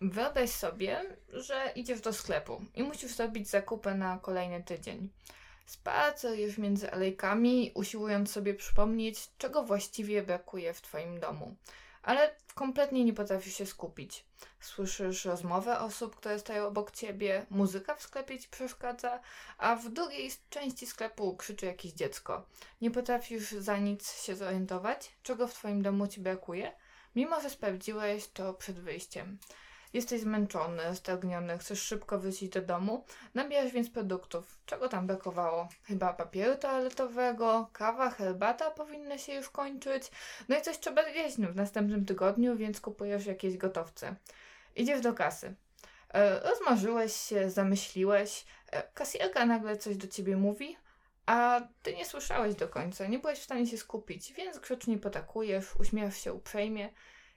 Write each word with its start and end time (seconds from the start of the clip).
Wyobraź 0.00 0.50
sobie, 0.50 1.16
że 1.28 1.72
idziesz 1.74 2.00
do 2.00 2.12
sklepu 2.12 2.64
i 2.74 2.82
musisz 2.82 3.14
zrobić 3.14 3.48
zakupy 3.48 3.94
na 3.94 4.18
kolejny 4.18 4.62
tydzień. 4.62 5.10
Spacerujesz 5.66 6.58
między 6.58 6.92
alejkami, 6.92 7.72
usiłując 7.74 8.30
sobie 8.32 8.54
przypomnieć, 8.54 9.30
czego 9.38 9.62
właściwie 9.62 10.22
brakuje 10.22 10.74
w 10.74 10.82
Twoim 10.82 11.20
domu. 11.20 11.56
Ale 12.02 12.34
kompletnie 12.54 13.04
nie 13.04 13.12
potrafisz 13.12 13.54
się 13.54 13.66
skupić. 13.66 14.24
Słyszysz 14.60 15.24
rozmowę 15.24 15.78
osób, 15.78 16.16
które 16.16 16.38
stoją 16.38 16.66
obok 16.66 16.90
ciebie, 16.90 17.46
muzyka 17.50 17.94
w 17.94 18.02
sklepie 18.02 18.38
ci 18.38 18.48
przeszkadza, 18.48 19.20
a 19.58 19.76
w 19.76 19.88
drugiej 19.88 20.30
części 20.50 20.86
sklepu 20.86 21.36
krzyczy 21.36 21.66
jakieś 21.66 21.92
dziecko. 21.92 22.46
Nie 22.80 22.90
potrafisz 22.90 23.50
za 23.50 23.78
nic 23.78 24.22
się 24.22 24.36
zorientować, 24.36 25.10
czego 25.22 25.48
w 25.48 25.54
Twoim 25.54 25.82
domu 25.82 26.06
ci 26.06 26.20
brakuje, 26.20 26.72
mimo 27.16 27.40
że 27.40 27.50
sprawdziłeś 27.50 28.28
to 28.28 28.54
przed 28.54 28.80
wyjściem. 28.80 29.38
Jesteś 29.94 30.20
zmęczony, 30.20 30.96
stagniony, 30.96 31.58
chcesz 31.58 31.82
szybko 31.82 32.18
wrócić 32.18 32.48
do 32.48 32.62
domu, 32.62 33.04
nabierasz 33.34 33.72
więc 33.72 33.90
produktów. 33.90 34.58
Czego 34.66 34.88
tam 34.88 35.06
brakowało? 35.06 35.68
Chyba 35.84 36.12
papieru 36.12 36.56
toaletowego, 36.56 37.70
kawa, 37.72 38.10
herbata 38.10 38.70
powinny 38.70 39.18
się 39.18 39.34
już 39.34 39.50
kończyć. 39.50 40.10
No 40.48 40.58
i 40.58 40.62
coś 40.62 40.78
trzeba 40.78 41.02
zjeść 41.12 41.36
w 41.36 41.56
następnym 41.56 42.04
tygodniu, 42.04 42.56
więc 42.56 42.80
kupujesz 42.80 43.26
jakieś 43.26 43.56
gotowce. 43.56 44.14
Idziesz 44.76 45.00
do 45.00 45.14
kasy. 45.14 45.54
E, 46.14 46.40
rozmarzyłeś 46.40 47.16
się, 47.16 47.50
zamyśliłeś. 47.50 48.44
E, 48.72 48.82
kasjerka 48.82 49.46
nagle 49.46 49.76
coś 49.76 49.96
do 49.96 50.06
ciebie 50.06 50.36
mówi, 50.36 50.76
a 51.26 51.60
ty 51.82 51.96
nie 51.96 52.04
słyszałeś 52.04 52.54
do 52.54 52.68
końca, 52.68 53.06
nie 53.06 53.18
byłeś 53.18 53.38
w 53.38 53.44
stanie 53.44 53.66
się 53.66 53.78
skupić, 53.78 54.32
więc 54.32 54.58
grzecznie 54.58 54.98
potakujesz, 54.98 55.76
uśmiechasz 55.76 56.16
się 56.16 56.32
uprzejmie 56.32 56.88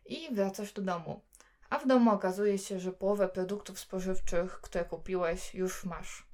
i 0.05 0.35
wracasz 0.35 0.73
do 0.73 0.81
domu 0.81 1.21
a 1.69 1.79
w 1.79 1.87
domu 1.87 2.11
okazuje 2.11 2.57
się, 2.57 2.79
że 2.79 2.91
połowę 2.91 3.29
produktów 3.29 3.79
spożywczych, 3.79 4.61
które 4.61 4.85
kupiłeś, 4.85 5.55
już 5.55 5.85
masz. 5.85 6.27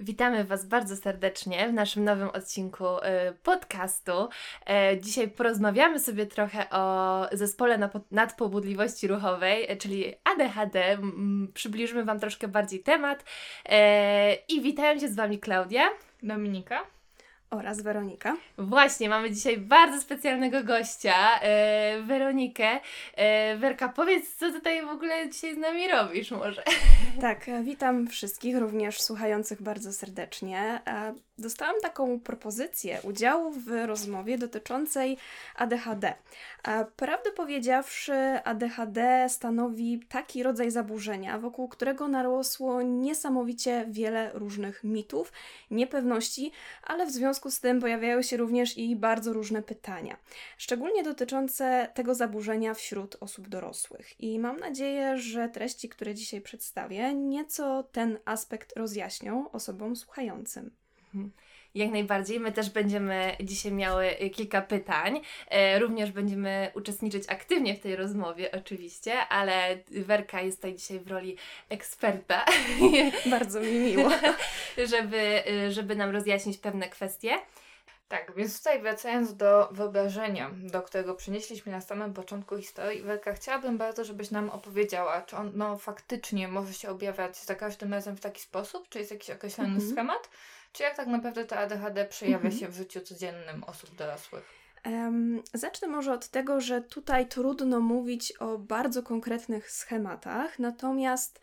Witamy 0.00 0.44
Was 0.44 0.66
bardzo 0.66 0.96
serdecznie 0.96 1.68
w 1.68 1.72
naszym 1.72 2.04
nowym 2.04 2.28
odcinku 2.28 2.86
y, 2.86 3.00
podcastu. 3.42 4.28
E, 4.66 5.00
dzisiaj 5.00 5.28
porozmawiamy 5.28 6.00
sobie 6.00 6.26
trochę 6.26 6.70
o 6.70 7.26
zespole 7.32 7.90
nadpobudliwości 8.10 9.08
ruchowej, 9.08 9.70
e, 9.70 9.76
czyli 9.76 10.14
ADHD. 10.24 10.98
Przybliżymy 11.54 12.04
Wam 12.04 12.20
troszkę 12.20 12.48
bardziej 12.48 12.82
temat. 12.82 13.24
E, 13.64 14.34
I 14.34 14.60
witają 14.60 14.98
się 14.98 15.08
z 15.08 15.16
Wami 15.16 15.38
Klaudia, 15.38 15.90
Dominika 16.22 16.97
oraz 17.50 17.82
Weronika. 17.82 18.36
Właśnie, 18.58 19.08
mamy 19.08 19.30
dzisiaj 19.30 19.58
bardzo 19.58 20.00
specjalnego 20.00 20.64
gościa, 20.64 21.40
e, 21.40 22.02
Weronikę. 22.02 22.80
E, 23.14 23.56
Werka, 23.56 23.88
powiedz, 23.88 24.36
co 24.36 24.52
tutaj 24.52 24.86
w 24.86 24.88
ogóle 24.88 25.28
dzisiaj 25.28 25.54
z 25.54 25.58
nami 25.58 25.88
robisz 25.88 26.30
może? 26.30 26.62
Tak, 27.20 27.48
e, 27.48 27.62
witam 27.62 28.06
wszystkich, 28.06 28.56
również 28.56 29.00
słuchających 29.02 29.62
bardzo 29.62 29.92
serdecznie. 29.92 30.80
E, 30.86 31.14
dostałam 31.38 31.74
taką 31.82 32.20
propozycję 32.20 32.98
udziału 33.02 33.52
w 33.52 33.86
rozmowie 33.86 34.38
dotyczącej 34.38 35.16
ADHD. 35.56 36.14
Prawdę 36.96 37.32
powiedziawszy, 37.32 38.12
ADHD 38.44 39.26
stanowi 39.28 40.00
taki 40.08 40.42
rodzaj 40.42 40.70
zaburzenia, 40.70 41.38
wokół 41.38 41.68
którego 41.68 42.08
narosło 42.08 42.82
niesamowicie 42.82 43.86
wiele 43.88 44.30
różnych 44.34 44.84
mitów, 44.84 45.32
niepewności, 45.70 46.52
ale 46.82 47.06
w 47.06 47.10
związku 47.10 47.37
z 47.50 47.60
tym 47.60 47.80
pojawiają 47.80 48.22
się 48.22 48.36
również 48.36 48.78
i 48.78 48.96
bardzo 48.96 49.32
różne 49.32 49.62
pytania, 49.62 50.16
szczególnie 50.58 51.02
dotyczące 51.02 51.88
tego 51.94 52.14
zaburzenia 52.14 52.74
wśród 52.74 53.16
osób 53.20 53.48
dorosłych. 53.48 54.20
I 54.20 54.38
mam 54.38 54.60
nadzieję, 54.60 55.18
że 55.18 55.48
treści, 55.48 55.88
które 55.88 56.14
dzisiaj 56.14 56.40
przedstawię, 56.40 57.14
nieco 57.14 57.82
ten 57.82 58.18
aspekt 58.24 58.76
rozjaśnią 58.76 59.50
osobom 59.50 59.96
słuchającym. 59.96 60.70
Mhm. 61.14 61.32
Jak 61.74 61.90
najbardziej. 61.90 62.40
My 62.40 62.52
też 62.52 62.70
będziemy 62.70 63.36
dzisiaj 63.40 63.72
miały 63.72 64.10
kilka 64.34 64.62
pytań. 64.62 65.20
E, 65.48 65.78
również 65.78 66.12
będziemy 66.12 66.70
uczestniczyć 66.74 67.24
aktywnie 67.28 67.74
w 67.74 67.80
tej 67.80 67.96
rozmowie, 67.96 68.50
oczywiście, 68.52 69.18
ale 69.18 69.78
Werka 69.90 70.40
jest 70.40 70.58
tutaj 70.58 70.74
dzisiaj 70.74 71.00
w 71.00 71.08
roli 71.08 71.36
eksperta. 71.68 72.44
Bardzo 73.30 73.60
mi 73.60 73.72
miło. 73.72 74.10
żeby, 74.92 75.42
żeby 75.70 75.96
nam 75.96 76.10
rozjaśnić 76.10 76.58
pewne 76.58 76.88
kwestie. 76.88 77.38
Tak, 78.08 78.32
więc 78.36 78.58
tutaj 78.58 78.82
wracając 78.82 79.36
do 79.36 79.68
wyobrażenia, 79.72 80.50
do 80.54 80.82
którego 80.82 81.14
przynieśliśmy 81.14 81.72
na 81.72 81.80
samym 81.80 82.14
początku 82.14 82.56
historii, 82.56 83.02
Werka, 83.02 83.32
chciałabym 83.32 83.78
bardzo, 83.78 84.04
żebyś 84.04 84.30
nam 84.30 84.50
opowiedziała, 84.50 85.22
czy 85.22 85.36
on 85.36 85.52
no, 85.54 85.78
faktycznie 85.78 86.48
może 86.48 86.74
się 86.74 86.88
objawiać 86.88 87.36
za 87.36 87.54
każdym 87.54 87.92
razem 87.94 88.16
w 88.16 88.20
taki 88.20 88.40
sposób, 88.40 88.88
czy 88.88 88.98
jest 88.98 89.10
jakiś 89.10 89.30
określony 89.30 89.70
mm 89.70 89.82
-hmm. 89.82 89.92
schemat, 89.92 90.30
czy 90.72 90.82
jak 90.82 90.96
tak 90.96 91.06
naprawdę 91.06 91.44
to 91.44 91.56
ADHD 91.58 92.04
przejawia 92.04 92.50
-hmm. 92.50 92.60
się 92.60 92.68
w 92.68 92.74
życiu 92.74 93.00
codziennym 93.00 93.64
osób 93.64 93.94
dorosłych? 93.94 94.44
Zacznę 95.54 95.88
może 95.88 96.12
od 96.12 96.28
tego, 96.28 96.60
że 96.60 96.82
tutaj 96.82 97.28
trudno 97.28 97.80
mówić 97.80 98.32
o 98.32 98.58
bardzo 98.58 99.02
konkretnych 99.02 99.70
schematach, 99.70 100.58
natomiast 100.58 101.40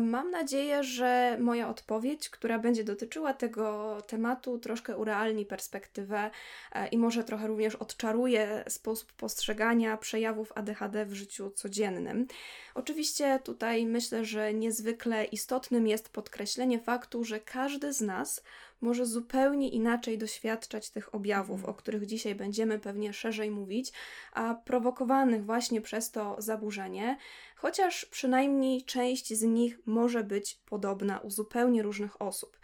mam 0.00 0.30
nadzieję, 0.30 0.84
że 0.84 1.36
moja 1.40 1.68
odpowiedź, 1.68 2.28
która 2.28 2.58
będzie 2.58 2.84
dotyczyła 2.84 3.34
tego 3.34 3.96
tematu, 4.06 4.58
troszkę 4.58 4.96
urealni 4.96 5.46
perspektywę 5.46 6.30
e, 6.72 6.88
i 6.88 6.98
może 6.98 7.24
trochę 7.24 7.46
również 7.46 7.74
odczaruje 7.74 8.64
sposób 8.68 9.12
postrzegania 9.12 9.96
przejawów 9.96 10.52
ADHD 10.54 11.06
w 11.06 11.14
życiu 11.14 11.50
codziennym. 11.50 12.26
Oczywiście 12.74 13.40
tutaj 13.44 13.86
myślę, 13.86 14.24
że 14.24 14.54
niezwykle 14.54 15.24
istotnym 15.24 15.86
jest 15.86 16.08
podkreślenie 16.08 16.78
faktu, 16.80 17.24
że 17.24 17.40
każdy 17.40 17.92
z 17.92 18.00
nas 18.00 18.42
może 18.80 19.06
zupełnie 19.06 19.68
inaczej 19.68 20.18
doświadczać 20.18 20.90
tych 20.90 21.14
objawów, 21.14 21.64
o 21.64 21.74
których 21.74 22.06
dzisiaj 22.06 22.34
będziemy 22.34 22.78
pewnie 22.78 23.12
szerzej 23.12 23.50
mówić, 23.50 23.92
a 24.32 24.54
prowokowanych 24.54 25.44
właśnie 25.44 25.80
przez 25.80 26.10
to 26.10 26.36
zaburzenie, 26.38 27.18
chociaż 27.56 28.04
przynajmniej 28.04 28.84
część 28.84 29.34
z 29.34 29.42
nich 29.42 29.78
może 29.86 30.24
być 30.24 30.54
podobna 30.54 31.18
u 31.18 31.30
zupełnie 31.30 31.82
różnych 31.82 32.22
osób. 32.22 32.58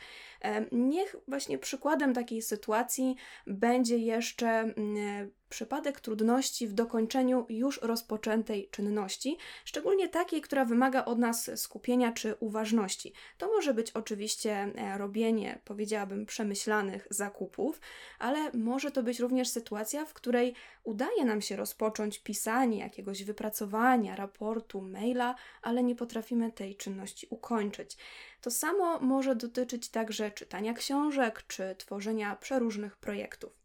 Niech 0.72 1.16
właśnie 1.28 1.58
przykładem 1.58 2.14
takiej 2.14 2.42
sytuacji 2.42 3.16
będzie 3.46 3.98
jeszcze 3.98 4.48
mm, 4.48 5.30
przypadek 5.52 6.00
trudności 6.00 6.68
w 6.68 6.72
dokończeniu 6.72 7.46
już 7.48 7.82
rozpoczętej 7.82 8.68
czynności, 8.70 9.38
szczególnie 9.64 10.08
takiej, 10.08 10.40
która 10.40 10.64
wymaga 10.64 11.04
od 11.04 11.18
nas 11.18 11.50
skupienia 11.56 12.12
czy 12.12 12.34
uważności. 12.40 13.12
To 13.38 13.46
może 13.46 13.74
być 13.74 13.90
oczywiście 13.90 14.52
e, 14.52 14.98
robienie, 14.98 15.60
powiedziałabym, 15.64 16.26
przemyślanych 16.26 17.06
zakupów, 17.10 17.80
ale 18.18 18.52
może 18.52 18.90
to 18.90 19.02
być 19.02 19.20
również 19.20 19.48
sytuacja, 19.48 20.04
w 20.04 20.14
której 20.14 20.54
udaje 20.84 21.24
nam 21.24 21.40
się 21.40 21.56
rozpocząć 21.56 22.18
pisanie 22.18 22.78
jakiegoś 22.78 23.24
wypracowania, 23.24 24.16
raportu, 24.16 24.82
maila, 24.82 25.34
ale 25.62 25.82
nie 25.82 25.94
potrafimy 25.94 26.52
tej 26.52 26.76
czynności 26.76 27.26
ukończyć. 27.30 27.96
To 28.42 28.50
samo 28.50 28.98
może 29.00 29.36
dotyczyć 29.36 29.88
także 29.88 30.30
czytania 30.30 30.74
książek 30.74 31.44
czy 31.46 31.74
tworzenia 31.78 32.36
przeróżnych 32.36 32.96
projektów. 32.96 33.61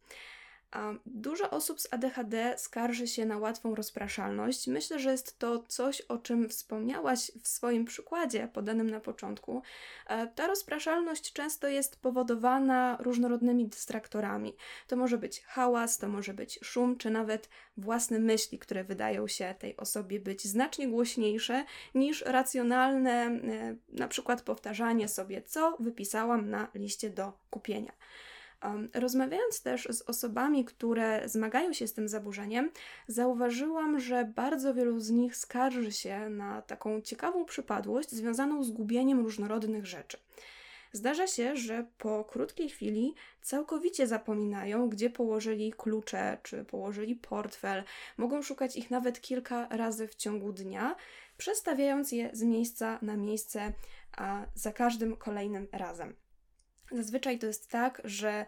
Dużo 1.05 1.49
osób 1.49 1.81
z 1.81 1.93
ADHD 1.93 2.55
skarży 2.57 3.07
się 3.07 3.25
na 3.25 3.37
łatwą 3.37 3.75
rozpraszalność. 3.75 4.67
Myślę, 4.67 4.99
że 4.99 5.11
jest 5.11 5.39
to 5.39 5.63
coś, 5.67 6.01
o 6.01 6.17
czym 6.17 6.49
wspomniałaś 6.49 7.31
w 7.43 7.47
swoim 7.47 7.85
przykładzie 7.85 8.47
podanym 8.53 8.89
na 8.89 8.99
początku. 8.99 9.61
E, 10.07 10.27
ta 10.27 10.47
rozpraszalność 10.47 11.33
często 11.33 11.67
jest 11.67 12.01
powodowana 12.01 12.97
różnorodnymi 12.99 13.67
dystraktorami. 13.67 14.55
To 14.87 14.95
może 14.95 15.17
być 15.17 15.41
hałas, 15.41 15.97
to 15.97 16.07
może 16.07 16.33
być 16.33 16.59
szum, 16.63 16.97
czy 16.97 17.09
nawet 17.09 17.49
własne 17.77 18.19
myśli, 18.19 18.59
które 18.59 18.83
wydają 18.83 19.27
się 19.27 19.55
tej 19.59 19.77
osobie 19.77 20.19
być 20.19 20.47
znacznie 20.47 20.87
głośniejsze 20.87 21.65
niż 21.95 22.21
racjonalne, 22.21 23.11
e, 23.13 23.75
na 23.89 24.07
przykład 24.07 24.41
powtarzanie 24.41 25.07
sobie, 25.07 25.41
co 25.41 25.77
wypisałam 25.79 26.49
na 26.49 26.67
liście 26.75 27.09
do 27.09 27.33
kupienia. 27.49 27.91
Rozmawiając 28.93 29.61
też 29.61 29.87
z 29.91 30.01
osobami, 30.01 30.65
które 30.65 31.29
zmagają 31.29 31.73
się 31.73 31.87
z 31.87 31.93
tym 31.93 32.09
zaburzeniem, 32.09 32.71
zauważyłam, 33.07 33.99
że 33.99 34.25
bardzo 34.35 34.73
wielu 34.73 34.99
z 34.99 35.09
nich 35.09 35.35
skarży 35.35 35.91
się 35.91 36.29
na 36.29 36.61
taką 36.61 37.01
ciekawą 37.01 37.45
przypadłość 37.45 38.11
związaną 38.11 38.63
z 38.63 38.71
gubieniem 38.71 39.19
różnorodnych 39.19 39.85
rzeczy. 39.85 40.17
Zdarza 40.91 41.27
się, 41.27 41.55
że 41.55 41.85
po 41.97 42.23
krótkiej 42.23 42.69
chwili 42.69 43.15
całkowicie 43.41 44.07
zapominają, 44.07 44.89
gdzie 44.89 45.09
położyli 45.09 45.73
klucze 45.73 46.37
czy 46.43 46.65
położyli 46.65 47.15
portfel. 47.15 47.83
Mogą 48.17 48.41
szukać 48.41 48.75
ich 48.75 48.91
nawet 48.91 49.21
kilka 49.21 49.67
razy 49.67 50.07
w 50.07 50.15
ciągu 50.15 50.53
dnia, 50.53 50.95
przestawiając 51.37 52.11
je 52.11 52.29
z 52.33 52.43
miejsca 52.43 52.99
na 53.01 53.17
miejsce, 53.17 53.73
a 54.17 54.45
za 54.55 54.71
każdym 54.71 55.15
kolejnym 55.15 55.67
razem. 55.71 56.15
Zazwyczaj 56.91 57.39
to 57.39 57.47
jest 57.47 57.69
tak, 57.69 58.01
że 58.03 58.45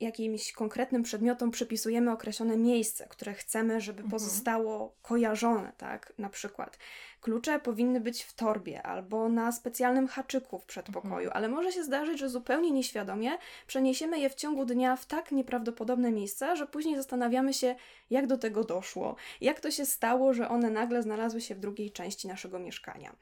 jakimś 0.00 0.52
konkretnym 0.52 1.02
przedmiotom 1.02 1.50
przypisujemy 1.50 2.12
określone 2.12 2.56
miejsce, 2.56 3.06
które 3.08 3.34
chcemy, 3.34 3.80
żeby 3.80 4.02
Mhm. 4.02 4.10
pozostało 4.10 4.96
kojarzone, 5.02 5.72
tak? 5.76 6.12
Na 6.18 6.28
przykład 6.28 6.78
klucze 7.24 7.60
powinny 7.60 8.00
być 8.00 8.22
w 8.22 8.32
torbie 8.32 8.82
albo 8.82 9.28
na 9.28 9.52
specjalnym 9.52 10.08
haczyku 10.08 10.58
w 10.58 10.64
przedpokoju, 10.64 11.30
ale 11.32 11.48
może 11.48 11.72
się 11.72 11.84
zdarzyć, 11.84 12.18
że 12.18 12.28
zupełnie 12.28 12.70
nieświadomie 12.70 13.30
przeniesiemy 13.66 14.18
je 14.18 14.30
w 14.30 14.34
ciągu 14.34 14.64
dnia 14.64 14.96
w 14.96 15.06
tak 15.06 15.32
nieprawdopodobne 15.32 16.12
miejsca, 16.12 16.56
że 16.56 16.66
później 16.66 16.96
zastanawiamy 16.96 17.54
się, 17.54 17.74
jak 18.10 18.26
do 18.26 18.38
tego 18.38 18.64
doszło, 18.64 19.16
jak 19.40 19.60
to 19.60 19.70
się 19.70 19.86
stało, 19.86 20.34
że 20.34 20.48
one 20.48 20.70
nagle 20.70 21.02
znalazły 21.02 21.40
się 21.40 21.54
w 21.54 21.60
drugiej 21.60 21.90
części 21.90 22.28
naszego 22.28 22.58
mieszkania. 22.58 23.16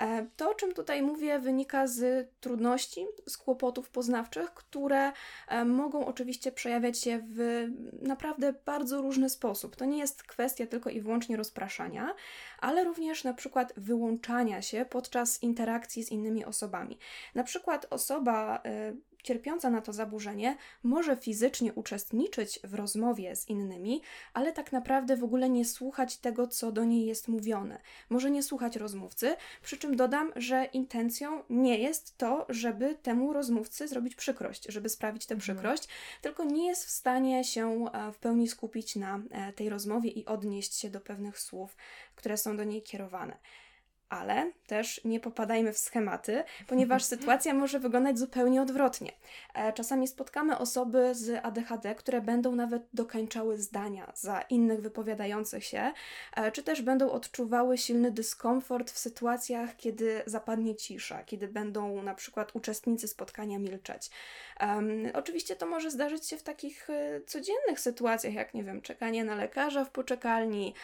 E, 0.00 0.26
To, 0.36 0.50
o 0.50 0.54
czym 0.54 0.72
tutaj 0.72 1.02
mówię, 1.02 1.38
wynika 1.38 1.86
z 1.86 2.28
trudności, 2.40 3.06
z 3.26 3.36
kłopotów 3.36 3.88
poznawczych, 3.88 4.54
które 4.54 5.12
e, 5.48 5.64
mogą 5.64 6.06
oczywiście 6.06 6.52
przejawiać 6.52 6.98
się 6.98 7.20
w 7.30 7.68
naprawdę 8.02 8.54
bardzo 8.64 9.02
różny 9.02 9.30
sposób. 9.30 9.76
To 9.76 9.84
nie 9.84 9.98
jest 9.98 10.22
kwestia 10.22 10.66
tylko 10.66 10.90
i 10.90 11.00
wyłącznie 11.00 11.36
rozpraszania, 11.36 12.14
ale 12.58 12.84
również 12.84 13.24
na 13.24 13.34
przykład 13.40 13.72
wyłączania 13.76 14.62
się 14.62 14.84
podczas 14.90 15.42
interakcji 15.42 16.04
z 16.04 16.10
innymi 16.10 16.44
osobami. 16.44 16.98
Na 17.34 17.44
przykład 17.44 17.86
osoba 17.90 18.60
e, 18.64 18.92
cierpiąca 19.22 19.70
na 19.70 19.80
to 19.80 19.92
zaburzenie 19.92 20.56
może 20.82 21.16
fizycznie 21.16 21.72
uczestniczyć 21.72 22.60
w 22.64 22.74
rozmowie 22.74 23.36
z 23.36 23.48
innymi, 23.48 24.02
ale 24.34 24.52
tak 24.52 24.72
naprawdę 24.72 25.16
w 25.16 25.24
ogóle 25.24 25.50
nie 25.50 25.64
słuchać 25.64 26.16
tego, 26.16 26.46
co 26.46 26.72
do 26.72 26.84
niej 26.84 27.06
jest 27.06 27.28
mówione. 27.28 27.80
Może 28.10 28.30
nie 28.30 28.42
słuchać 28.42 28.76
rozmówcy, 28.76 29.36
przy 29.62 29.76
czym 29.78 29.96
dodam, 29.96 30.32
że 30.36 30.64
intencją 30.64 31.42
nie 31.50 31.78
jest 31.78 32.18
to, 32.18 32.46
żeby 32.48 32.94
temu 32.94 33.32
rozmówcy 33.32 33.88
zrobić 33.88 34.14
przykrość, 34.14 34.66
żeby 34.68 34.88
sprawić 34.88 35.26
tę 35.26 35.34
Mhm. 35.34 35.40
przykrość, 35.40 35.88
tylko 36.22 36.44
nie 36.44 36.66
jest 36.66 36.84
w 36.84 36.90
stanie 36.90 37.44
się 37.44 37.86
e, 37.92 38.12
w 38.12 38.18
pełni 38.18 38.48
skupić 38.48 38.96
na 38.96 39.20
e, 39.30 39.52
tej 39.52 39.68
rozmowie 39.68 40.10
i 40.10 40.26
odnieść 40.26 40.74
się 40.74 40.90
do 40.90 41.00
pewnych 41.00 41.38
słów, 41.38 41.76
które 42.14 42.36
są 42.36 42.56
do 42.56 42.64
niej 42.64 42.82
kierowane. 42.82 43.36
Ale 44.10 44.52
też 44.66 45.00
nie 45.04 45.20
popadajmy 45.20 45.72
w 45.72 45.78
schematy, 45.78 46.44
ponieważ 46.66 47.04
sytuacja 47.14 47.54
może 47.54 47.78
wyglądać 47.78 48.18
zupełnie 48.18 48.62
odwrotnie. 48.62 49.12
E, 49.54 49.72
Czasami 49.72 50.08
spotkamy 50.08 50.58
osoby 50.58 51.14
z 51.14 51.44
ADHD, 51.44 51.94
które 51.94 52.20
będą 52.20 52.54
nawet 52.54 52.82
dokańczały 52.92 53.58
zdania 53.58 54.12
za 54.14 54.40
innych 54.40 54.80
wypowiadających 54.80 55.64
się, 55.64 55.92
e, 56.36 56.52
czy 56.52 56.62
też 56.62 56.82
będą 56.82 57.10
odczuwały 57.10 57.78
silny 57.78 58.10
dyskomfort 58.10 58.90
w 58.90 58.98
sytuacjach, 58.98 59.76
kiedy 59.76 60.22
zapadnie 60.26 60.76
cisza, 60.76 61.24
kiedy 61.24 61.48
będą 61.48 62.02
na 62.02 62.14
przykład 62.14 62.56
uczestnicy 62.56 63.08
spotkania 63.08 63.58
milczeć. 63.58 64.10
Em, 64.58 65.10
oczywiście 65.14 65.56
to 65.56 65.66
może 65.66 65.90
zdarzyć 65.90 66.28
się 66.28 66.36
w 66.36 66.42
takich 66.42 66.90
e, 66.90 67.20
codziennych 67.26 67.80
sytuacjach, 67.80 68.34
jak 68.34 68.54
nie 68.54 68.64
wiem, 68.64 68.82
czekanie 68.82 69.24
na 69.24 69.34
lekarza 69.34 69.84
w 69.84 69.90
poczekalni, 69.90 70.74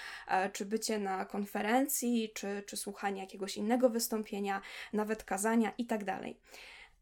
czy 0.52 0.64
bycie 0.64 0.98
na 0.98 1.24
konferencji, 1.24 2.30
czy, 2.34 2.62
czy 2.66 2.76
słuchanie 2.76 3.15
jakiegoś 3.20 3.56
innego 3.56 3.90
wystąpienia, 3.90 4.60
nawet 4.92 5.24
kazania 5.24 5.72
itd. 5.78 6.20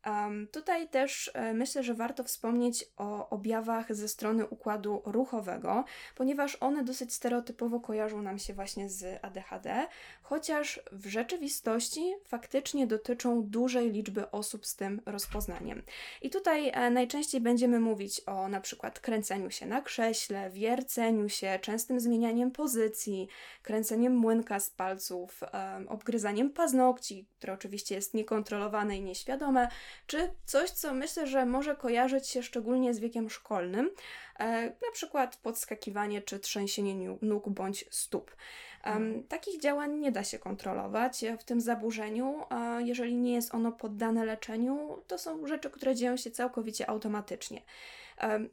Um, 0.06 0.48
tutaj 0.52 0.88
też 0.88 1.30
e, 1.34 1.54
myślę, 1.54 1.82
że 1.82 1.94
warto 1.94 2.24
wspomnieć 2.24 2.84
o 2.96 3.28
objawach 3.28 3.94
ze 3.94 4.08
strony 4.08 4.46
układu 4.46 5.02
ruchowego, 5.04 5.84
ponieważ 6.14 6.56
one 6.60 6.84
dosyć 6.84 7.14
stereotypowo 7.14 7.80
kojarzą 7.80 8.22
nam 8.22 8.38
się 8.38 8.54
właśnie 8.54 8.88
z 8.88 9.24
ADHD, 9.24 9.86
chociaż 10.22 10.80
w 10.92 11.06
rzeczywistości 11.06 12.14
faktycznie 12.24 12.86
dotyczą 12.86 13.42
dużej 13.42 13.90
liczby 13.90 14.30
osób 14.30 14.66
z 14.66 14.76
tym 14.76 15.00
rozpoznaniem. 15.06 15.82
I 16.22 16.30
tutaj 16.30 16.68
e, 16.68 16.90
najczęściej 16.90 17.40
będziemy 17.40 17.80
mówić 17.80 18.20
o 18.26 18.48
na 18.48 18.60
przykład 18.60 19.00
kręceniu 19.00 19.50
się 19.50 19.66
na 19.66 19.80
krześle, 19.80 20.50
wierceniu 20.50 21.28
się, 21.28 21.58
częstym 21.62 22.00
zmienianiem 22.00 22.50
pozycji, 22.50 23.28
kręceniem 23.62 24.16
młynka 24.16 24.60
z 24.60 24.70
palców, 24.70 25.40
em, 25.52 25.88
obgryzaniem 25.88 26.50
paznokci, 26.50 27.26
które 27.38 27.52
oczywiście 27.52 27.94
jest 27.94 28.14
niekontrolowane 28.14 28.96
i 28.96 29.02
nieświadome, 29.02 29.68
czy 30.06 30.30
coś, 30.44 30.70
co 30.70 30.94
myślę, 30.94 31.26
że 31.26 31.46
może 31.46 31.76
kojarzyć 31.76 32.28
się 32.28 32.42
szczególnie 32.42 32.94
z 32.94 32.98
wiekiem 32.98 33.30
szkolnym, 33.30 33.90
e, 34.38 34.62
na 34.66 34.92
przykład 34.92 35.36
podskakiwanie 35.36 36.22
czy 36.22 36.38
trzęsienie 36.38 37.16
nóg 37.22 37.48
bądź 37.48 37.84
stóp. 37.90 38.36
Mhm. 38.84 39.24
Takich 39.28 39.60
działań 39.60 39.98
nie 39.98 40.12
da 40.12 40.24
się 40.24 40.38
kontrolować 40.38 41.24
w 41.40 41.44
tym 41.44 41.60
zaburzeniu, 41.60 42.42
jeżeli 42.78 43.14
nie 43.14 43.34
jest 43.34 43.54
ono 43.54 43.72
poddane 43.72 44.24
leczeniu, 44.24 45.02
to 45.06 45.18
są 45.18 45.46
rzeczy, 45.46 45.70
które 45.70 45.94
dzieją 45.94 46.16
się 46.16 46.30
całkowicie 46.30 46.90
automatycznie. 46.90 47.62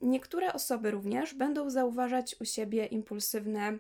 Niektóre 0.02 0.54
osoby 0.54 0.92
również 0.92 1.34
będą 1.34 1.70
zauważać 1.70 2.36
u 2.42 2.46
siebie 2.46 2.86
impulsywne 2.86 3.78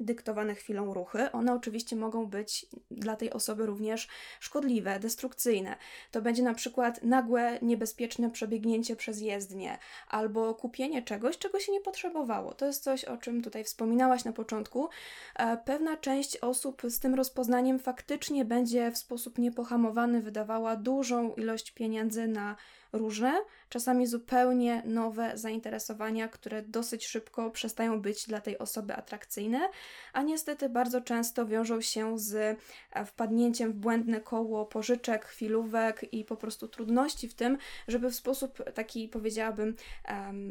dyktowane 0.00 0.54
chwilą 0.54 0.94
ruchy. 0.94 1.32
One 1.32 1.54
oczywiście 1.54 1.96
mogą 1.96 2.26
być 2.26 2.66
dla 2.90 3.16
tej 3.16 3.32
osoby 3.32 3.66
również 3.66 4.08
szkodliwe, 4.40 5.00
destrukcyjne. 5.00 5.76
To 6.10 6.22
będzie 6.22 6.42
na 6.42 6.54
przykład 6.54 7.02
nagłe, 7.02 7.58
niebezpieczne 7.62 8.30
przebiegnięcie 8.30 8.96
przez 8.96 9.20
jezdnię 9.20 9.78
albo 10.08 10.54
kupienie 10.54 11.02
czegoś, 11.02 11.38
czego 11.38 11.60
się 11.60 11.72
nie 11.72 11.80
potrzebowało. 11.80 12.54
To 12.54 12.66
jest 12.66 12.82
coś, 12.82 13.04
o 13.04 13.16
czym 13.16 13.42
tutaj 13.42 13.64
wspominałaś 13.64 14.24
na 14.24 14.32
początku. 14.32 14.88
E, 15.36 15.56
Pewna 15.56 15.96
część 15.96 16.36
osób 16.36 16.82
z 16.88 17.00
tym 17.00 17.14
rozpoznaniem 17.14 17.78
faktycznie 17.78 18.44
będzie 18.44 18.90
w 18.90 18.98
sposób 18.98 19.38
niepohamowany 19.38 20.20
wydawała 20.20 20.76
dużą 20.76 21.34
ilość 21.34 21.70
pieniędzy 21.70 22.28
na 22.28 22.56
różne, 22.94 23.32
czasami 23.68 24.06
zupełnie 24.06 24.82
nowe 24.86 25.32
zainteresowania, 25.38 26.28
które 26.28 26.62
dosyć 26.62 27.06
szybko 27.06 27.50
przestają 27.50 28.00
być 28.00 28.26
dla 28.26 28.40
tej 28.40 28.58
osoby 28.58 28.94
atrakcyjne, 28.94 29.68
a 30.12 30.22
niestety 30.22 30.68
bardzo 30.68 31.00
często 31.00 31.46
wiążą 31.46 31.80
się 31.80 32.18
z 32.18 32.58
e, 32.92 33.04
wpadnięciem 33.04 33.72
w 33.72 33.76
błędne 33.76 34.20
koło 34.20 34.66
pożyczek, 34.66 35.24
chwilówek 35.24 36.12
i 36.12 36.24
po 36.24 36.36
prostu 36.36 36.68
trudności 36.68 37.28
w 37.28 37.34
tym, 37.34 37.58
żeby 37.88 38.10
w 38.10 38.14
sposób 38.14 38.62
taki, 38.74 39.08
powiedziałabym, 39.08 39.76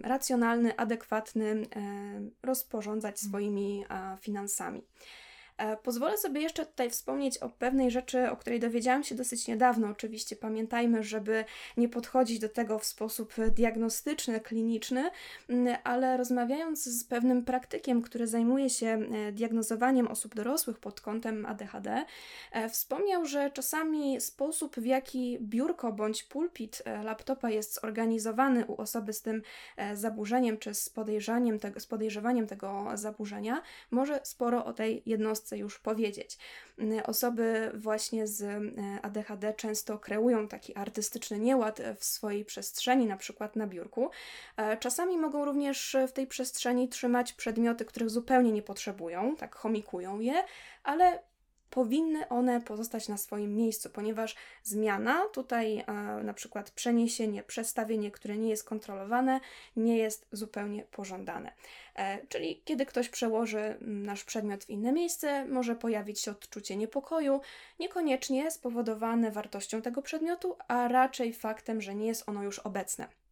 racjonalny, 0.04 0.78
adekwatny 0.78 1.66
rozporządzać 2.44 3.20
swoimi 3.20 3.86
e, 3.90 4.18
finansami. 4.22 4.84
E, 5.64 5.78
Pozwolę 5.78 6.18
sobie 6.18 6.42
jeszcze 6.42 6.66
tutaj 6.66 6.90
wspomnieć 6.90 7.38
o 7.38 7.50
pewnej 7.50 7.92
rzeczy, 7.92 8.32
o 8.32 8.38
której 8.38 8.60
dowiedziałam 8.60 9.04
się 9.04 9.16
dosyć 9.16 9.48
niedawno. 9.48 9.88
Oczywiście 9.88 10.36
pamiętajmy, 10.36 11.04
żeby 11.04 11.46
nie 11.78 11.90
podchodzić 11.90 12.40
do 12.40 12.50
tego 12.50 12.80
w 12.80 12.86
sposób 12.86 13.34
diagnostyczny, 13.56 14.40
kliniczny, 14.40 15.10
mm, 15.50 15.78
ale 15.84 16.18
rozmawiając 16.18 16.84
z 16.84 17.04
pewnym 17.04 17.46
praktykiem, 17.46 18.02
który 18.02 18.28
zajmuje 18.28 18.70
się 18.70 18.88
e, 18.88 19.32
diagnozowaniem 19.32 20.08
osób 20.08 20.36
dorosłych 20.36 20.80
pod 20.80 21.02
kątem 21.02 21.46
ADHD, 21.46 22.06
e, 22.52 22.70
wspomniał, 22.70 23.26
że 23.26 23.52
czasami 23.52 24.22
sposób, 24.22 24.76
w 24.76 24.86
jaki 24.86 25.38
biurko 25.42 25.92
bądź 25.92 26.24
pulpit 26.24 26.84
laptopa 27.04 27.50
jest 27.50 27.82
zorganizowany 27.82 28.66
u 28.66 28.82
osoby 28.82 29.14
z 29.14 29.22
tym 29.22 29.42
zaburzeniem 29.94 30.58
czy 30.58 30.74
z, 30.74 30.90
podejrzaniem 30.90 31.60
tego, 31.60 31.80
z 31.80 31.86
podejrzewaniem 31.86 32.48
tego 32.48 32.86
zaburzenia, 32.94 33.62
może 33.92 34.20
sporo 34.24 34.66
o 34.66 34.74
tej 34.74 35.04
jednostce 35.06 35.53
już 35.58 35.80
powiedzieć. 35.80 36.38
Mm, 36.78 37.02
Osoby 37.06 37.72
właśnie 37.74 38.28
z 38.28 38.42
e, 38.42 38.62
ADHD 39.02 39.54
często 39.54 40.00
kreują 40.00 40.48
taki 40.48 40.76
artystyczny 40.76 41.40
nieład 41.40 41.80
e, 41.80 41.96
w 41.96 42.04
swojej 42.04 42.46
przestrzeni, 42.46 43.06
na 43.06 43.18
przykład 43.18 43.56
na 43.56 43.68
biurku. 43.68 44.10
E, 44.58 44.78
Czasami 44.78 45.18
mogą 45.18 45.46
również 45.46 45.98
w 46.08 46.12
tej 46.12 46.28
przestrzeni 46.28 46.90
trzymać 46.90 47.34
przedmioty, 47.34 47.86
których 47.86 48.10
zupełnie 48.10 48.52
nie 48.52 48.62
potrzebują, 48.62 49.36
tak 49.36 49.56
chomikują 49.56 50.20
je, 50.20 50.44
ale 50.84 51.20
powinny 51.74 52.30
one 52.30 52.62
pozostać 52.62 53.08
na 53.08 53.18
swoim 53.18 53.56
miejscu, 53.56 53.90
ponieważ 53.90 54.36
zmiana, 54.64 55.26
tutaj 55.28 55.78
e, 55.78 55.84
na 56.24 56.34
przykład 56.34 56.72
przeniesienie, 56.72 57.44
przestawienie, 57.44 58.12
które 58.12 58.38
nie 58.38 58.50
jest 58.50 58.64
kontrolowane, 58.64 59.40
nie 59.76 59.98
jest 59.98 60.28
zupełnie 60.32 60.84
pożądane. 60.84 61.52
E, 61.96 62.28
czyli 62.28 62.62
kiedy 62.66 62.86
ktoś 62.86 63.10
przełoży 63.10 63.60
mm, 63.60 64.06
nasz 64.06 64.24
przedmiot 64.24 64.64
w 64.64 64.70
inne 64.70 64.92
miejsce, 64.92 65.46
może 65.46 65.76
pojawić 65.76 66.20
się 66.20 66.32
odczucie 66.32 66.76
niepokoju, 66.76 67.42
niekoniecznie 67.80 68.52
spowodowane 68.52 69.32
wartością 69.32 69.82
tego 69.82 70.02
przedmiotu, 70.02 70.56
a 70.68 70.88
raczej 70.88 71.34
faktem, 71.34 71.82
że 71.82 71.96
nie 71.96 72.08
jest 72.08 72.30
ono 72.30 72.44
już 72.44 72.60
obecne. 72.60 73.23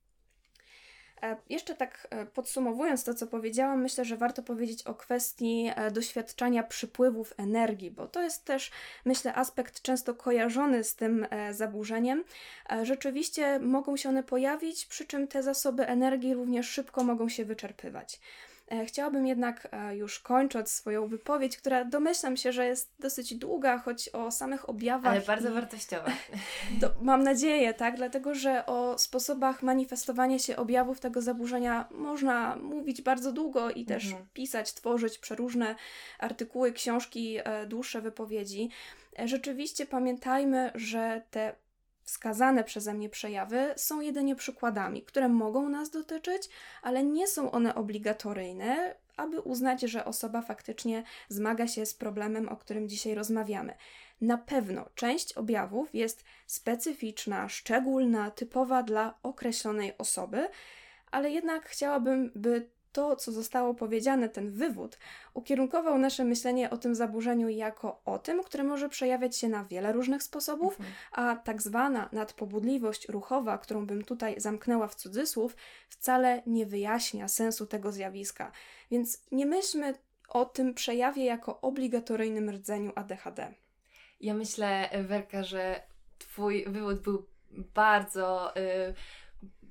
E, 1.24 1.36
Jeszcze 1.50 1.76
tak 1.76 2.08
e, 2.10 2.26
podsumowując 2.26 3.04
to, 3.04 3.14
co 3.14 3.28
powiedziałam, 3.28 3.82
myślę, 3.82 4.06
że 4.06 4.18
warto 4.18 4.44
powiedzieć 4.44 4.84
o 4.84 4.94
kwestii 4.94 5.72
e, 5.76 5.92
doświadczania 5.92 6.64
przypływów 6.64 7.34
energii, 7.38 7.92
bo 7.92 8.08
to 8.08 8.22
jest 8.22 8.46
też, 8.46 8.72
myślę, 9.06 9.36
aspekt 9.36 9.82
często 9.82 10.16
kojarzony 10.16 10.84
z 10.84 10.96
tym 10.96 11.28
zaburzeniem. 11.52 12.24
Rzeczywiście 12.84 13.60
mogą 13.60 13.98
się 13.98 14.10
one 14.10 14.24
pojawić, 14.24 14.86
przy 14.86 15.06
czym 15.06 15.28
te 15.28 15.44
zasoby 15.44 15.88
energii 15.88 16.34
również 16.34 16.70
szybko 16.70 17.04
mogą 17.04 17.30
się 17.30 17.46
wyczerpywać. 17.46 18.20
E, 18.72 18.86
chciałabym 18.86 19.28
jednak 19.28 19.68
e, 19.72 19.96
już 19.96 20.20
kończąc 20.20 20.72
swoją 20.72 21.08
wypowiedź, 21.08 21.58
która 21.58 21.86
domyślam 21.86 22.38
się, 22.38 22.52
że 22.52 22.66
jest 22.66 22.94
dosyć 23.00 23.36
długa, 23.36 23.78
choć 23.78 24.10
o 24.10 24.32
samych 24.32 24.70
objawach. 24.70 25.12
Ale 25.14 25.22
bardzo 25.22 25.50
i... 25.50 25.54
wartościowa. 25.54 26.12
To, 26.82 26.92
mam 27.02 27.24
nadzieję, 27.24 27.74
tak, 27.74 27.96
dlatego 27.96 28.36
że 28.36 28.66
o 28.66 28.98
sposobach 28.98 29.64
manifestowania 29.64 30.40
się 30.40 30.56
objawów 30.56 31.00
tego 31.00 31.22
zaburzenia 31.22 31.88
można 31.92 32.56
mówić 32.56 33.02
bardzo 33.02 33.32
długo 33.32 33.72
i 33.72 33.86
też 33.86 34.06
Mhm. 34.06 34.28
pisać, 34.34 34.74
tworzyć 34.74 35.18
przeróżne 35.18 35.76
artykuły, 36.20 36.72
książki, 36.72 37.38
e, 37.44 37.66
dłuższe 37.68 38.02
wypowiedzi. 38.02 38.70
Rzeczywiście 39.26 39.86
pamiętajmy, 39.86 40.72
że 40.76 41.22
te 41.32 41.56
wskazane 42.04 42.64
przeze 42.64 42.94
mnie 42.94 43.10
przejawy 43.10 43.74
są 43.78 44.02
jedynie 44.02 44.36
przykładami, 44.36 45.04
które 45.04 45.30
mogą 45.30 45.70
nas 45.70 45.90
dotyczyć, 45.90 46.50
ale 46.82 47.04
nie 47.04 47.28
są 47.28 47.52
one 47.52 47.76
obligatoryjne, 47.76 48.96
aby 49.18 49.42
uznać, 49.42 49.82
że 49.82 50.06
osoba 50.06 50.42
faktycznie 50.42 51.04
zmaga 51.30 51.68
się 51.68 51.86
z 51.86 51.94
problemem, 51.94 52.50
o 52.50 52.58
którym 52.58 52.90
dzisiaj 52.90 53.16
rozmawiamy. 53.16 53.74
Na 54.22 54.38
pewno 54.38 54.90
część 54.96 55.34
objawów 55.34 55.96
jest 55.96 56.24
specyficzna, 56.48 57.50
szczególna, 57.50 58.32
typowa 58.32 58.84
dla 58.84 59.18
określonej 59.24 59.98
osoby, 59.98 60.48
ale 61.12 61.32
jednak 61.32 61.66
chciałabym, 61.66 62.32
by 62.36 62.70
to, 62.92 63.16
co 63.16 63.32
zostało 63.32 63.74
powiedziane, 63.74 64.30
ten 64.30 64.52
wywód, 64.52 64.98
ukierunkował 65.34 65.98
nasze 65.98 66.26
myślenie 66.26 66.70
o 66.70 66.78
tym 66.78 66.96
zaburzeniu 66.96 67.50
jako 67.50 68.02
o 68.06 68.20
tym, 68.20 68.44
które 68.44 68.64
może 68.64 68.90
przejawiać 68.90 69.38
się 69.38 69.50
na 69.50 69.66
wiele 69.66 69.94
różnych 69.94 70.24
sposobów, 70.24 70.80
Mhm. 70.80 70.96
a 71.12 71.36
tak 71.36 71.62
zwana 71.62 72.10
nadpobudliwość 72.12 73.08
ruchowa, 73.10 73.58
którą 73.58 73.86
bym 73.86 74.04
tutaj 74.04 74.42
zamknęła 74.42 74.88
w 74.88 74.96
cudzysłów, 74.96 75.56
wcale 75.90 76.42
nie 76.48 76.66
wyjaśnia 76.66 77.28
sensu 77.28 77.66
tego 77.66 77.92
zjawiska. 77.92 78.52
Więc 78.92 79.24
nie 79.32 79.46
myślmy 79.46 79.94
o 80.30 80.46
tym 80.46 80.74
przejawie 80.74 81.26
jako 81.26 81.62
obligatoryjnym 81.62 82.50
rdzeniu 82.50 82.92
ADHD. 82.96 83.54
Ja 84.22 84.34
myślę, 84.34 84.90
Werka, 85.04 85.44
że 85.44 85.82
Twój 86.20 86.66
wywód 86.68 87.00
był 87.00 87.26
bardzo. 87.74 88.56
Y, 88.58 88.94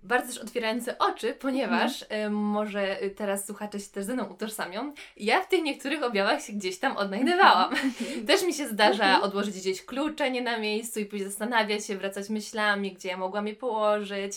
bardzo 0.03 0.33
też 0.33 0.43
otwierający 0.43 0.99
oczy, 0.99 1.35
ponieważ 1.35 2.05
może 2.31 2.97
teraz 3.17 3.47
słuchacze 3.47 3.81
się 3.81 3.89
też 3.89 4.05
ze 4.05 4.15
mną 4.15 4.25
utożsamią. 4.25 4.93
Ja 5.17 5.41
w 5.41 5.49
tych 5.49 5.63
niektórych 5.63 6.03
objawach 6.03 6.43
się 6.43 6.53
gdzieś 6.53 6.79
tam 6.79 6.97
odnajdywałam. 6.97 7.75
Też 8.27 8.43
mi 8.43 8.55
się 8.55 8.69
zdarza 8.69 9.21
odłożyć 9.21 9.57
gdzieś 9.57 9.85
klucze 9.85 10.31
nie 10.31 10.43
na 10.43 10.59
miejscu 10.59 11.01
i 11.01 11.07
później 11.07 11.29
zastanawiać 11.29 11.87
się, 11.87 11.97
wracać 11.97 12.29
myślami, 12.29 12.93
gdzie 12.93 13.09
ja 13.09 13.17
mogłam 13.17 13.47
je 13.49 13.55
położyć, 13.57 14.33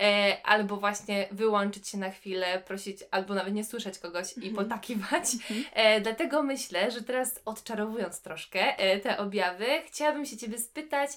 e, 0.00 0.36
albo 0.44 0.76
właśnie 0.76 1.28
wyłączyć 1.32 1.88
się 1.88 1.98
na 1.98 2.10
chwilę, 2.10 2.62
prosić, 2.66 2.98
albo 3.10 3.34
nawet 3.34 3.54
nie 3.54 3.64
słyszeć 3.64 3.98
kogoś 3.98 4.36
i 4.36 4.48
Mhm. 4.48 4.54
potakiwać. 4.54 5.24
E, 5.72 6.00
dlatego 6.00 6.42
myślę, 6.42 6.90
że 6.90 7.02
teraz 7.02 7.40
odczarowując 7.44 8.20
troszkę 8.22 8.78
e, 8.78 9.00
te 9.00 9.18
objawy, 9.18 9.66
chciałabym 9.86 10.26
się 10.26 10.36
Ciebie 10.36 10.58
spytać, 10.58 11.10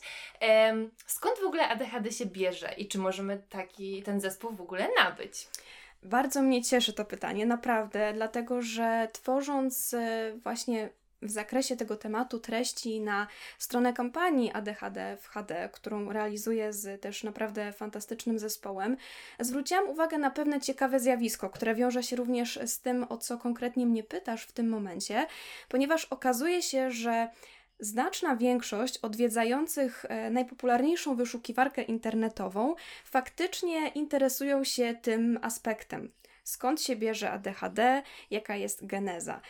skąd 1.05 1.39
w 1.39 1.46
ogóle 1.46 1.70
ADHD 1.70 2.12
się 2.12 2.25
bierze 2.25 2.74
i 2.77 2.88
czy 2.88 3.00
możemy 3.00 3.41
taki 3.50 3.91
ten 4.06 4.22
zespół 4.22 4.52
w 4.56 4.62
ogóle 4.62 4.88
nabyć? 5.04 5.48
Bardzo 6.04 6.42
mnie 6.42 6.64
cieszy 6.64 6.94
to 6.94 7.06
pytanie, 7.06 7.46
naprawdę, 7.46 8.14
dlatego 8.14 8.62
że 8.62 9.08
tworząc 9.14 9.94
e, 9.94 10.34
właśnie 10.44 10.90
w 11.22 11.32
zakresie 11.32 11.78
tego 11.78 11.98
tematu 11.98 12.40
treści 12.40 13.02
na 13.02 13.28
stronę 13.58 13.94
kampanii 13.94 14.52
ADHD 14.52 15.18
w 15.22 15.28
HD, 15.28 15.70
którą 15.74 16.12
realizuję 16.12 16.74
z 16.74 17.02
też 17.02 17.24
naprawdę 17.24 17.74
fantastycznym 17.74 18.40
zespołem, 18.40 18.98
zwróciłam 19.40 19.90
uwagę 19.90 20.18
na 20.18 20.32
pewne 20.32 20.62
ciekawe 20.62 21.00
zjawisko, 21.00 21.50
które 21.50 21.76
wiąże 21.76 22.04
się 22.04 22.16
również 22.16 22.60
z 22.66 22.80
tym, 22.80 23.06
o 23.10 23.18
co 23.18 23.38
konkretnie 23.38 23.86
mnie 23.86 24.04
pytasz 24.04 24.44
w 24.44 24.52
tym 24.52 24.70
momencie, 24.70 25.28
ponieważ 25.70 26.06
okazuje 26.06 26.62
się, 26.62 26.92
że 26.92 27.30
Znaczna 27.82 28.36
większość 28.36 28.98
odwiedzających 28.98 30.06
e, 30.10 30.30
najpopularniejszą 30.30 31.16
wyszukiwarkę 31.16 31.82
internetową 31.82 32.76
faktycznie 33.04 33.88
interesują 33.88 34.64
się 34.64 34.96
tym 35.02 35.40
aspektem. 35.42 36.12
Skąd 36.44 36.82
się 36.82 36.96
bierze 36.96 37.32
ADHD, 37.32 38.04
jaka 38.32 38.56
jest 38.56 38.86
geneza? 38.86 39.42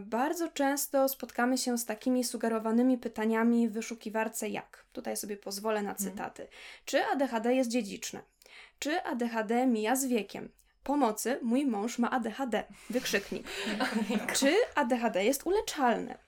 Bardzo 0.00 0.48
często 0.48 1.08
spotkamy 1.08 1.58
się 1.58 1.78
z 1.78 1.84
takimi 1.84 2.24
sugerowanymi 2.24 2.98
pytaniami 2.98 3.68
w 3.68 3.72
wyszukiwarce 3.72 4.48
jak? 4.48 4.84
Tutaj 4.92 5.16
sobie 5.16 5.36
pozwolę 5.36 5.82
na 5.82 5.94
cytaty. 5.94 6.48
Czy 6.84 7.04
ADHD 7.04 7.54
jest 7.54 7.70
dziedziczne? 7.70 8.22
Czy 8.78 9.02
ADHD 9.02 9.66
mija 9.66 9.96
z 9.96 10.06
wiekiem? 10.06 10.48
Pomocy, 10.82 11.38
mój 11.42 11.66
mąż 11.66 11.98
ma 11.98 12.10
ADHD. 12.10 12.64
Wykrzyknik. 12.90 13.46
Czy 14.38 14.54
ADHD 14.74 15.24
jest 15.24 15.46
uleczalne? 15.46 16.25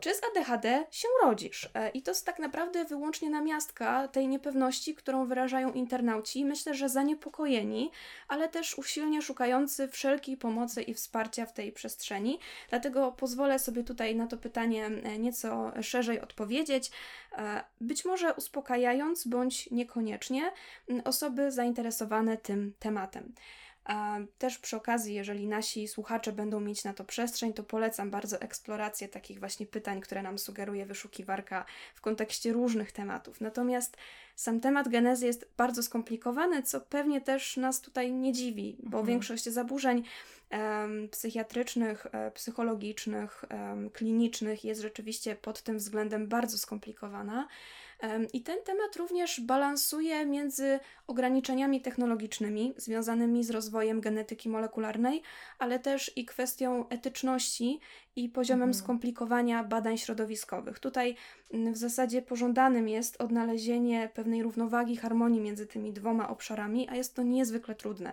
Czy 0.00 0.14
z 0.14 0.20
ADHD 0.24 0.86
się 0.90 1.08
rodzisz? 1.22 1.70
E, 1.74 1.88
I 1.88 2.02
to 2.02 2.10
jest 2.10 2.26
tak 2.26 2.38
naprawdę 2.38 2.84
wyłącznie 2.84 3.30
namiastka 3.30 4.08
tej 4.08 4.28
niepewności, 4.28 4.94
którą 4.94 5.26
wyrażają 5.26 5.72
internauci, 5.72 6.44
myślę, 6.44 6.74
że 6.74 6.88
zaniepokojeni, 6.88 7.90
ale 8.28 8.48
też 8.48 8.78
usilnie 8.78 9.22
szukający 9.22 9.88
wszelkiej 9.88 10.36
pomocy 10.36 10.82
i 10.82 10.94
wsparcia 10.94 11.46
w 11.46 11.52
tej 11.52 11.72
przestrzeni. 11.72 12.38
Dlatego 12.68 13.12
pozwolę 13.12 13.58
sobie 13.58 13.84
tutaj 13.84 14.16
na 14.16 14.26
to 14.26 14.36
pytanie 14.36 14.86
e, 14.86 15.18
nieco 15.18 15.72
szerzej 15.82 16.20
odpowiedzieć, 16.20 16.90
e, 17.32 17.64
być 17.80 18.04
może 18.04 18.34
uspokajając 18.34 19.26
bądź 19.26 19.70
niekoniecznie 19.70 20.52
osoby 21.04 21.52
zainteresowane 21.52 22.36
tym 22.36 22.74
tematem. 22.78 23.34
Też 24.38 24.58
przy 24.58 24.76
okazji, 24.76 25.14
jeżeli 25.14 25.46
nasi 25.46 25.88
słuchacze 25.88 26.32
będą 26.32 26.60
mieć 26.60 26.84
na 26.84 26.92
to 26.94 27.04
przestrzeń, 27.04 27.52
to 27.52 27.62
polecam 27.64 28.10
bardzo 28.10 28.40
eksplorację 28.40 29.08
takich 29.08 29.38
właśnie 29.40 29.66
pytań, 29.66 30.00
które 30.00 30.22
nam 30.22 30.38
sugeruje 30.38 30.86
wyszukiwarka 30.86 31.64
w 31.94 32.00
kontekście 32.00 32.52
różnych 32.52 32.92
tematów. 32.92 33.40
Natomiast 33.40 33.96
sam 34.36 34.60
temat 34.60 34.88
genezy 34.88 35.26
jest 35.26 35.48
bardzo 35.56 35.82
skomplikowany, 35.82 36.62
co 36.62 36.80
pewnie 36.80 37.20
też 37.20 37.56
nas 37.56 37.80
tutaj 37.80 38.12
nie 38.12 38.32
dziwi, 38.32 38.76
bo 38.78 38.98
Mhm. 38.98 39.06
większość 39.06 39.44
zaburzeń 39.44 40.02
em, 40.50 41.08
psychiatrycznych, 41.08 42.06
e, 42.12 42.30
psychologicznych, 42.30 43.44
em, 43.48 43.90
klinicznych 43.90 44.64
jest 44.64 44.80
rzeczywiście 44.80 45.36
pod 45.36 45.62
tym 45.62 45.78
względem 45.78 46.26
bardzo 46.28 46.58
skomplikowana. 46.58 47.48
I 48.32 48.42
ten 48.42 48.58
temat 48.64 48.96
również 48.96 49.40
balansuje 49.40 50.26
między 50.26 50.80
ograniczeniami 51.06 51.80
technologicznymi 51.80 52.74
związanymi 52.76 53.44
z 53.44 53.50
rozwojem 53.50 54.00
genetyki 54.00 54.48
molekularnej, 54.48 55.22
ale 55.58 55.78
też 55.78 56.12
i 56.16 56.24
kwestią 56.24 56.88
etyczności 56.88 57.80
i 58.16 58.28
poziomem 58.28 58.68
Mhm. 58.68 58.84
skomplikowania 58.84 59.64
badań 59.64 59.98
środowiskowych. 59.98 60.78
Tutaj 60.78 61.16
mm, 61.52 61.72
w 61.72 61.76
zasadzie 61.76 62.22
pożądanym 62.22 62.88
jest 62.88 63.20
odnalezienie 63.22 64.10
pewnej 64.14 64.42
równowagi, 64.42 64.96
harmonii 64.96 65.40
między 65.40 65.66
tymi 65.66 65.92
dwoma 65.92 66.28
obszarami, 66.28 66.88
a 66.88 66.96
jest 66.96 67.14
to 67.16 67.22
niezwykle 67.22 67.74
trudne. 67.74 68.12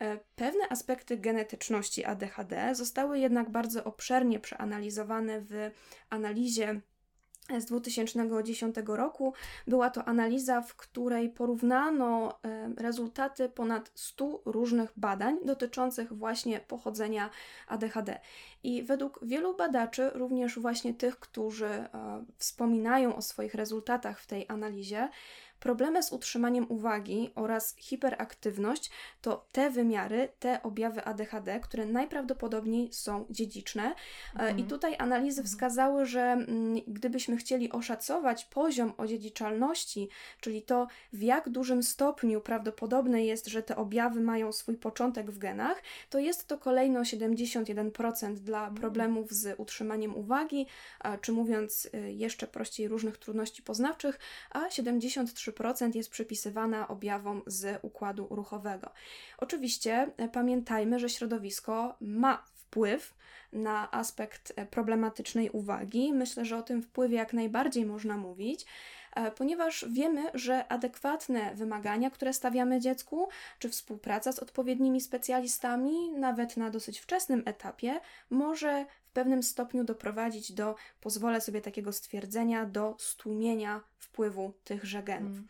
E, 0.00 0.18
Pewne 0.36 0.68
aspekty 0.68 1.16
genetyczności 1.16 2.04
ADHD 2.04 2.74
zostały 2.74 3.18
jednak 3.18 3.50
bardzo 3.50 3.84
obszernie 3.84 4.40
przeanalizowane 4.40 5.40
w 5.40 5.70
analizie 6.10 6.80
z 7.58 7.64
2010 7.64 8.76
roku. 8.86 9.32
Była 9.66 9.90
to 9.90 10.04
analiza, 10.04 10.62
w 10.62 10.76
której 10.76 11.28
porównano 11.28 12.38
e, 12.44 12.70
rezultaty 12.76 13.48
ponad 13.48 13.90
100 13.94 14.40
różnych 14.44 14.92
badań 14.96 15.38
dotyczących 15.44 16.12
właśnie 16.12 16.60
pochodzenia 16.60 17.30
ADHD. 17.68 18.20
I 18.62 18.82
według 18.82 19.20
wielu 19.22 19.56
badaczy, 19.56 20.10
również 20.14 20.58
właśnie 20.58 20.94
tych, 20.94 21.18
którzy 21.20 21.66
e, 21.66 21.88
wspominają 22.38 23.16
o 23.16 23.22
swoich 23.22 23.54
rezultatach 23.54 24.20
w 24.20 24.26
tej 24.26 24.44
analizie, 24.48 25.08
problemy 25.60 26.02
z 26.02 26.12
utrzymaniem 26.12 26.66
uwagi 26.68 27.30
oraz 27.34 27.76
hiperaktywność 27.76 28.90
to 29.20 29.46
te 29.52 29.70
wymiary, 29.70 30.28
te 30.38 30.62
objawy 30.62 31.04
ADHD, 31.04 31.60
które 31.60 31.86
najprawdopodobniej 31.86 32.92
są 32.92 33.26
dziedziczne. 33.30 33.94
E, 34.38 34.46
Mhm. 34.46 34.58
I 34.58 34.64
tutaj 34.64 34.94
analizy 34.98 35.42
wskazały, 35.42 36.06
że 36.06 36.20
mm, 36.20 36.80
gdybyśmy 36.86 37.36
chcieli 37.36 37.72
oszacować 37.72 38.44
poziom 38.44 38.92
odziedziczalności, 38.96 40.08
czyli 40.40 40.62
to 40.62 40.86
w 41.12 41.22
jak 41.22 41.48
dużym 41.48 41.82
stopniu 41.82 42.40
prawdopodobne 42.40 43.24
jest, 43.24 43.46
że 43.46 43.62
te 43.62 43.76
objawy 43.76 44.20
mają 44.20 44.52
swój 44.52 44.76
początek 44.76 45.30
w 45.30 45.38
genach, 45.38 45.82
to 46.10 46.18
jest 46.18 46.46
to 46.48 46.58
kolejno 46.58 47.00
71% 47.00 48.34
dla 48.34 48.70
problemów 48.70 49.32
z 49.32 49.60
utrzymaniem 49.60 50.16
uwagi, 50.16 50.66
czy 51.20 51.32
mówiąc 51.32 51.88
y, 51.94 52.12
jeszcze 52.12 52.46
prościej 52.46 52.88
różnych 52.88 53.18
trudności 53.18 53.62
poznawczych, 53.62 54.18
a 54.50 54.68
73% 54.68 55.45
jest 55.94 56.10
przypisywana 56.10 56.88
objawom 56.88 57.42
z 57.46 57.78
układu 57.82 58.26
ruchowego. 58.30 58.90
Oczywiście 59.38 60.10
e, 60.16 60.28
pamiętajmy, 60.28 60.98
że 60.98 61.08
środowisko 61.08 61.96
ma 62.00 62.44
wpływ 62.54 63.14
na 63.52 63.90
aspekt 63.90 64.52
e, 64.56 64.66
problematycznej 64.66 65.50
uwagi. 65.50 66.12
Myślę, 66.12 66.44
że 66.44 66.56
o 66.56 66.62
tym 66.62 66.82
wpływie 66.82 67.16
jak 67.16 67.32
najbardziej 67.32 67.86
można 67.86 68.16
mówić, 68.16 68.66
e, 69.14 69.30
ponieważ 69.30 69.84
wiemy, 69.90 70.30
że 70.34 70.68
adekwatne 70.68 71.54
wymagania, 71.54 72.10
które 72.10 72.32
stawiamy 72.32 72.80
dziecku, 72.80 73.28
czy 73.58 73.68
współpraca 73.68 74.32
z 74.32 74.38
odpowiednimi 74.38 75.00
specjalistami, 75.00 76.10
nawet 76.10 76.56
na 76.56 76.70
dosyć 76.70 76.98
wczesnym 77.00 77.42
etapie, 77.46 78.00
może 78.30 78.86
pewnym 79.16 79.42
stopniu 79.42 79.84
doprowadzić 79.84 80.52
do, 80.52 80.74
pozwolę 81.00 81.40
sobie 81.40 81.60
takiego 81.60 81.92
stwierdzenia, 81.92 82.66
do 82.66 82.96
stłumienia 82.98 83.80
wpływu 83.98 84.54
tychże 84.64 85.02
genów. 85.02 85.32
Mm. 85.32 85.48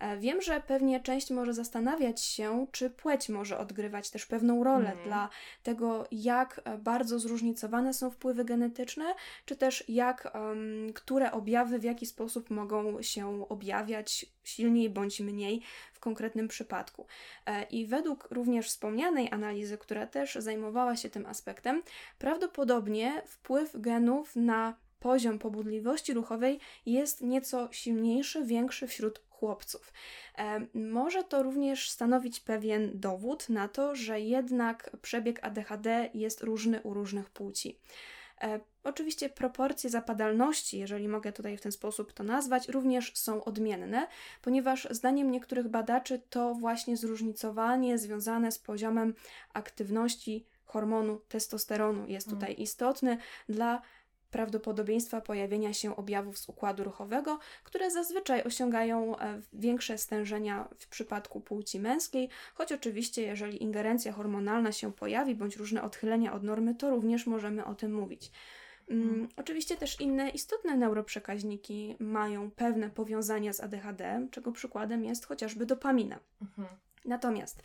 E, 0.00 0.18
Wiem, 0.18 0.42
że 0.42 0.62
pewnie 0.66 1.00
część 1.00 1.30
może 1.30 1.54
zastanawiać 1.54 2.20
się, 2.20 2.66
czy 2.72 2.90
płeć 2.90 3.28
może 3.28 3.58
odgrywać 3.58 4.10
też 4.10 4.26
pewną 4.26 4.64
rolę 4.64 4.88
Mhm. 4.88 5.08
dla 5.08 5.28
tego, 5.62 6.06
jak 6.12 6.60
e, 6.64 6.78
bardzo 6.78 7.18
zróżnicowane 7.18 7.94
są 7.94 8.10
wpływy 8.10 8.44
genetyczne, 8.44 9.14
czy 9.44 9.56
też 9.56 9.84
jak, 9.88 10.32
em, 10.34 10.92
które 10.94 11.32
objawy 11.32 11.78
w 11.78 11.84
jaki 11.84 12.06
sposób 12.06 12.50
mogą 12.50 13.02
się 13.02 13.46
objawiać 13.48 14.26
silniej 14.44 14.90
bądź 14.90 15.20
mniej 15.20 15.62
w 15.92 16.00
konkretnym 16.00 16.48
przypadku. 16.48 17.06
E, 17.46 17.62
I 17.62 17.86
według 17.86 18.28
również 18.30 18.68
wspomnianej 18.68 19.30
analizy, 19.30 19.78
która 19.78 20.06
też 20.06 20.34
zajmowała 20.34 20.96
się 20.96 21.10
tym 21.10 21.26
aspektem, 21.26 21.82
prawdopodobnie 22.18 23.22
wpływ 23.26 23.70
genów 23.80 24.36
na 24.36 24.74
poziom 25.00 25.38
pobudliwości 25.38 26.14
ruchowej 26.14 26.60
jest 26.86 27.20
nieco 27.20 27.68
silniejszy, 27.72 28.44
większy 28.44 28.86
wśród 28.86 29.22
chłopców. 29.40 29.92
Może 30.74 31.24
to 31.24 31.42
również 31.42 31.90
stanowić 31.90 32.40
pewien 32.40 32.90
dowód 32.94 33.48
na 33.48 33.68
to, 33.68 33.94
że 33.96 34.20
jednak 34.20 34.90
przebieg 35.02 35.44
ADHD 35.44 36.10
jest 36.14 36.42
różny 36.42 36.80
u 36.82 36.94
różnych 36.94 37.30
płci. 37.30 37.78
E, 38.40 38.60
Oczywiście 38.84 39.28
proporcje 39.28 39.90
zapadalności, 39.90 40.78
jeżeli 40.78 41.08
mogę 41.08 41.32
tutaj 41.32 41.56
w 41.56 41.60
ten 41.60 41.72
sposób 41.72 42.12
to 42.12 42.24
nazwać, 42.24 42.68
również 42.68 43.12
są 43.14 43.44
odmienne, 43.44 44.06
ponieważ 44.42 44.88
zdaniem 44.90 45.30
niektórych 45.30 45.68
badaczy 45.68 46.20
to 46.30 46.54
właśnie 46.54 46.96
zróżnicowanie 46.96 47.98
związane 47.98 48.52
z 48.52 48.58
poziomem 48.58 49.14
aktywności 49.52 50.46
hormonu 50.64 51.20
testosteronu 51.28 52.08
jest 52.08 52.28
Mm. 52.28 52.40
tutaj 52.40 52.54
istotny 52.58 53.18
dla 53.48 53.82
prawdopodobieństwa 54.30 55.20
pojawienia 55.20 55.72
się 55.72 55.96
objawów 55.96 56.38
z 56.38 56.48
układu 56.48 56.84
ruchowego, 56.84 57.38
które 57.64 57.90
zazwyczaj 57.90 58.42
osiągają 58.42 59.18
e, 59.18 59.40
większe 59.52 59.98
stężenia 59.98 60.68
w 60.78 60.88
przypadku 60.88 61.40
płci 61.40 61.80
męskiej, 61.80 62.28
choć 62.54 62.72
oczywiście 62.72 63.22
jeżeli 63.22 63.62
ingerencja 63.62 64.12
hormonalna 64.12 64.72
się 64.72 64.92
pojawi 64.92 65.34
bądź 65.34 65.56
różne 65.56 65.82
odchylenia 65.82 66.32
od 66.32 66.42
normy, 66.42 66.74
to 66.74 66.90
również 66.90 67.26
możemy 67.26 67.64
o 67.64 67.74
tym 67.74 67.94
mówić. 67.94 68.30
Mm, 68.90 69.08
Mhm. 69.08 69.28
Oczywiście 69.36 69.76
też 69.76 70.00
inne 70.00 70.30
istotne 70.30 70.76
neuroprzekaźniki 70.76 71.96
mają 71.98 72.50
pewne 72.50 72.90
powiązania 72.90 73.52
z 73.52 73.60
ADHD, 73.60 74.26
czego 74.30 74.52
przykładem 74.52 75.04
jest 75.04 75.26
chociażby 75.26 75.66
dopamina. 75.66 76.18
Mhm. 76.42 76.68
Natomiast 77.04 77.62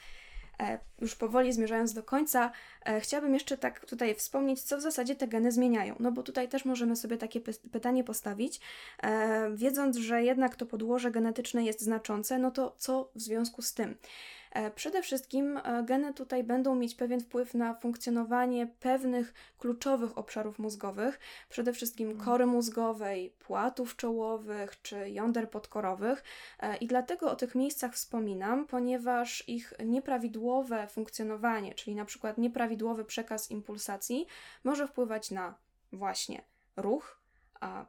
już 1.01 1.15
powoli 1.15 1.53
zmierzając 1.53 1.93
do 1.93 2.03
końca, 2.03 2.51
e, 2.85 2.99
chciałabym 2.99 3.33
jeszcze 3.33 3.57
tak 3.57 3.85
tutaj 3.85 4.15
wspomnieć, 4.15 4.61
co 4.61 4.77
w 4.77 4.81
zasadzie 4.81 5.15
te 5.15 5.27
geny 5.27 5.51
zmieniają. 5.51 5.95
No 5.99 6.11
bo 6.11 6.23
tutaj 6.23 6.49
też 6.49 6.65
możemy 6.65 6.95
sobie 6.95 7.17
takie 7.17 7.41
py- 7.41 7.69
pytanie 7.71 8.03
postawić, 8.03 8.59
e, 9.03 9.51
wiedząc, 9.55 9.97
że 9.97 10.23
jednak 10.23 10.55
to 10.55 10.65
podłoże 10.65 11.11
genetyczne 11.11 11.63
jest 11.63 11.81
znaczące, 11.81 12.39
no 12.39 12.51
to 12.51 12.75
co 12.77 13.09
w 13.15 13.21
związku 13.21 13.61
z 13.61 13.73
tym? 13.73 13.97
E, 14.55 14.71
Przede 14.71 15.01
wszystkim 15.01 15.57
e, 15.57 15.83
geny 15.83 16.13
tutaj 16.13 16.43
będą 16.43 16.75
mieć 16.75 16.95
pewien 16.95 17.19
wpływ 17.21 17.53
na 17.53 17.73
funkcjonowanie 17.73 18.67
pewnych 18.79 19.33
kluczowych 19.59 20.17
obszarów 20.17 20.59
mózgowych, 20.59 21.19
przede 21.49 21.73
wszystkim 21.73 22.09
Mhm. 22.09 22.25
kory 22.25 22.45
mózgowej, 22.45 23.29
płatów 23.39 23.95
czołowych 23.95 24.81
czy 24.81 25.09
jąder 25.09 25.49
podkorowych. 25.49 26.23
E, 26.59 26.77
I 26.77 26.87
dlatego 26.87 27.31
o 27.31 27.35
tych 27.35 27.55
miejscach 27.55 27.93
wspominam, 27.93 28.67
ponieważ 28.67 29.49
ich 29.49 29.73
nieprawidłowe 29.85 30.87
funkcjonowanie, 30.87 31.73
czyli 31.73 31.95
na 31.95 32.05
przykład 32.05 32.37
nieprawidłowy 32.37 33.05
przekaz 33.05 33.51
impulsacji, 33.51 34.27
może 34.63 34.87
wpływać 34.87 35.31
na 35.31 35.55
właśnie 35.93 36.41
ruch, 36.75 37.19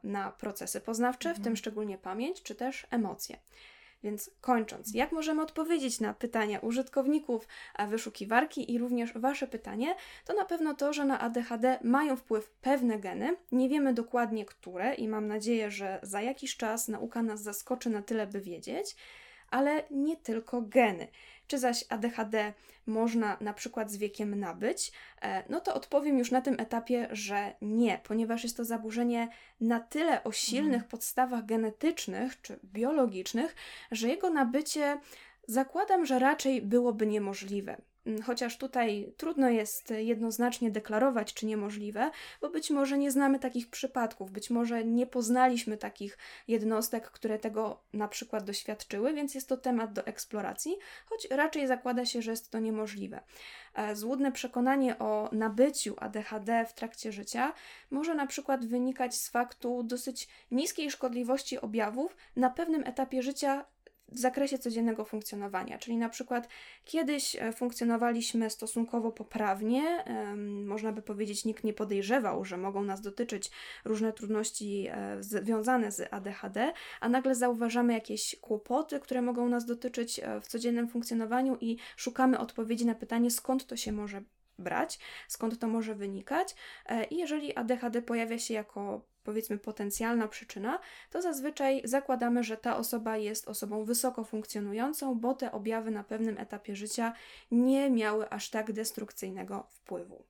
na 0.03 0.31
procesy 0.31 0.81
poznawcze, 0.81 1.29
w 1.29 1.31
Mhm. 1.31 1.43
tym 1.43 1.55
szczególnie 1.55 1.97
pamięć, 1.97 2.43
czy 2.43 2.55
też 2.55 2.87
emocje. 2.91 3.37
Więc 4.03 4.31
kończąc, 4.41 4.93
jak 4.93 5.11
możemy 5.11 5.41
odpowiedzieć 5.41 5.99
na 5.99 6.13
pytania 6.13 6.59
użytkowników 6.59 7.47
wyszukiwarki 7.87 8.73
i 8.73 8.77
również 8.77 9.13
Wasze 9.13 9.47
pytanie, 9.47 9.95
to 10.25 10.33
na 10.33 10.45
pewno 10.45 10.73
to, 10.73 10.93
że 10.93 11.05
na 11.05 11.19
ADHD 11.19 11.79
mają 11.83 12.15
wpływ 12.15 12.49
pewne 12.49 12.99
geny. 12.99 13.37
Nie 13.51 13.69
wiemy 13.69 13.93
dokładnie 13.93 14.45
które 14.45 14.93
i 14.93 15.07
mam 15.07 15.27
nadzieję, 15.27 15.71
że 15.71 15.99
za 16.03 16.21
jakiś 16.21 16.57
czas 16.57 16.87
nauka 16.87 17.23
nas 17.23 17.41
zaskoczy 17.41 17.89
na 17.89 18.01
tyle, 18.01 18.27
by 18.27 18.41
wiedzieć, 18.41 18.95
ale 19.49 19.83
nie 19.91 20.17
tylko 20.17 20.61
geny. 20.61 21.07
Czy 21.47 21.59
zaś 21.59 21.85
ADHD 21.89 22.53
można 22.85 23.37
na 23.41 23.53
przykład 23.53 23.91
z 23.91 23.97
wiekiem 23.97 24.39
nabyć? 24.39 24.91
E, 25.21 25.43
No 25.49 25.61
to 25.61 25.73
odpowiem 25.73 26.17
już 26.19 26.31
na 26.31 26.41
tym 26.41 26.55
etapie, 26.59 27.07
że 27.11 27.53
nie, 27.61 27.99
ponieważ 28.03 28.43
jest 28.43 28.57
to 28.57 28.65
zaburzenie 28.65 29.27
na 29.61 29.79
tyle 29.79 30.23
o 30.23 30.31
silnych 30.31 30.73
Mhm. 30.73 30.89
podstawach 30.89 31.45
genetycznych 31.45 32.41
czy 32.41 32.59
biologicznych, 32.63 33.55
że 33.91 34.07
jego 34.07 34.29
nabycie 34.29 34.97
zakładam, 35.47 36.05
że 36.05 36.19
raczej 36.19 36.61
byłoby 36.61 37.07
niemożliwe. 37.07 37.77
Chociaż 38.25 38.57
tutaj 38.57 39.13
trudno 39.17 39.49
jest 39.49 39.93
jednoznacznie 39.97 40.71
deklarować, 40.71 41.33
czy 41.33 41.45
niemożliwe, 41.45 42.11
bo 42.41 42.49
być 42.49 42.69
może 42.69 42.97
nie 42.97 43.11
znamy 43.11 43.39
takich 43.39 43.69
przypadków, 43.69 44.31
być 44.31 44.49
może 44.49 44.85
nie 44.85 45.07
poznaliśmy 45.07 45.77
takich 45.77 46.17
jednostek, 46.47 47.11
które 47.11 47.39
tego 47.39 47.83
na 47.93 48.07
przykład 48.07 48.43
doświadczyły, 48.43 49.13
więc 49.13 49.35
jest 49.35 49.49
to 49.49 49.57
temat 49.57 49.93
do 49.93 50.05
eksploracji, 50.05 50.77
choć 51.05 51.27
raczej 51.31 51.67
zakłada 51.67 52.05
się, 52.05 52.21
że 52.21 52.31
jest 52.31 52.51
to 52.51 52.59
niemożliwe. 52.59 53.19
E, 53.73 53.95
Złudne 53.95 54.31
przekonanie 54.31 54.99
o 54.99 55.29
nabyciu 55.31 55.95
ADHD 55.97 56.65
w 56.65 56.73
trakcie 56.73 57.11
życia 57.11 57.53
może 57.91 58.15
na 58.15 58.27
przykład 58.27 58.65
wynikać 58.65 59.15
z 59.15 59.29
faktu 59.29 59.83
dosyć 59.83 60.27
niskiej 60.51 60.91
szkodliwości 60.91 61.59
objawów 61.59 62.15
na 62.35 62.49
pewnym 62.49 62.83
etapie 62.83 63.23
życia 63.23 63.65
w 64.09 64.19
zakresie 64.19 64.57
codziennego 64.57 65.05
funkcjonowania. 65.05 65.77
Czyli 65.77 65.97
na 65.97 66.09
przykład 66.09 66.47
kiedyś 66.85 67.35
e, 67.35 67.51
funkcjonowaliśmy 67.51 68.49
stosunkowo 68.49 69.11
poprawnie, 69.11 70.03
można 70.65 70.91
by 70.91 71.01
powiedzieć, 71.01 71.45
nikt 71.45 71.63
nie 71.63 71.73
podejrzewał, 71.73 72.45
że 72.45 72.57
mogą 72.57 72.83
nas 72.83 73.01
dotyczyć 73.01 73.51
różne 73.85 74.13
trudności 74.13 74.87
e, 74.91 75.17
związane 75.23 75.91
z 75.91 76.13
ADHD, 76.13 76.73
a 77.01 77.09
nagle 77.09 77.35
zauważamy 77.35 77.93
jakieś 77.93 78.35
kłopoty, 78.41 78.99
które 78.99 79.21
mogą 79.21 79.49
nas 79.49 79.65
dotyczyć 79.65 80.19
e, 80.19 80.41
w 80.41 80.47
codziennym 80.47 80.87
funkcjonowaniu 80.87 81.57
i 81.61 81.77
szukamy 81.95 82.39
odpowiedzi 82.39 82.85
na 82.85 82.95
pytanie, 82.95 83.31
skąd 83.31 83.65
to 83.65 83.75
się 83.75 83.91
może 83.91 84.21
brać, 84.59 84.99
skąd 85.27 85.59
to 85.59 85.67
może 85.67 85.95
wynikać. 85.95 86.55
E, 86.85 87.03
I 87.03 87.17
jeżeli 87.17 87.55
ADHD 87.55 88.01
pojawia 88.01 88.39
się 88.39 88.53
jako 88.53 89.01
powiedzmy 89.23 89.57
potencjalna 89.57 90.27
przyczyna, 90.27 90.79
to 91.09 91.21
zazwyczaj 91.21 91.81
zakładamy, 91.83 92.43
że 92.43 92.57
ta 92.57 92.77
osoba 92.77 93.17
jest 93.17 93.47
osobą 93.47 93.85
wysoko 93.85 94.23
funkcjonującą, 94.23 95.19
bo 95.19 95.33
te 95.33 95.51
objawy 95.51 95.91
na 95.91 96.03
pewnym 96.03 96.37
etapie 96.37 96.75
życia 96.75 97.13
nie 97.51 97.89
miały 97.89 98.29
aż 98.29 98.49
tak 98.49 98.71
destrukcyjnego 98.71 99.67
wpływu. 99.69 100.23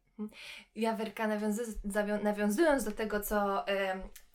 Ja, 0.76 0.94
Werka, 0.94 1.28
nawiązując 2.24 2.84
do 2.84 2.92
tego, 2.92 3.20
co, 3.20 3.66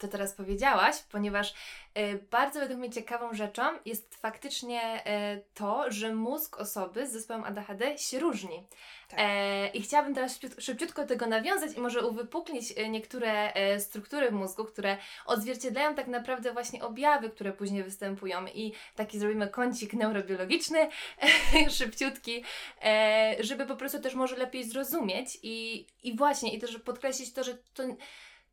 co 0.02 0.08
teraz 0.08 0.32
powiedziałaś, 0.32 0.96
ponieważ 1.12 1.54
e, 1.94 2.14
bardzo 2.14 2.60
według 2.60 2.78
mnie 2.78 2.90
ciekawą 2.90 3.34
rzeczą 3.34 3.62
jest 3.84 4.14
faktycznie 4.14 5.06
e, 5.06 5.40
to, 5.54 5.84
że 5.88 6.14
mózg 6.14 6.58
osoby 6.60 7.06
z 7.06 7.12
zespołem 7.12 7.44
ADHD 7.44 7.98
się 7.98 8.18
różni. 8.20 8.66
Tak. 9.08 9.20
E, 9.22 9.68
I 9.68 9.82
chciałabym 9.82 10.14
teraz 10.14 10.38
szybciut- 10.38 10.60
szybciutko 10.60 11.06
tego 11.06 11.26
nawiązać 11.26 11.76
i 11.76 11.80
może 11.80 12.06
uwypuklić 12.06 12.72
e, 12.76 12.88
niektóre 12.88 13.52
struktury 13.80 14.30
w 14.30 14.32
mózgu, 14.32 14.64
które 14.64 14.96
odzwierciedlają 15.26 15.94
tak 15.94 16.06
naprawdę 16.06 16.52
właśnie 16.52 16.82
objawy, 16.82 17.30
które 17.30 17.52
później 17.52 17.84
występują. 17.84 18.46
I 18.46 18.72
taki 18.96 19.18
zrobimy 19.18 19.48
kącik 19.48 19.92
neurobiologiczny, 19.92 20.88
szybciutki, 21.78 22.44
e, 22.84 23.36
żeby 23.40 23.66
po 23.66 23.76
prostu 23.76 24.00
też 24.00 24.14
może 24.14 24.36
lepiej 24.36 24.64
zrozumieć 24.64 25.38
i, 25.42 25.86
i 26.02 26.16
właśnie, 26.16 26.54
i 26.54 26.58
też 26.58 26.78
podkreślić 26.78 27.32
to, 27.32 27.44
że 27.44 27.54
to 27.74 27.82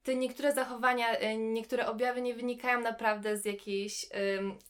te 0.10 0.15
niektóre 0.15 0.54
zachowania, 0.54 1.10
e, 1.12 1.38
niektóre 1.38 1.88
objawy 1.88 2.22
nie 2.22 2.34
wynikają 2.34 2.82
naprawdę 2.82 3.38
z 3.38 3.45
jakiejś, 3.45 4.06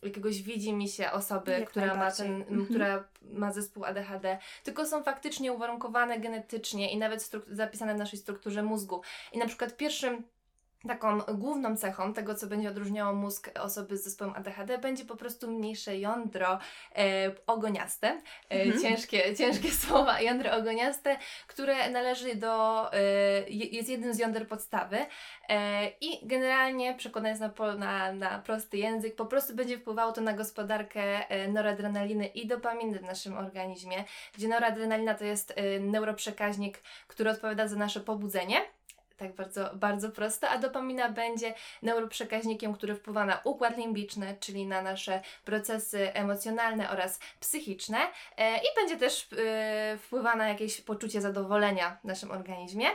jakiegoś 0.04 0.41
widzi 0.41 0.73
się 0.89 1.12
osoby, 1.12 1.52
Jak 1.52 1.69
która 1.69 1.95
ma, 1.95 2.12
ten, 2.12 2.41
Mhm. 2.41 2.65
która 2.65 3.04
ma 3.21 3.52
zespół 3.52 3.86
ADHD, 3.86 4.38
tylko 4.63 4.86
są 4.86 5.04
faktycznie 5.04 5.54
uwarunkowane 5.54 6.19
genetycznie 6.19 6.91
i 6.91 6.97
nawet 6.97 7.32
zapisane 7.47 7.95
w 7.95 7.97
naszej 7.97 8.19
strukturze 8.19 8.63
mózgu. 8.63 9.02
I 9.34 9.38
na 9.38 9.45
przykład 9.47 9.78
pierwszym 9.78 10.23
taką 10.87 11.19
główną 11.19 11.77
cechą 11.77 12.13
tego, 12.13 12.35
co 12.35 12.47
będzie 12.47 12.69
odróżniało 12.69 13.13
mózg 13.13 13.49
osoby 13.59 13.97
z 13.97 14.03
zespołem 14.03 14.33
ADHD, 14.35 14.77
będzie 14.77 15.05
po 15.05 15.15
prostu 15.15 15.51
mniejsze 15.51 15.97
jądro 15.97 16.59
e, 16.95 17.31
ogoniaste. 17.47 18.07
E, 18.49 18.61
Mhm. 18.63 18.81
ciężkie, 18.81 19.35
ciężkie 19.35 19.71
słowa, 19.87 20.21
jądro 20.21 20.51
ogoniaste, 20.57 21.17
które 21.47 21.89
należy 21.89 22.35
do, 22.35 22.93
e, 22.93 22.99
je- 23.49 23.65
jest 23.65 23.89
jednym 23.89 24.13
z 24.13 24.19
jąder 24.19 24.47
podstawy 24.47 24.97
e, 25.49 25.87
i 26.01 26.27
generalnie, 26.27 26.95
przekonając 26.95 27.39
na, 27.39 27.51
na, 27.75 28.13
na 28.13 28.39
prosty 28.39 28.77
język, 28.77 29.15
po 29.15 29.25
prostu 29.25 29.55
będzie 29.55 29.77
wpływało 29.77 30.11
to 30.11 30.21
na 30.21 30.33
gospodarkę 30.33 31.01
e, 31.29 31.47
noradrenaliny 31.47 32.27
i 32.27 32.47
dopaminy 32.47 32.99
w 32.99 33.03
naszym 33.03 33.37
organizmie, 33.37 34.03
gdzie 34.37 34.47
noradrenalina 34.47 35.13
to 35.13 35.25
jest 35.25 35.53
e, 35.55 35.79
neuroprzekaźnik, 35.79 36.81
który 37.07 37.29
odpowiada 37.29 37.67
za 37.67 37.75
nasze 37.75 37.99
pobudzenie. 37.99 38.57
Tak 39.19 39.36
bardzo, 39.36 39.69
bardzo 39.73 40.10
prosto, 40.10 40.49
a 40.49 40.58
dopamina 40.58 41.10
będzie 41.10 41.53
neuroprzekaźnikiem, 41.82 42.73
który 42.73 42.95
wpływa 42.95 43.25
na 43.25 43.41
układ 43.43 43.77
limbiczny, 43.77 44.38
czyli 44.39 44.67
na 44.67 44.82
nasze 44.82 45.21
procesy 45.45 46.13
emocjonalne 46.13 46.89
oraz 46.89 47.19
psychiczne 47.39 47.97
e, 48.38 48.58
i 48.58 48.67
będzie 48.75 48.97
też 48.97 49.27
e, 49.38 49.97
wpływa 49.97 50.36
na 50.36 50.47
jakieś 50.47 50.82
poczucie 50.82 51.21
zadowolenia 51.21 51.97
w 52.01 52.05
naszym 52.05 52.32
organizmie. 52.32 52.88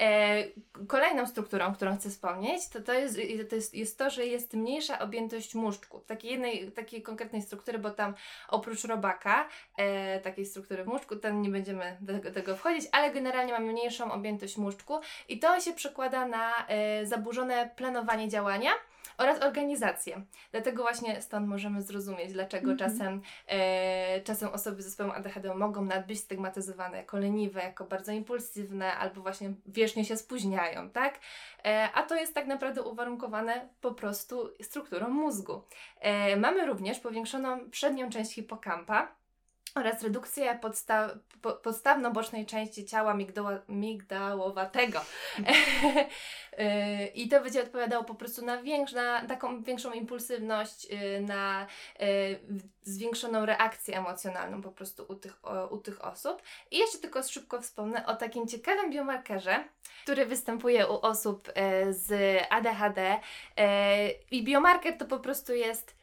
E, 0.00 0.44
kolejną 0.86 1.26
strukturą, 1.26 1.74
którą 1.74 1.96
chcę 1.96 2.10
wspomnieć, 2.10 2.68
to, 2.68 2.80
to, 2.80 2.92
jest, 2.92 3.18
to 3.50 3.54
jest, 3.54 3.74
jest 3.74 3.98
to, 3.98 4.10
że 4.10 4.26
jest 4.26 4.54
mniejsza 4.54 4.98
objętość 4.98 5.54
móżdżku. 5.54 6.00
Takiej 6.00 6.30
jednej, 6.30 6.72
takiej 6.72 7.02
konkretnej 7.02 7.42
struktury, 7.42 7.78
bo 7.78 7.90
tam 7.90 8.14
oprócz 8.48 8.84
robaka, 8.84 9.48
e, 9.76 10.20
takiej 10.20 10.46
struktury 10.46 10.84
w 10.84 10.86
móżdżku, 10.86 11.16
tam 11.16 11.42
nie 11.42 11.48
będziemy 11.48 11.96
do 12.00 12.30
tego, 12.30 12.56
wchodzić, 12.56 12.88
ale 12.92 13.10
generalnie 13.10 13.52
mamy 13.52 13.72
mniejszą 13.72 14.12
objętość 14.12 14.56
móżdżku 14.56 15.00
i 15.28 15.38
to 15.38 15.60
się 15.60 15.72
przekłada 15.72 16.26
na 16.26 16.66
e, 16.66 17.06
zaburzone 17.06 17.70
planowanie 17.76 18.28
działania 18.28 18.70
oraz 19.20 19.42
organizację. 19.42 20.22
Dlatego 20.52 20.82
właśnie 20.82 21.22
stąd 21.22 21.48
możemy 21.48 21.82
zrozumieć, 21.82 22.32
dlaczego 22.32 22.70
Mhm. 22.70 22.90
czasem, 22.90 23.22
e, 23.46 24.20
czasem 24.20 24.48
osoby 24.48 24.82
z 24.82 24.84
zespołem 24.84 25.12
ADHD 25.12 25.54
mogą 25.54 25.88
być 26.06 26.20
stygmatyzowane 26.20 26.96
jako 26.96 27.18
leniwe, 27.18 27.60
jako 27.60 27.84
bardzo 27.84 28.12
impulsywne, 28.12 28.96
albo 28.96 29.20
właśnie 29.22 29.52
wiecznie 29.66 30.04
się 30.04 30.16
spóźniają, 30.16 30.90
tak? 30.90 31.18
E, 31.64 31.88
a 31.94 32.02
to 32.02 32.16
jest 32.16 32.34
tak 32.34 32.46
naprawdę 32.46 32.82
uwarunkowane 32.82 33.68
po 33.80 33.94
prostu 33.94 34.50
strukturą 34.62 35.08
mózgu. 35.08 35.62
E, 36.00 36.36
mamy 36.36 36.66
również 36.66 37.00
powiększoną 37.00 37.70
przednią 37.70 38.10
część 38.10 38.34
hipokampa, 38.34 39.19
oraz 39.74 40.02
redukcję 40.02 40.58
podsta- 40.62 41.18
po- 41.42 41.52
podstawno-bocznej 41.52 42.46
części 42.46 42.84
ciała 42.84 43.14
migdała- 43.14 43.62
migdałowatego. 43.68 45.00
Yy, 46.58 47.06
I 47.20 47.28
to 47.28 47.40
będzie 47.40 47.62
odpowiadało 47.62 48.04
po 48.04 48.14
prostu 48.14 48.44
na, 48.44 48.62
na 48.94 49.26
taką 49.28 49.62
większą 49.62 49.92
impulsywność, 49.92 50.90
yy, 50.90 51.20
na 51.20 51.66
yy, 52.00 52.06
zwiększoną 52.82 53.46
reakcję 53.46 53.98
emocjonalną 53.98 54.62
po 54.62 54.72
prostu 54.72 55.04
u 55.08 55.14
tych, 55.14 55.40
u 55.70 55.78
tych 55.78 56.04
osób. 56.04 56.42
I 56.70 56.78
jeszcze 56.78 56.98
tylko 56.98 57.22
szybko 57.22 57.62
wspomnę 57.62 58.06
o 58.06 58.16
takim 58.16 58.46
ciekawym 58.46 58.90
biomarkerze, 58.90 59.64
który 60.02 60.26
występuje 60.26 60.86
u 60.86 61.00
osób 61.00 61.52
z 61.90 62.38
ADHD. 62.50 63.20
I 64.30 64.44
biomarker 64.44 64.98
to 64.98 65.04
po 65.06 65.18
prostu 65.18 65.54
jest 65.54 65.99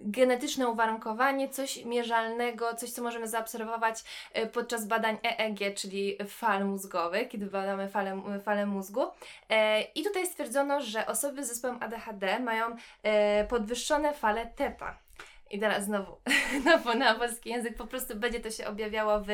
genetyczne 0.00 0.68
uwarunkowanie, 0.68 1.48
coś 1.48 1.84
mierzalnego, 1.84 2.74
coś, 2.74 2.90
co 2.90 3.02
możemy 3.02 3.28
zaobserwować 3.28 4.04
e, 4.32 4.46
podczas 4.46 4.86
badań 4.86 5.18
EEG, 5.22 5.74
czyli 5.74 6.18
fal 6.28 6.66
mózgowych, 6.66 7.28
kiedy 7.28 7.46
badamy 7.46 7.88
falę, 7.88 8.22
falę 8.44 8.66
mózgu. 8.66 9.02
E, 9.50 9.80
I 9.82 10.02
tutaj 10.02 10.26
stwierdzono, 10.26 10.80
że 10.80 11.06
osoby 11.06 11.44
z 11.44 11.48
zespołem 11.48 11.78
ADHD 11.80 12.40
mają 12.40 12.76
e, 13.02 13.44
podwyższone 13.44 14.14
fale 14.14 14.46
TEPA. 14.46 15.03
I 15.50 15.58
teraz 15.58 15.84
znowu 15.84 16.16
na, 16.64 16.94
na 16.94 17.14
polski 17.14 17.50
język 17.50 17.76
po 17.76 17.86
prostu 17.86 18.16
będzie 18.16 18.40
to 18.40 18.50
się 18.50 18.66
objawiało 18.66 19.20
w 19.20 19.28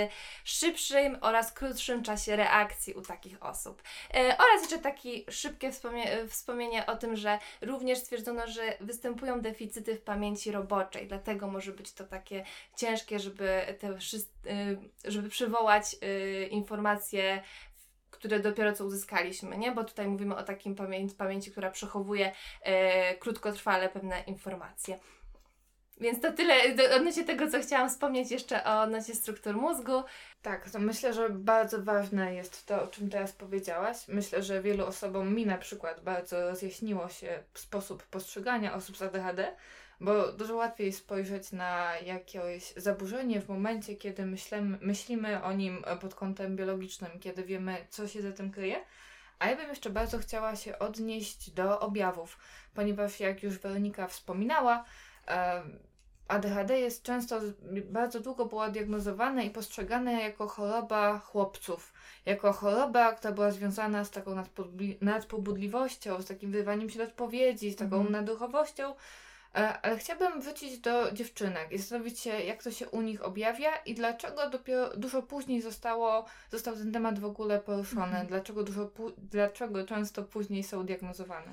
szybszym 0.44 1.18
oraz 1.20 1.52
krótszym 1.52 2.02
czasie 2.02 2.36
reakcji 2.36 2.94
u 2.94 3.02
takich 3.02 3.42
osób. 3.42 3.82
E, 4.14 4.18
oraz 4.18 4.62
jeszcze 4.62 4.78
takie 4.78 5.32
szybkie 5.32 5.72
wspomnie, 5.72 6.26
wspomnienie 6.28 6.86
o 6.86 6.96
tym, 6.96 7.16
że 7.16 7.38
również 7.60 7.98
stwierdzono, 7.98 8.46
że 8.46 8.76
występują 8.80 9.40
deficyty 9.40 9.94
w 9.94 10.02
pamięci 10.02 10.52
roboczej, 10.52 11.06
dlatego 11.06 11.48
może 11.48 11.72
być 11.72 11.92
to 11.92 12.04
takie 12.04 12.44
ciężkie, 12.76 13.18
żeby 13.18 13.76
te 13.80 13.90
y, 13.90 14.78
żeby 15.04 15.28
przywołać 15.28 15.96
y, 16.02 16.48
informacje 16.50 17.42
które 18.10 18.40
dopiero 18.40 18.72
co 18.72 18.84
uzyskaliśmy, 18.84 19.58
nie? 19.58 19.72
Bo 19.72 19.84
tutaj 19.84 20.08
mówimy 20.08 20.36
o 20.36 20.42
takim 20.42 20.74
pamię- 20.74 21.14
pamięci, 21.18 21.50
która 21.50 21.70
przechowuje 21.70 22.32
e, 22.62 23.14
krótkotrwale 23.14 23.88
pewne 23.88 24.22
informacje. 24.26 24.98
Więc 26.00 26.20
to 26.20 26.32
tyle 26.32 26.54
odnośnie 26.96 27.24
tego, 27.24 27.50
co 27.50 27.60
chciałam 27.60 27.88
wspomnieć 27.88 28.30
jeszcze 28.30 28.64
o 28.64 28.82
odnośnie 28.82 29.14
struktur 29.14 29.56
mózgu. 29.56 30.02
Tak, 30.42 30.70
to 30.70 30.78
myślę, 30.78 31.12
że 31.12 31.30
bardzo 31.30 31.82
ważne 31.82 32.34
jest 32.34 32.66
to, 32.66 32.82
o 32.82 32.86
czym 32.86 33.10
teraz 33.10 33.32
powiedziałaś. 33.32 33.96
Myślę, 34.08 34.42
że 34.42 34.62
wielu 34.62 34.86
osobom, 34.86 35.34
mi 35.34 35.46
na 35.46 35.58
przykład, 35.58 36.00
bardzo 36.00 36.40
rozjaśniło 36.40 37.08
się 37.08 37.42
sposób 37.54 38.02
postrzegania 38.02 38.74
osób 38.74 38.96
z 38.96 39.02
ADHD, 39.02 39.56
bo 40.00 40.32
dużo 40.32 40.56
łatwiej 40.56 40.92
spojrzeć 40.92 41.52
na 41.52 41.92
jakieś 41.98 42.72
zaburzenie 42.76 43.40
w 43.40 43.48
momencie, 43.48 43.96
kiedy 43.96 44.26
myślimy, 44.26 44.78
myślimy 44.80 45.42
o 45.42 45.52
nim 45.52 45.84
pod 46.00 46.14
kątem 46.14 46.56
biologicznym, 46.56 47.10
kiedy 47.20 47.44
wiemy, 47.44 47.76
co 47.90 48.08
się 48.08 48.22
za 48.22 48.32
tym 48.32 48.50
kryje. 48.50 48.84
A 49.38 49.48
ja 49.48 49.56
bym 49.56 49.68
jeszcze 49.68 49.90
bardzo 49.90 50.18
chciała 50.18 50.56
się 50.56 50.78
odnieść 50.78 51.50
do 51.50 51.80
objawów, 51.80 52.38
ponieważ 52.74 53.20
jak 53.20 53.42
już 53.42 53.58
Weronika 53.58 54.06
wspominała, 54.06 54.84
ADHD 56.30 56.80
jest 56.80 57.02
często, 57.02 57.40
bardzo 57.84 58.20
długo 58.20 58.46
było 58.46 58.68
diagnozowane 58.68 59.44
i 59.44 59.50
postrzegane 59.50 60.12
jako 60.12 60.48
choroba 60.48 61.18
chłopców. 61.18 61.92
Jako 62.26 62.52
choroba, 62.52 63.12
która 63.12 63.32
była 63.34 63.50
związana 63.50 64.04
z 64.04 64.10
taką 64.10 64.34
nadpobudli- 64.34 64.96
nadpobudliwością, 65.00 66.22
z 66.22 66.26
takim 66.26 66.50
wyrywaniem 66.52 66.90
się 66.90 66.98
do 66.98 67.04
odpowiedzi, 67.04 67.70
z 67.70 67.76
taką 67.76 67.96
Mhm. 67.96 68.12
naduchowością. 68.12 68.94
E, 69.54 69.80
Ale 69.82 69.98
chciałabym 69.98 70.40
wrócić 70.40 70.78
do 70.78 71.12
dziewczynek 71.12 71.72
i 71.72 71.78
zastanowić 71.78 72.20
się, 72.20 72.30
jak 72.30 72.62
to 72.62 72.70
się 72.70 72.88
u 72.88 73.00
nich 73.02 73.24
objawia 73.24 73.76
i 73.76 73.94
dlaczego 73.94 74.50
dopiero 74.50 74.96
dużo 74.96 75.22
później 75.22 75.62
zostało, 75.62 76.24
został 76.50 76.76
ten 76.76 76.92
temat 76.92 77.18
w 77.18 77.24
ogóle 77.24 77.58
poruszony, 77.60 78.02
Mhm. 78.04 78.26
dlaczego, 78.26 78.62
dużo 78.62 78.90
dlaczego 79.18 79.84
często 79.86 80.22
później 80.22 80.62
są 80.64 80.86
diagnozowane. 80.86 81.46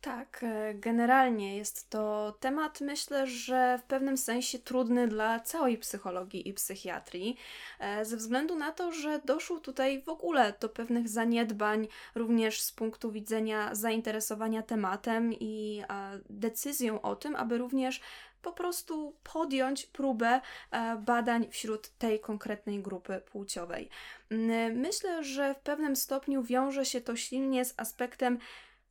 Tak, 0.00 0.40
e, 0.42 0.74
generalnie 0.74 1.56
jest 1.56 1.90
to 1.90 2.34
temat, 2.40 2.80
myślę, 2.80 3.26
że 3.26 3.78
w 3.78 3.82
pewnym 3.82 4.16
sensie 4.16 4.58
trudny 4.58 5.08
dla 5.08 5.40
całej 5.40 5.78
psychologii 5.78 6.48
i 6.48 6.54
psychiatrii, 6.54 7.36
e, 7.78 8.04
ze 8.04 8.16
względu 8.16 8.56
na 8.56 8.72
to, 8.72 8.92
że 8.92 9.20
doszło 9.24 9.60
tutaj 9.60 10.02
w 10.02 10.08
ogóle 10.08 10.54
do 10.60 10.68
pewnych 10.68 11.08
zaniedbań, 11.08 11.88
również 12.14 12.60
z 12.60 12.72
punktu 12.72 13.12
widzenia 13.12 13.74
zainteresowania 13.74 14.62
tematem 14.62 15.32
i 15.32 15.82
decyzją 16.30 17.02
o 17.02 17.16
tym, 17.16 17.36
aby 17.36 17.58
również 17.58 18.00
po 18.42 18.52
prostu 18.52 19.16
podjąć 19.32 19.86
próbę 19.86 20.40
e, 20.70 20.96
badań 20.96 21.46
wśród 21.50 21.88
tej 21.88 22.20
konkretnej 22.20 22.82
grupy 22.82 23.20
płciowej. 23.20 23.88
Myślę, 24.74 25.24
że 25.24 25.54
w 25.54 25.58
pewnym 25.58 25.96
stopniu 25.96 26.42
wiąże 26.42 26.84
się 26.84 27.00
to 27.00 27.16
silnie 27.16 27.64
z 27.64 27.74
aspektem 27.76 28.38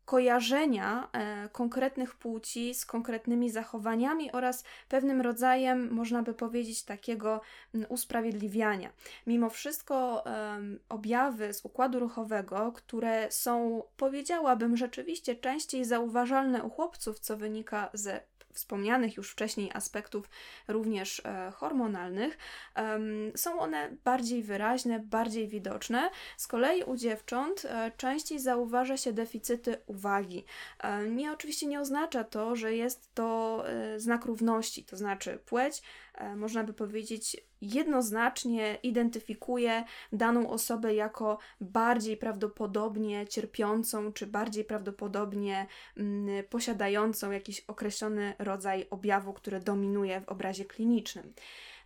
kojarzenia 0.08 1.10
e, 1.13 1.50
konkretnych 1.50 2.15
płci 2.15 2.74
z 2.74 2.86
konkretnymi 2.86 3.50
zachowaniami 3.50 4.32
oraz 4.32 4.63
pewnym 4.89 5.22
rodzajem, 5.22 5.93
można 5.93 6.24
by 6.24 6.34
powiedzieć, 6.34 6.84
takiego 6.84 7.41
usprawiedliwiania. 7.89 8.89
Mimo 9.28 9.50
wszystko 9.50 10.24
objawy 10.89 11.54
z 11.54 11.65
układu 11.65 12.00
ruchowego, 12.00 12.72
które 12.72 13.32
są, 13.32 13.84
powiedziałabym, 13.98 14.78
rzeczywiście 14.78 15.36
częściej 15.36 15.86
zauważalne 15.86 16.63
u 16.63 16.70
chłopców, 16.70 17.20
co 17.20 17.38
wynika 17.38 17.89
ze 17.93 18.22
wspomnianych 18.58 19.17
już 19.17 19.32
wcześniej 19.32 19.72
aspektów 19.74 20.30
również 20.67 21.22
e, 21.26 21.52
hormonalnych, 21.52 22.38
są 23.36 23.60
one 23.60 23.91
bardziej 24.04 24.43
wyraźne, 24.43 25.00
bardziej 25.00 25.48
widoczne. 25.48 26.10
Z 26.38 26.48
kolei 26.48 26.84
u 26.84 26.96
dziewcząt 26.96 27.65
e, 27.65 27.91
częściej 27.98 28.39
zauważa 28.39 28.98
się 28.98 29.13
deficyty 29.13 29.78
uwagi. 29.86 30.46
E, 30.80 31.04
Nie, 31.04 31.32
oczywiście 31.32 31.67
nie 31.67 31.80
oznacza 31.80 32.24
to, 32.24 32.56
że 32.56 32.76
jest 32.76 33.13
to 33.13 33.63
znak 33.98 34.26
równości, 34.26 34.84
to 34.84 34.98
znaczy 34.98 35.39
płeć, 35.46 35.82
można 36.36 36.63
by 36.63 36.73
powiedzieć, 36.73 37.38
jednoznacznie 37.62 38.77
identyfikuje 38.84 39.84
daną 40.12 40.49
osobę 40.49 40.95
jako 40.95 41.38
bardziej 41.62 42.17
prawdopodobnie 42.17 43.27
cierpiącą, 43.27 44.13
czy 44.13 44.27
bardziej 44.27 44.65
prawdopodobnie 44.65 45.67
mm, 45.97 46.43
posiadającą 46.49 47.32
jakiś 47.32 47.60
określony 47.60 48.34
rodzaj 48.39 48.88
objawu, 48.89 49.34
który 49.34 49.60
dominuje 49.60 50.21
w 50.21 50.30
obrazie 50.30 50.65
klinicznym. 50.65 51.34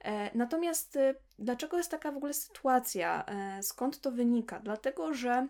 E, 0.04 0.38
Natomiast 0.38 0.96
e, 0.96 1.15
dlaczego 1.39 1.78
jest 1.78 1.91
taka 1.91 2.12
w 2.12 2.17
ogóle 2.17 2.34
sytuacja? 2.34 3.26
E, 3.26 3.63
Skąd 3.63 4.02
to 4.02 4.12
wynika? 4.12 4.60
Dlatego, 4.60 5.13
że 5.13 5.48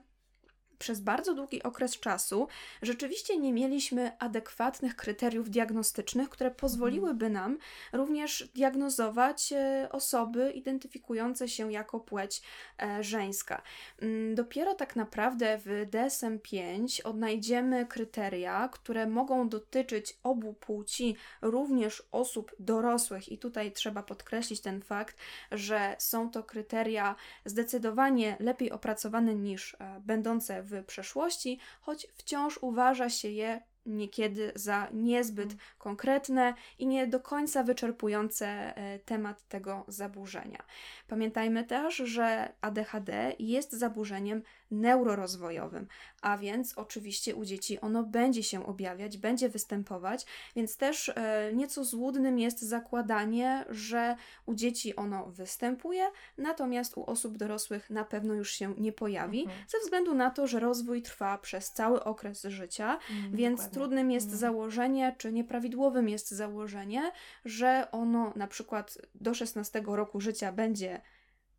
przez 0.82 1.00
bardzo 1.00 1.34
długi 1.34 1.64
okres 1.64 2.00
czasu 2.00 2.48
rzeczywiście 2.82 3.38
nie 3.38 3.54
mieliśmy 3.54 4.12
adekwatnych 4.20 4.96
kryteriów 4.96 5.50
diagnostycznych, 5.50 6.30
które 6.30 6.52
pozwoliłyby 6.52 7.30
nam 7.30 7.58
również 7.94 8.50
diagnozować 8.56 9.54
e, 9.54 9.88
osoby 9.92 10.52
identyfikujące 10.52 11.50
się 11.50 11.72
jako 11.72 12.00
płeć 12.00 12.42
e, 12.82 13.04
żeńska. 13.04 13.62
Mm, 14.02 14.36
dopiero 14.36 14.76
tak 14.76 14.96
naprawdę 14.96 15.58
w 15.58 15.66
DSM-5 15.92 17.02
odnajdziemy 17.04 17.86
kryteria, 17.86 18.70
które 18.72 19.08
mogą 19.08 19.50
dotyczyć 19.50 20.18
obu 20.24 20.54
płci, 20.54 21.16
również 21.42 22.04
osób 22.12 22.56
dorosłych, 22.60 23.30
i 23.30 23.38
tutaj 23.38 23.72
trzeba 23.72 24.04
podkreślić 24.04 24.62
ten 24.62 24.82
fakt, 24.82 25.18
że 25.52 25.96
są 26.00 26.32
to 26.32 26.44
kryteria 26.44 27.16
zdecydowanie 27.46 28.38
lepiej 28.40 28.72
opracowane 28.72 29.36
niż 29.36 29.74
e, 29.74 30.02
będące 30.06 30.64
w 30.64 30.71
przeszłości, 30.88 31.60
choć 31.82 32.08
wciąż 32.14 32.60
uważa 32.62 33.10
się 33.10 33.30
je 33.30 33.62
niekiedy 33.86 34.52
za 34.56 34.88
niezbyt 34.94 35.46
mm. 35.46 35.58
konkretne 35.78 36.54
i 36.80 36.88
nie 36.88 37.08
do 37.08 37.20
końca 37.20 37.64
wyczerpujące 37.64 38.48
e, 38.48 39.00
temat 39.00 39.48
tego 39.48 39.86
zaburzenia. 39.88 40.64
Pamiętajmy 41.08 41.64
też, 41.64 41.96
że 41.96 42.54
ADHD 42.62 43.36
jest 43.40 43.72
zaburzeniem 43.72 44.44
neurorozwojowym, 44.72 45.88
a 46.22 46.38
więc 46.38 46.78
oczywiście 46.78 47.36
u 47.36 47.46
dzieci 47.46 47.80
ono 47.80 48.04
będzie 48.04 48.44
się 48.44 48.66
objawiać, 48.66 49.18
będzie 49.18 49.50
występować, 49.50 50.26
więc 50.56 50.78
też 50.78 51.10
e, 51.10 51.52
nieco 51.54 51.84
złudnym 51.84 52.40
jest 52.40 52.62
zakładanie, 52.62 53.66
że 53.70 54.16
u 54.46 54.54
dzieci 54.54 54.96
ono 54.96 55.26
występuje, 55.26 56.08
natomiast 56.38 56.98
u 56.98 57.06
osób 57.06 57.38
dorosłych 57.38 57.90
na 57.90 58.06
pewno 58.06 58.34
już 58.34 58.52
się 58.52 58.74
nie 58.78 58.92
pojawi, 58.92 59.42
mhm. 59.42 59.60
ze 59.70 59.80
względu 59.80 60.16
na 60.16 60.30
to, 60.30 60.48
że 60.48 60.60
rozwój 60.60 61.02
trwa 61.02 61.38
przez 61.38 61.72
cały 61.72 62.04
okres 62.04 62.44
życia, 62.44 63.00
mm, 63.10 63.36
więc 63.36 63.58
dokładnie. 63.58 63.80
trudnym 63.80 64.12
jest 64.12 64.28
mm. 64.28 64.40
założenie, 64.40 65.16
czy 65.18 65.34
nieprawidłowym 65.34 66.10
jest 66.10 66.32
założenie, 66.32 67.12
że 67.46 67.88
ono 67.92 68.34
na 68.36 68.48
przykład 68.48 68.98
do 69.16 69.34
16 69.34 69.84
roku 69.86 70.22
życia 70.22 70.52
będzie 70.52 71.02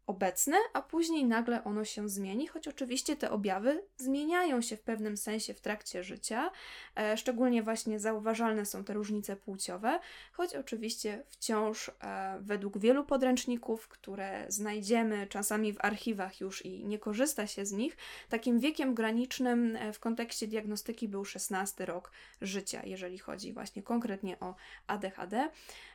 obecne, 0.07 0.57
a 0.73 0.83
później 0.83 1.25
nagle 1.25 1.65
ono 1.65 1.85
się 1.85 2.09
zmieni, 2.09 2.47
choć 2.47 2.69
oczywiście 2.69 3.17
te 3.17 3.31
objawy 3.31 3.85
zmieniają 3.97 4.61
się 4.61 4.77
w 4.77 4.83
pewnym 4.83 5.17
sensie 5.17 5.55
w 5.55 5.61
trakcie 5.61 6.05
życia. 6.05 6.51
E, 6.97 7.17
szczególnie 7.17 7.63
właśnie 7.63 8.01
zauważalne 8.01 8.67
są 8.67 8.85
te 8.85 8.93
różnice 8.93 9.37
płciowe, 9.37 10.01
choć 10.33 10.55
oczywiście 10.55 11.25
wciąż 11.29 11.89
e, 11.89 12.39
według 12.41 12.79
wielu 12.79 13.05
podręczników, 13.05 13.89
które 13.89 14.47
znajdziemy 14.49 15.27
czasami 15.27 15.73
w 15.73 15.85
archiwach 15.85 16.41
już 16.41 16.65
i 16.65 16.85
nie 16.85 16.99
korzysta 16.99 17.47
się 17.47 17.67
z 17.67 17.73
nich, 17.73 17.97
takim 18.29 18.61
wiekiem 18.61 18.95
granicznym 18.95 19.77
e, 19.77 19.93
w 19.93 20.01
kontekście 20.01 20.49
diagnostyki 20.49 21.09
był 21.09 21.25
16 21.25 21.87
rok 21.87 22.11
życia, 22.41 22.83
jeżeli 22.85 23.19
chodzi 23.19 23.53
właśnie 23.53 23.83
konkretnie 23.83 24.41
o 24.41 24.55
ADHD. 24.87 25.49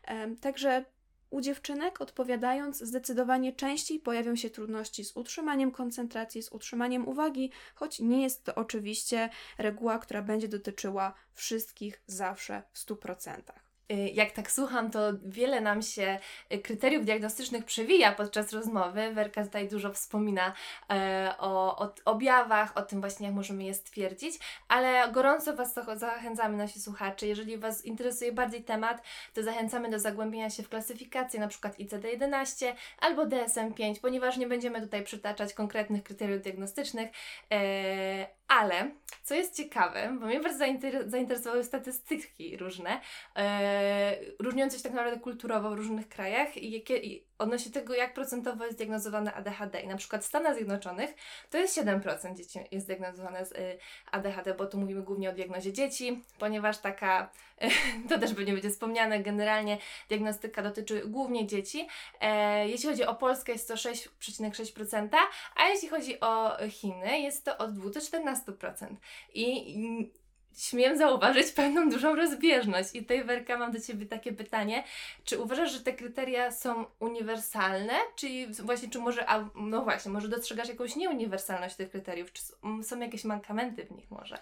E, 0.04 0.36
także 0.36 0.86
u 1.30 1.42
dziewczynek, 1.42 2.02
odpowiadając, 2.02 2.78
zdecydowanie 2.78 3.54
częściej 3.54 4.00
pojawią 4.00 4.36
się 4.36 4.50
trudności 4.50 5.06
z 5.06 5.18
utrzymaniem 5.18 5.72
koncentracji, 5.72 6.44
z 6.44 6.52
utrzymaniem 6.52 7.08
uwagi, 7.08 7.52
choć 7.76 8.00
nie 8.00 8.22
jest 8.22 8.44
to 8.44 8.56
oczywiście 8.56 9.30
reguła, 9.58 10.00
która 10.00 10.22
będzie 10.22 10.48
dotyczyła 10.48 11.14
wszystkich 11.34 12.02
zawsze 12.08 12.64
w 12.74 12.80
100%. 12.86 13.67
Y, 13.92 13.96
jak 13.96 14.32
tak 14.32 14.52
słucham, 14.52 14.92
to 14.92 15.00
wiele 15.26 15.62
nam 15.62 15.82
się 15.82 16.20
y, 16.54 16.60
kryteriów 16.60 17.06
diagnostycznych 17.06 17.66
przewija 17.66 18.12
podczas 18.12 18.54
rozmowy. 18.54 19.14
Werka 19.14 19.44
tutaj 19.44 19.70
dużo 19.70 19.94
wspomina 19.94 20.54
e, 20.90 21.34
o, 21.40 21.78
o 21.78 21.94
objawach, 22.06 22.78
o 22.78 22.82
tym 22.82 23.00
właśnie, 23.00 23.28
jak 23.28 23.36
możemy 23.36 23.64
je 23.64 23.74
stwierdzić, 23.74 24.40
ale 24.68 25.12
gorąco 25.12 25.56
Was 25.56 25.74
zachęcamy, 25.96 26.58
nasi 26.58 26.82
słuchacze. 26.82 27.28
Jeżeli 27.28 27.58
Was 27.58 27.86
interesuje 27.86 28.32
bardziej 28.32 28.64
temat, 28.64 29.02
to 29.34 29.44
zachęcamy 29.44 29.90
do 29.90 30.00
zagłębienia 30.00 30.50
się 30.50 30.64
w 30.64 30.70
klasyfikację, 30.70 31.40
na 31.40 31.48
przykład 31.48 31.80
ICD-11 31.80 32.74
albo 33.00 33.26
DSM-5, 33.26 34.00
ponieważ 34.02 34.38
nie 34.38 34.48
będziemy 34.48 34.82
tutaj 34.82 35.04
przytaczać 35.04 35.54
konkretnych 35.54 36.04
kryteriów 36.04 36.42
diagnostycznych, 36.42 37.10
e, 37.52 38.37
ale 38.48 38.92
co 39.24 39.36
jest 39.36 39.56
ciekawe, 39.56 40.18
bo 40.20 40.26
mnie 40.26 40.40
bardzo 40.40 40.66
zainteresowały 41.06 41.64
statystyki 41.64 42.58
różne, 42.58 43.02
e, 43.36 44.16
różniące 44.40 44.78
się 44.78 44.84
tak 44.84 44.94
naprawdę 44.94 45.20
kulturowo 45.20 45.70
w 45.70 45.74
różnych 45.74 46.10
krajach 46.10 46.58
i, 46.58 46.72
jakie, 46.72 46.98
odnośnie 47.38 47.72
tego, 47.72 47.94
jak 47.94 48.14
procentowo 48.14 48.66
jest 48.66 48.78
diagnozowane 48.78 49.34
ADHD. 49.34 49.82
I 49.82 49.88
na 49.88 49.98
przykład 49.98 50.24
w 50.24 50.28
Stanach 50.28 50.56
Zjednoczonych 50.56 51.16
to 51.50 51.58
jest 51.58 51.78
7% 51.78 52.36
dzieci 52.36 52.60
jest 52.72 52.88
diagnozowane 52.88 53.46
z 53.46 53.52
y, 53.52 53.78
ADHD, 54.12 54.54
bo 54.54 54.66
tu 54.66 54.78
mówimy 54.78 55.02
głównie 55.02 55.30
o 55.30 55.34
diagnozie 55.34 55.74
dzieci, 55.74 56.24
ponieważ 56.40 56.78
taka, 56.78 57.30
to 58.10 58.20
też 58.20 58.34
będzie 58.34 58.54
będzie 58.54 58.70
wspomniane, 58.70 59.20
generalnie 59.20 59.78
diagnostyka 60.10 60.64
dotyczy 60.64 61.02
głównie 61.06 61.48
dzieci. 61.48 61.88
E, 62.22 62.70
jeśli 62.70 62.90
chodzi 62.90 63.06
o 63.06 63.16
Polskę 63.16 63.52
jest 63.52 63.68
to 63.68 63.74
6,6%, 63.74 65.10
a 65.56 65.68
jeśli 65.68 65.90
chodzi 65.90 66.20
o 66.20 66.58
Chiny 66.70 67.20
jest 67.20 67.46
to 67.46 67.58
od 67.58 67.74
2 67.74 67.90
do 67.90 68.00
14%. 68.00 68.96
I, 69.34 69.76
i 69.80 70.12
śmiem 70.58 70.98
zauważyć 70.98 71.52
pewną 71.52 71.90
dużą 71.90 72.16
rozbieżność. 72.16 72.96
I 72.96 73.02
tutaj, 73.02 73.24
Werka, 73.24 73.58
mam 73.58 73.72
do 73.72 73.82
Ciebie 73.82 74.06
takie 74.06 74.34
pytanie. 74.34 74.84
Czy 75.24 75.40
uważasz, 75.40 75.72
że 75.72 75.80
te 75.80 75.94
kryteria 75.94 76.52
są 76.52 76.86
uniwersalne? 77.00 77.94
Czy 78.16 78.28
właśnie, 78.48 78.90
czy 78.90 79.00
może, 79.00 79.30
a, 79.30 79.50
no 79.56 79.84
właśnie, 79.84 80.12
może 80.12 80.28
dostrzegasz 80.28 80.70
jakąś 80.70 80.96
nieuniwersalność 80.96 81.76
tych 81.76 81.92
kryteriów? 81.92 82.34
Czy 82.34 82.44
są 82.84 83.00
jakieś 83.00 83.24
mankamenty 83.24 83.86
w 83.86 83.92
nich 83.92 84.12
może? 84.12 84.38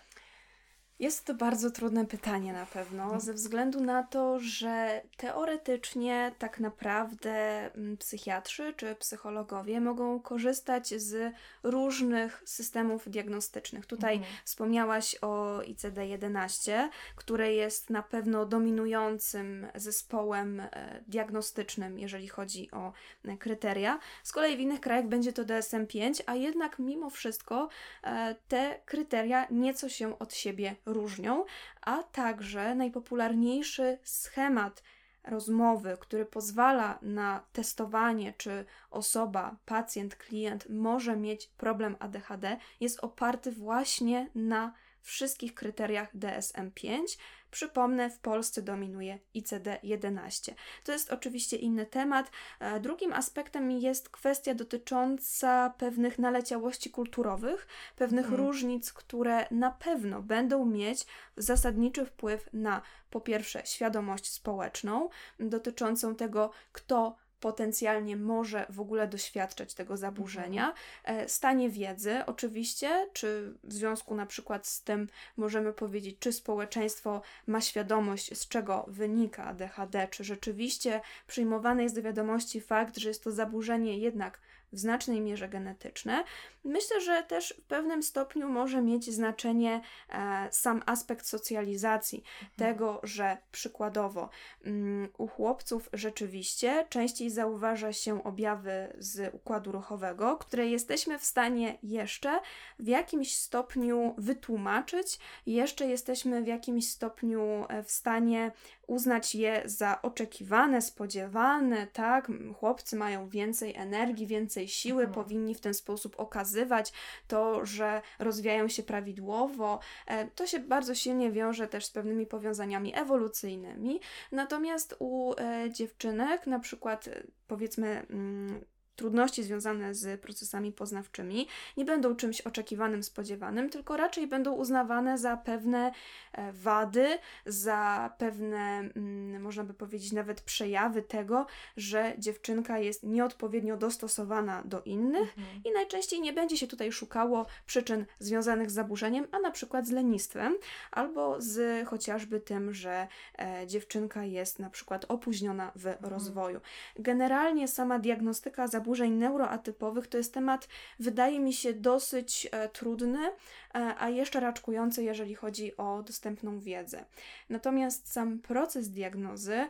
Jest 1.00 1.26
to 1.26 1.34
bardzo 1.34 1.72
trudne 1.72 2.06
pytanie 2.06 2.54
na 2.54 2.66
pewno, 2.66 3.04
mhm. 3.04 3.22
ze 3.22 3.34
względu 3.34 3.82
na 3.82 4.04
to, 4.04 4.40
że 4.40 5.02
teoretycznie 5.18 6.32
tak 6.40 6.60
naprawdę 6.60 7.32
mm, 7.76 7.98
psychiatrzy 7.98 8.74
czy 8.78 8.96
psychologowie 8.96 9.82
mogą 9.82 10.20
korzystać 10.20 10.94
z 11.02 11.34
różnych 11.64 12.44
systemów 12.46 13.10
diagnostycznych. 13.10 13.86
Tutaj 13.86 14.16
mhm. 14.16 14.36
wspomniałaś 14.46 15.16
o 15.22 15.60
ICD-11, 15.60 16.90
które 17.16 17.54
jest 17.54 17.90
na 17.90 18.04
pewno 18.04 18.46
dominującym 18.46 19.68
zespołem 19.76 20.60
e, 20.60 21.04
diagnostycznym, 21.08 22.00
jeżeli 22.00 22.28
chodzi 22.28 22.72
o 22.72 22.94
e, 23.26 23.38
kryteria. 23.38 24.00
Z 24.24 24.32
kolei 24.32 24.58
w 24.58 24.60
innych 24.60 24.80
krajach 24.80 25.08
będzie 25.08 25.34
to 25.34 25.44
DSM-5, 25.44 26.24
a 26.26 26.36
jednak 26.36 26.80
mimo 26.80 27.10
wszystko 27.10 27.70
e, 28.04 28.36
te 28.48 28.80
kryteria 28.86 29.48
nieco 29.52 29.90
się 29.90 30.20
od 30.20 30.34
siebie 30.34 30.76
różnią, 30.86 31.46
a 31.82 32.04
także 32.04 32.76
najpopularniejszy 32.76 33.98
schemat 34.04 34.84
rozmowy, 35.24 35.98
który 36.00 36.26
pozwala 36.26 37.00
na 37.02 37.44
testowanie, 37.54 38.34
czy 38.38 38.66
osoba, 38.92 39.56
pacjent, 39.66 40.16
klient 40.16 40.70
może 40.70 41.18
mieć 41.18 41.48
problem 41.48 41.96
ADHD, 42.00 42.58
jest 42.80 43.00
oparty 43.00 43.52
właśnie 43.52 44.30
na 44.36 44.74
wszystkich 45.06 45.54
kryteriach 45.54 46.16
DSM-5, 46.16 47.18
Przypomnę, 47.56 48.10
w 48.10 48.20
Polsce 48.20 48.62
dominuje 48.62 49.20
ICD-11. 49.36 50.54
To 50.84 50.92
jest 50.92 51.12
oczywiście 51.12 51.58
inny 51.58 51.86
temat. 51.86 52.32
E, 52.60 52.80
drugim 52.80 53.14
aspektem 53.14 53.72
jest 53.72 54.10
kwestia 54.10 54.54
dotycząca 54.54 55.74
pewnych 55.78 56.20
naleciałości 56.20 56.90
kulturowych, 56.90 57.68
pewnych 57.96 58.26
hmm. 58.26 58.46
różnic, 58.46 58.94
które 58.94 59.48
na 59.52 59.72
pewno 59.72 60.22
będą 60.22 60.66
mieć 60.66 61.06
zasadniczy 61.38 62.06
wpływ 62.06 62.50
na 62.54 62.82
po 63.10 63.22
pierwsze 63.22 63.62
świadomość 63.66 64.32
społeczną 64.32 65.10
dotyczącą 65.40 66.16
tego, 66.16 66.52
kto 66.72 67.16
potencjalnie 67.46 68.18
może 68.18 68.66
w 68.70 68.80
ogóle 68.80 69.08
doświadczać 69.08 69.74
tego 69.74 69.98
zaburzenia. 69.98 70.68
Mhm. 70.68 71.26
E, 71.26 71.30
stanie 71.30 71.70
wiedzy, 71.70 72.24
oczywiście, 72.26 73.10
czy 73.14 73.54
w 73.64 73.74
związku 73.74 74.16
na 74.16 74.26
przykład 74.26 74.68
z 74.68 74.82
tym 74.82 75.08
możemy 75.38 75.74
powiedzieć, 75.74 76.18
czy 76.20 76.34
społeczeństwo 76.34 77.22
ma 77.48 77.62
świadomość, 77.62 78.38
z 78.38 78.48
czego 78.48 78.86
wynika 78.88 79.44
ADHD, 79.44 80.08
czy 80.12 80.24
rzeczywiście 80.24 81.02
przyjmowany 81.28 81.84
jest 81.84 81.96
do 81.96 82.02
wiadomości 82.02 82.62
fakt, 82.62 82.98
że 82.98 83.10
jest 83.10 83.24
to 83.24 83.32
zaburzenie 83.32 83.98
jednak 83.98 84.40
w 84.76 84.80
znacznej 84.80 85.22
mierze 85.22 85.50
genetyczne. 85.50 86.24
Myślę, 86.64 87.02
że 87.02 87.24
też 87.24 87.54
w 87.58 87.62
pewnym 87.62 88.04
stopniu 88.04 88.50
może 88.50 88.82
mieć 88.82 89.14
znaczenie 89.14 89.82
e, 90.10 90.48
sam 90.52 90.82
aspekt 90.86 91.26
socjalizacji, 91.26 92.24
mhm. 92.42 92.50
tego, 92.58 93.00
że 93.04 93.38
przykładowo 93.52 94.30
um, 94.66 95.08
u 95.18 95.28
chłopców 95.28 95.90
rzeczywiście 95.94 96.86
częściej 96.90 97.30
zauważa 97.30 97.94
się 97.94 98.24
objawy 98.24 98.96
z 98.98 99.34
układu 99.36 99.72
ruchowego, 99.72 100.38
które 100.38 100.68
jesteśmy 100.68 101.20
w 101.20 101.26
stanie 101.26 101.78
jeszcze 101.84 102.40
w 102.80 102.88
jakimś 102.88 103.36
stopniu 103.36 104.14
wytłumaczyć, 104.18 105.20
jeszcze 105.46 105.88
jesteśmy 105.88 106.44
w 106.44 106.48
jakimś 106.48 106.90
stopniu 106.90 107.66
e, 107.70 107.84
w 107.84 107.92
stanie 107.92 108.52
uznać 108.88 109.36
je 109.36 109.62
za 109.66 110.02
oczekiwane, 110.02 110.82
spodziewane, 110.82 111.88
tak? 111.88 112.32
Chłopcy 112.60 112.96
mają 112.96 113.30
więcej 113.30 113.76
energii, 113.76 114.28
więcej 114.28 114.68
siły, 114.68 115.04
Mhm. 115.04 115.14
powinni 115.24 115.56
w 115.56 115.62
ten 115.62 115.74
sposób 115.74 116.16
okazywać 116.20 116.94
to, 117.28 117.66
że 117.66 118.02
rozwijają 118.20 118.68
się 118.68 118.84
prawidłowo. 118.84 119.80
E, 120.08 120.28
To 120.28 120.48
się 120.48 120.60
bardzo 120.60 120.96
silnie 120.96 121.32
wiąże 121.32 121.68
też 121.68 121.86
z 121.86 121.92
pewnymi 121.92 122.26
powiązaniami 122.26 122.96
ewolucyjnymi. 122.96 124.00
Natomiast 124.32 124.96
u 125.00 125.34
e, 125.38 125.70
dziewczynek, 125.72 126.48
na 126.48 126.60
przykład 126.60 127.08
e, 127.08 127.24
powiedzmy, 127.48 128.06
mm, 128.10 128.66
trudności 128.96 129.44
związane 129.44 129.96
z 129.96 130.22
procesami 130.22 130.72
poznawczymi 130.72 131.48
nie 131.78 131.86
będą 131.86 132.16
czymś 132.16 132.42
oczekiwanym, 132.42 133.04
spodziewanym, 133.04 133.70
tylko 133.70 133.98
raczej 133.98 134.28
będą 134.28 134.54
uznawane 134.54 135.18
za 135.18 135.38
pewne 135.38 135.92
e, 136.32 136.54
wady, 136.54 137.08
za 137.46 138.10
pewne, 138.18 138.90
mm, 138.96 139.42
można 139.42 139.64
by 139.64 139.74
powiedzieć, 139.74 140.12
nawet 140.12 140.42
przejawy 140.42 141.02
tego, 141.02 141.46
że 141.78 142.14
dziewczynka 142.18 142.80
jest 142.80 143.04
nieodpowiednio 143.04 143.78
dostosowana 143.78 144.62
do 144.66 144.82
innych 144.82 145.38
Mhm. 145.38 145.62
i 145.66 145.72
najczęściej 145.72 146.22
nie 146.22 146.34
będzie 146.34 146.58
się 146.58 146.68
tutaj 146.68 146.92
szukało 146.92 147.46
przyczyn 147.66 148.06
związanych 148.20 148.72
z 148.72 148.74
zaburzeniem, 148.74 149.28
a 149.32 149.40
na 149.40 149.52
przykład 149.52 149.88
z 149.88 149.92
lenistwem, 149.92 150.58
albo 150.92 151.42
z 151.42 151.88
chociażby 151.88 152.40
tym, 152.40 152.74
że 152.74 153.08
e, 153.40 153.68
dziewczynka 153.68 154.24
jest 154.24 154.60
na 154.60 154.70
przykład 154.70 155.06
opóźniona 155.08 155.72
w 155.76 155.96
rozwoju. 156.02 156.60
Generalnie 157.00 157.68
sama 157.68 158.00
diagnostyka 158.00 158.68
zaburzeń 158.86 159.14
neuroatypowych 159.14 160.08
to 160.08 160.18
jest 160.18 160.34
temat, 160.34 160.68
wydaje 161.00 161.40
mi 161.40 161.54
się, 161.54 161.74
dosyć 161.74 162.48
e, 162.52 162.70
trudny, 162.70 163.32
a 163.76 164.10
jeszcze 164.10 164.40
raczkujący, 164.40 165.04
jeżeli 165.04 165.36
chodzi 165.36 165.78
o 165.78 166.04
dostępną 166.04 166.60
wiedzę. 166.60 167.06
Natomiast 167.50 168.12
sam 168.12 168.40
proces 168.40 168.90
diagnozy 168.90 169.68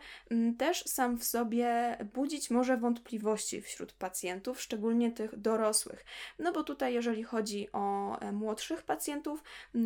też 0.57 0.83
sam 0.83 1.17
w 1.17 1.23
sobie 1.23 1.97
budzić 2.13 2.49
może 2.49 2.77
wątpliwości 2.77 3.61
wśród 3.61 3.93
pacjentów, 3.93 4.61
szczególnie 4.61 5.11
tych 5.11 5.39
dorosłych. 5.39 6.05
No 6.39 6.51
bo 6.51 6.63
tutaj, 6.63 6.93
jeżeli 6.93 7.23
chodzi 7.23 7.67
o 7.73 8.19
e, 8.19 8.31
młodszych 8.31 8.83
pacjentów, 8.83 9.43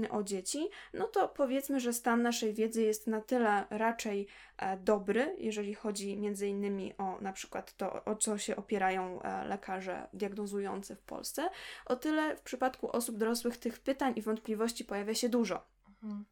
o 0.09 0.23
dzieci, 0.23 0.69
no 0.93 1.07
to 1.07 1.27
powiedzmy, 1.27 1.79
że 1.79 1.93
stan 1.93 2.21
naszej 2.21 2.53
wiedzy 2.53 2.81
jest 2.81 3.07
na 3.07 3.21
tyle 3.21 3.65
raczej 3.69 4.27
e, 4.57 4.77
dobry, 4.77 5.35
jeżeli 5.37 5.73
chodzi 5.73 6.17
między 6.17 6.47
innymi 6.47 6.93
o 6.97 7.17
na 7.21 7.33
przykład 7.33 7.77
to, 7.77 8.03
o 8.05 8.15
co 8.15 8.37
się 8.37 8.55
opierają 8.55 9.21
e, 9.21 9.47
lekarze 9.47 10.07
diagnozujący 10.13 10.95
w 10.95 11.01
Polsce, 11.01 11.49
o 11.85 11.95
tyle 11.95 12.35
w 12.35 12.41
przypadku 12.41 12.91
osób 12.91 13.17
dorosłych 13.17 13.57
tych 13.57 13.79
pytań 13.79 14.08
i 14.15 14.21
wątpliwości 14.21 14.85
pojawia 14.85 15.13
się 15.13 15.29
dużo. 15.29 15.65
Mhm. 16.03 16.25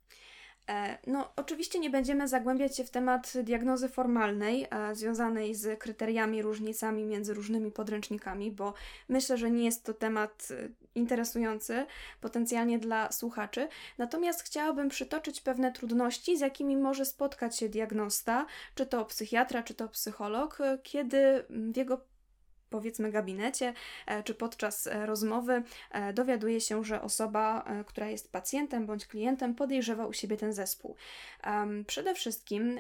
E, 0.70 0.98
No, 1.08 1.34
oczywiście 1.36 1.80
nie 1.80 1.90
będziemy 1.90 2.28
zagłębiać 2.28 2.78
się 2.78 2.84
w 2.84 2.90
temat 2.90 3.34
diagnozy 3.44 3.90
formalnej, 3.90 4.68
e, 4.70 4.96
związanej 4.96 5.56
z 5.56 5.80
kryteriami, 5.80 6.42
różnicami 6.42 7.06
między 7.06 7.34
różnymi 7.34 7.72
podręcznikami, 7.72 8.52
bo 8.52 8.74
myślę, 9.10 9.38
że 9.38 9.52
nie 9.52 9.66
jest 9.66 9.84
to 9.84 9.94
temat 9.94 10.48
e, 10.52 10.70
interesujący 10.96 11.86
potencjalnie 12.22 12.80
dla 12.80 13.12
słuchaczy. 13.12 13.68
Natomiast 13.98 14.44
chciałabym 14.44 14.90
przytoczyć 14.90 15.42
pewne 15.42 15.72
trudności, 15.72 16.38
z 16.38 16.40
jakimi 16.40 16.78
może 16.78 17.06
spotkać 17.06 17.58
się 17.58 17.70
diagnosta, 17.70 18.46
czy 18.76 18.86
to 18.86 19.06
psychiatra, 19.06 19.64
czy 19.64 19.74
to 19.74 19.90
psycholog, 19.90 20.58
kiedy 20.84 21.46
w 21.50 21.78
jego 21.78 22.02
powiedzmy 22.70 23.12
gabinecie, 23.12 23.74
e, 24.06 24.24
czy 24.24 24.36
podczas 24.36 24.88
e, 24.88 25.06
rozmowy 25.06 25.64
e, 25.92 26.14
dowiaduje 26.14 26.62
się, 26.62 26.84
że 26.84 27.02
osoba, 27.02 27.66
która 27.86 28.08
jest 28.08 28.32
pacjentem 28.32 28.86
bądź 28.86 29.06
klientem, 29.06 29.56
podejrzewa 29.56 30.06
u 30.06 30.14
siebie 30.14 30.38
ten 30.38 30.54
zespół. 30.54 30.96
Przede 31.88 32.16
wszystkim 32.16 32.80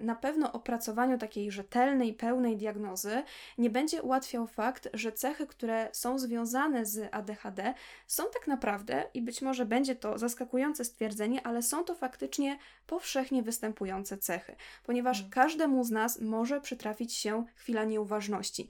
na 0.00 0.14
pewno 0.14 0.52
opracowaniu 0.52 1.18
takiej 1.18 1.50
rzetelnej, 1.50 2.14
pełnej 2.14 2.56
diagnozy 2.56 3.22
nie 3.58 3.70
będzie 3.70 4.02
ułatwiał 4.02 4.46
fakt, 4.46 4.88
że 4.94 5.12
cechy, 5.12 5.46
które 5.46 5.88
są 5.92 6.18
związane 6.18 6.86
z 6.86 7.08
ADHD, 7.14 7.74
są 8.06 8.22
tak 8.32 8.46
naprawdę, 8.46 9.04
i 9.14 9.22
być 9.22 9.42
może 9.42 9.66
będzie 9.66 9.96
to 9.96 10.18
zaskakujące 10.18 10.84
stwierdzenie, 10.84 11.46
ale 11.46 11.62
są 11.62 11.84
to 11.84 11.94
faktycznie 11.94 12.58
powszechnie 12.86 13.42
występujące 13.42 14.18
cechy, 14.18 14.56
ponieważ 14.84 15.18
Mhm. 15.18 15.30
każdemu 15.30 15.84
z 15.84 15.90
nas 15.90 16.20
może 16.20 16.60
przytrafić 16.60 17.14
się 17.14 17.44
chwila 17.54 17.84
nieuważności, 17.84 18.68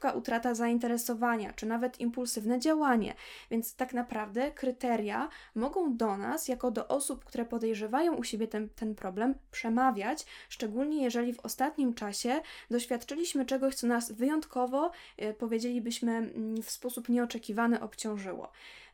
szybka 0.00 0.12
utrata 0.18 0.54
zainteresowania, 0.54 1.52
czy 1.52 1.66
nawet 1.66 2.00
impulsywne 2.00 2.58
działanie. 2.58 3.14
Więc 3.50 3.74
tak 3.74 3.94
naprawdę 3.94 4.50
kryteria 4.50 5.28
mogą 5.54 5.96
do 5.96 6.16
nas, 6.16 6.48
jako 6.48 6.70
do 6.70 6.88
osób, 6.88 7.24
które 7.24 7.44
podejrzewają 7.44 8.14
u 8.14 8.24
siebie 8.24 8.48
ten, 8.48 8.68
ten 8.68 8.94
problem, 8.94 9.34
przemawiać, 9.50 10.26
szczególnie 10.48 11.02
jeżeli 11.02 11.32
w 11.32 11.40
ostatnim 11.40 11.94
czasie 11.94 12.40
doświadczyliśmy 12.70 13.46
czegoś, 13.46 13.74
co 13.74 13.86
nas 13.86 14.12
wyjątkowo, 14.12 14.90
e, 15.16 15.34
powiedzielibyśmy, 15.34 16.12
mm, 16.12 16.62
w 16.62 16.70
sposób 16.70 17.08
nieoczekiwany 17.08 17.80
obciążyło. 17.80 18.52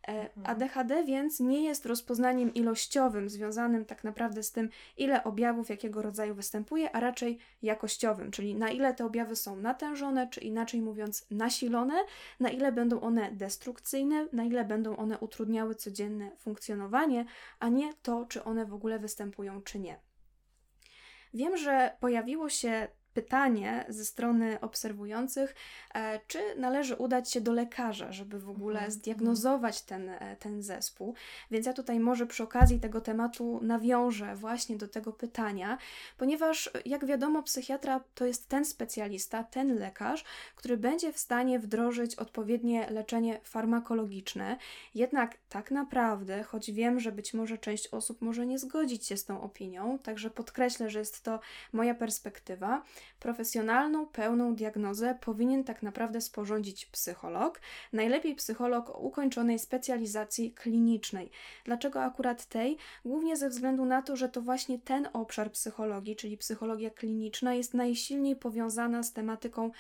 E, 0.09 0.27
Mhm. 0.37 0.47
ADHD 0.47 1.05
więc 1.05 1.41
nie 1.41 1.65
jest 1.65 1.87
rozpoznaniem 1.87 2.55
ilościowym, 2.55 3.29
związanym 3.29 3.85
tak 3.85 4.05
naprawdę 4.05 4.43
z 4.43 4.53
tym, 4.53 4.71
ile 4.97 5.25
objawów 5.25 5.69
jakiego 5.69 6.03
rodzaju 6.03 6.35
występuje, 6.35 6.97
a 6.97 7.01
raczej 7.01 7.39
jakościowym, 7.63 8.31
czyli 8.31 8.55
na 8.55 8.71
ile 8.71 8.95
te 8.95 9.05
objawy 9.05 9.37
są 9.37 9.57
natężone, 9.57 10.29
czy 10.29 10.41
inaczej 10.41 10.83
mówiąc 10.83 11.27
nasilone, 11.31 11.95
na 12.41 12.51
ile 12.51 12.73
będą 12.73 13.01
one 13.01 13.33
destrukcyjne, 13.33 14.29
na 14.33 14.45
ile 14.45 14.65
będą 14.65 14.97
one 14.97 15.19
utrudniały 15.19 15.75
codzienne 15.75 16.31
funkcjonowanie, 16.39 17.25
a 17.59 17.69
nie 17.69 17.95
to, 17.95 18.27
czy 18.29 18.45
one 18.45 18.67
w 18.67 18.75
ogóle 18.75 18.99
występują, 18.99 19.63
czy 19.63 19.79
nie. 19.79 20.01
Wiem, 21.35 21.57
że 21.57 21.97
pojawiło 22.01 22.49
się 22.49 22.89
pytanie 23.17 23.85
ze 23.89 24.05
strony 24.05 24.61
obserwujących, 24.61 25.55
e, 25.95 26.21
czy 26.27 26.39
należy 26.57 26.95
udać 26.97 27.31
się 27.33 27.41
do 27.41 27.53
lekarza, 27.53 28.13
żeby 28.13 28.39
w 28.41 28.49
ogóle 28.49 28.79
Mhm. 28.79 28.91
zdiagnozować 28.93 29.83
ten, 29.83 30.09
e, 30.09 30.37
ten 30.37 30.63
zespół. 30.63 31.15
Więc 31.51 31.67
ja 31.67 31.73
tutaj 31.73 32.01
może 32.01 32.27
przy 32.27 32.43
okazji 32.43 32.81
tego 32.81 33.01
tematu 33.01 33.61
nawiążę 33.63 34.35
właśnie 34.35 34.77
do 34.77 34.89
tego 34.89 35.13
pytania, 35.13 35.79
ponieważ 36.19 36.71
jak 36.85 37.07
wiadomo, 37.07 37.43
psychiatra 37.43 38.01
to 38.15 38.27
jest 38.27 38.49
ten 38.49 38.65
specjalista, 38.65 39.45
ten 39.45 39.79
lekarz, 39.79 40.25
który 40.57 40.77
będzie 40.77 41.13
w 41.13 41.19
stanie 41.19 41.59
wdrożyć 41.59 42.15
odpowiednie 42.15 42.87
leczenie 42.91 43.41
farmakologiczne. 43.45 44.57
Jednak 44.95 45.39
tak 45.49 45.71
naprawdę, 45.71 46.43
choć 46.43 46.71
wiem, 46.73 47.01
że 47.01 47.13
być 47.13 47.35
może 47.35 47.59
część 47.59 47.89
osób 47.89 48.23
może 48.23 48.47
nie 48.47 48.59
zgodzić 48.59 49.07
się 49.07 49.17
z 49.17 49.25
tą 49.25 49.41
opinią, 49.41 49.99
także 49.99 50.31
podkreślę, 50.31 50.91
że 50.91 50.99
jest 50.99 51.23
to 51.23 51.41
moja 51.73 51.95
perspektywa, 51.95 52.83
profesjonalną, 53.21 54.07
pełną 54.07 54.55
diagnozę 54.55 55.19
powinien 55.21 55.65
tak 55.65 55.83
naprawdę 55.83 56.21
sporządzić 56.21 56.87
psycholog, 56.87 57.61
najlepiej 57.93 58.35
psycholog 58.35 58.91
o 58.91 58.99
ukończonej 58.99 59.59
specjalizacji 59.59 60.53
klinicznej. 60.53 61.31
Dlaczego 61.65 62.03
akurat 62.03 62.47
tej? 62.47 62.77
Głównie 63.05 63.37
ze 63.37 63.49
względu 63.49 63.85
na 63.85 64.03
to, 64.03 64.17
że 64.17 64.29
to 64.29 64.43
właśnie 64.43 64.79
ten 64.79 65.09
obszar 65.13 65.53
psychologii, 65.53 66.17
czyli 66.17 66.37
psychologia 66.37 66.91
kliniczna, 66.91 67.55
jest 67.55 67.75
najsilniej 67.75 68.37
powiązana 68.37 69.03
z 69.03 69.13
tematyką 69.13 69.71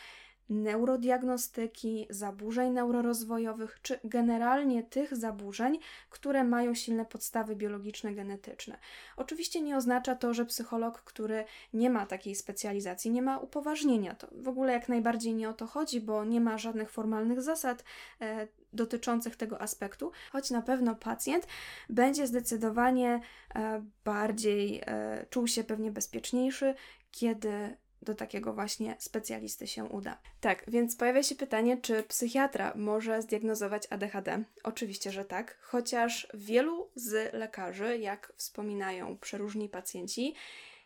neurodiagnostyki, 0.49 2.07
zaburzeń 2.11 2.73
neurorozwojowych, 2.73 3.79
czy 3.83 4.01
generalnie 4.05 4.83
tych 4.83 5.17
zaburzeń, 5.17 5.79
które 6.11 6.45
mają 6.45 6.75
silne 6.75 7.05
podstawy 7.05 7.57
biologiczne, 7.57 8.15
genetyczne. 8.15 8.79
Oczywiście 9.17 9.61
nie 9.61 9.77
oznacza 9.77 10.15
to, 10.15 10.35
że 10.35 10.45
psycholog, 10.45 11.03
który 11.03 11.45
nie 11.73 11.91
ma 11.91 12.07
takiej 12.07 12.35
specjalizacji, 12.35 13.11
nie 13.11 13.23
ma 13.23 13.39
upoważnienia. 13.39 14.15
To 14.15 14.29
w 14.33 14.49
ogóle 14.49 14.73
jak 14.73 14.89
najbardziej 14.89 15.35
nie 15.35 15.49
o 15.49 15.53
to 15.53 15.67
chodzi, 15.67 16.01
bo 16.01 16.25
nie 16.25 16.41
ma 16.41 16.59
żadnych 16.59 16.91
formalnych 16.91 17.43
zasad 17.43 17.85
e, 18.21 18.49
dotyczących 18.73 19.37
tego 19.37 19.61
aspektu, 19.61 20.13
choć 20.33 20.51
na 20.51 20.63
pewno 20.63 20.95
pacjent 20.95 21.47
będzie 21.89 22.27
zdecydowanie 22.27 23.21
e, 23.55 23.85
bardziej 24.05 24.83
e, 24.87 25.27
czuł 25.31 25.47
się 25.47 25.65
pewnie 25.65 25.91
bezpieczniejszy, 25.91 26.75
kiedy 27.11 27.77
do 28.03 28.15
takiego 28.15 28.53
właśnie 28.53 28.97
specjalisty 28.99 29.67
się 29.67 29.85
uda. 29.85 30.19
Tak, 30.41 30.65
więc 30.69 30.97
pojawia 30.97 31.23
się 31.23 31.35
pytanie, 31.35 31.77
czy 31.77 32.03
psychiatra 32.03 32.73
może 32.77 33.23
zdiagnozować 33.23 33.87
ADHD? 33.91 34.45
Oczywiście, 34.63 35.13
że 35.13 35.25
tak, 35.25 35.59
chociaż 35.61 36.29
wielu 36.35 36.91
z 36.95 37.35
lekarzy, 37.35 37.99
jak 37.99 38.33
wspominają 38.37 39.19
przeróżni 39.19 39.69
pacjenci, 39.69 40.35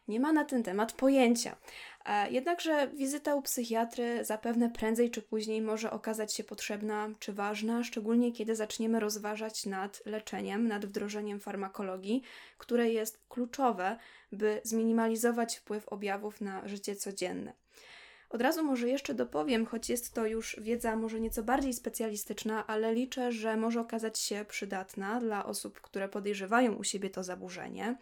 nie 0.08 0.20
ma 0.20 0.32
na 0.32 0.44
ten 0.44 0.62
temat 0.62 0.92
pojęcia. 0.92 1.56
E, 2.04 2.30
Jednakże 2.30 2.88
wizyta 2.88 3.34
u 3.34 3.42
psychiatry 3.42 4.24
zapewne 4.24 4.70
prędzej 4.70 5.10
czy 5.10 5.22
później 5.22 5.62
może 5.62 5.90
okazać 5.90 6.34
się 6.34 6.44
potrzebna 6.44 7.08
czy 7.18 7.32
ważna, 7.32 7.84
szczególnie 7.84 8.32
kiedy 8.32 8.56
zaczniemy 8.56 9.00
rozważać 9.00 9.66
nad 9.66 10.02
leczeniem, 10.06 10.68
nad 10.68 10.86
wdrożeniem 10.86 11.40
farmakologii, 11.40 12.22
które 12.58 12.90
jest 12.90 13.20
kluczowe, 13.28 13.96
by 14.32 14.60
zminimalizować 14.64 15.56
wpływ 15.56 15.88
objawów 15.88 16.40
na 16.40 16.68
życie 16.68 16.96
codzienne. 16.96 17.52
Od 18.30 18.42
razu 18.42 18.64
może 18.64 18.88
jeszcze 18.88 19.14
dopowiem, 19.14 19.66
choć 19.66 19.88
jest 19.88 20.14
to 20.14 20.26
już 20.26 20.56
wiedza 20.60 20.96
może 20.96 21.20
nieco 21.20 21.42
bardziej 21.42 21.72
specjalistyczna, 21.72 22.66
ale 22.66 22.94
liczę, 22.94 23.32
że 23.32 23.56
może 23.56 23.80
okazać 23.80 24.18
się 24.18 24.44
przydatna 24.48 25.20
dla 25.20 25.46
osób, 25.46 25.80
które 25.80 26.08
podejrzewają 26.08 26.74
u 26.74 26.84
siebie 26.84 27.10
to 27.10 27.24
zaburzenie, 27.24 27.96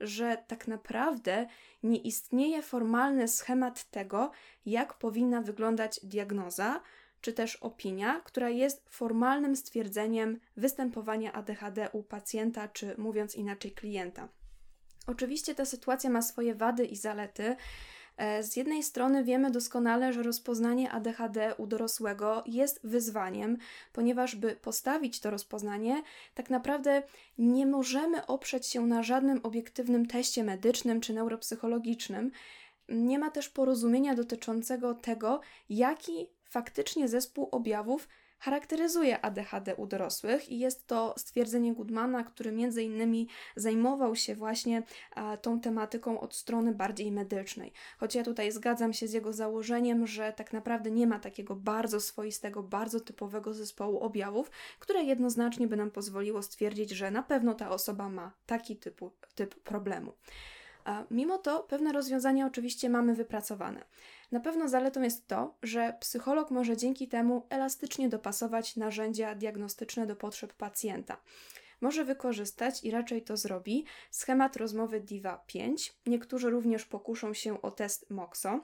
że 0.00 0.44
tak 0.46 0.68
naprawdę 0.68 1.46
nie 1.82 1.98
istnieje 1.98 2.62
formalny 2.62 3.28
schemat 3.28 3.90
tego, 3.90 4.30
jak 4.66 4.94
powinna 4.94 5.42
wyglądać 5.42 6.00
diagnoza, 6.02 6.80
czy 7.20 7.32
też 7.32 7.56
opinia, 7.56 8.20
która 8.20 8.48
jest 8.48 8.86
formalnym 8.90 9.56
stwierdzeniem 9.56 10.40
występowania 10.56 11.32
ADHD 11.32 11.90
u 11.92 12.02
pacjenta, 12.02 12.68
czy 12.68 12.94
mówiąc 12.98 13.34
inaczej, 13.34 13.72
klienta. 13.72 14.28
Oczywiście 15.06 15.54
ta 15.54 15.64
sytuacja 15.64 16.10
ma 16.10 16.22
swoje 16.22 16.54
wady 16.54 16.84
i 16.84 16.96
zalety. 16.96 17.56
E, 18.16 18.42
z 18.42 18.56
jednej 18.56 18.82
strony 18.82 19.24
wiemy 19.24 19.50
doskonale, 19.50 20.12
że 20.12 20.22
rozpoznanie 20.22 20.90
ADHD 20.90 21.54
u 21.58 21.66
dorosłego 21.66 22.42
jest 22.46 22.80
wyzwaniem, 22.84 23.58
ponieważ 23.92 24.36
by 24.36 24.56
postawić 24.56 25.20
to 25.20 25.30
rozpoznanie, 25.30 26.02
tak 26.34 26.50
naprawdę 26.50 27.02
nie 27.38 27.66
możemy 27.66 28.26
oprzeć 28.26 28.66
się 28.66 28.86
na 28.86 29.02
żadnym 29.02 29.40
obiektywnym 29.42 30.06
teście 30.06 30.44
medycznym 30.44 31.00
czy 31.00 31.12
neuropsychologicznym. 31.12 32.30
Nie 32.88 33.18
ma 33.18 33.30
też 33.30 33.48
porozumienia 33.48 34.14
dotyczącego 34.14 34.94
tego, 34.94 35.40
jaki 35.68 36.30
faktycznie 36.44 37.08
zespół 37.08 37.48
objawów 37.52 38.08
charakteryzuje 38.46 39.24
ADHD 39.24 39.74
u 39.74 39.86
dorosłych 39.86 40.48
i 40.48 40.58
jest 40.58 40.86
to 40.86 41.14
stwierdzenie 41.18 41.74
Goodmana, 41.74 42.24
który 42.24 42.52
między 42.52 42.82
innymi 42.82 43.28
zajmował 43.56 44.16
się 44.16 44.34
właśnie 44.34 44.82
tą 45.42 45.60
tematyką 45.60 46.20
od 46.20 46.34
strony 46.34 46.74
bardziej 46.74 47.12
medycznej. 47.12 47.72
Choć 47.98 48.14
ja 48.14 48.24
tutaj 48.24 48.52
zgadzam 48.52 48.92
się 48.92 49.08
z 49.08 49.12
jego 49.12 49.32
założeniem, 49.32 50.06
że 50.06 50.32
tak 50.32 50.52
naprawdę 50.52 50.90
nie 50.90 51.06
ma 51.06 51.18
takiego 51.18 51.56
bardzo 51.56 52.00
swoistego, 52.00 52.62
bardzo 52.62 53.00
typowego 53.00 53.54
zespołu 53.54 54.00
objawów, 54.00 54.50
które 54.78 55.02
jednoznacznie 55.02 55.68
by 55.68 55.76
nam 55.76 55.90
pozwoliło 55.90 56.42
stwierdzić, 56.42 56.90
że 56.90 57.10
na 57.10 57.22
pewno 57.22 57.54
ta 57.54 57.70
osoba 57.70 58.08
ma 58.08 58.32
taki 58.46 58.76
typu, 58.76 59.10
typ 59.34 59.54
problemu. 59.54 60.12
Mimo 61.10 61.38
to 61.38 61.60
pewne 61.60 61.92
rozwiązania 61.92 62.46
oczywiście 62.46 62.90
mamy 62.90 63.14
wypracowane. 63.14 63.84
Na 64.32 64.40
pewno 64.40 64.68
zaletą 64.68 65.02
jest 65.02 65.26
to, 65.26 65.58
że 65.62 65.96
psycholog 66.00 66.50
może 66.50 66.76
dzięki 66.76 67.08
temu 67.08 67.46
elastycznie 67.50 68.08
dopasować 68.08 68.76
narzędzia 68.76 69.34
diagnostyczne 69.34 70.06
do 70.06 70.16
potrzeb 70.16 70.52
pacjenta. 70.52 71.16
Może 71.80 72.04
wykorzystać 72.04 72.84
i 72.84 72.90
raczej 72.90 73.22
to 73.22 73.36
zrobi 73.36 73.84
schemat 74.10 74.56
rozmowy 74.56 75.00
DIVA 75.00 75.44
5. 75.46 75.94
Niektórzy 76.06 76.50
również 76.50 76.84
pokuszą 76.84 77.34
się 77.34 77.62
o 77.62 77.70
test 77.70 78.10
MOXO. 78.10 78.60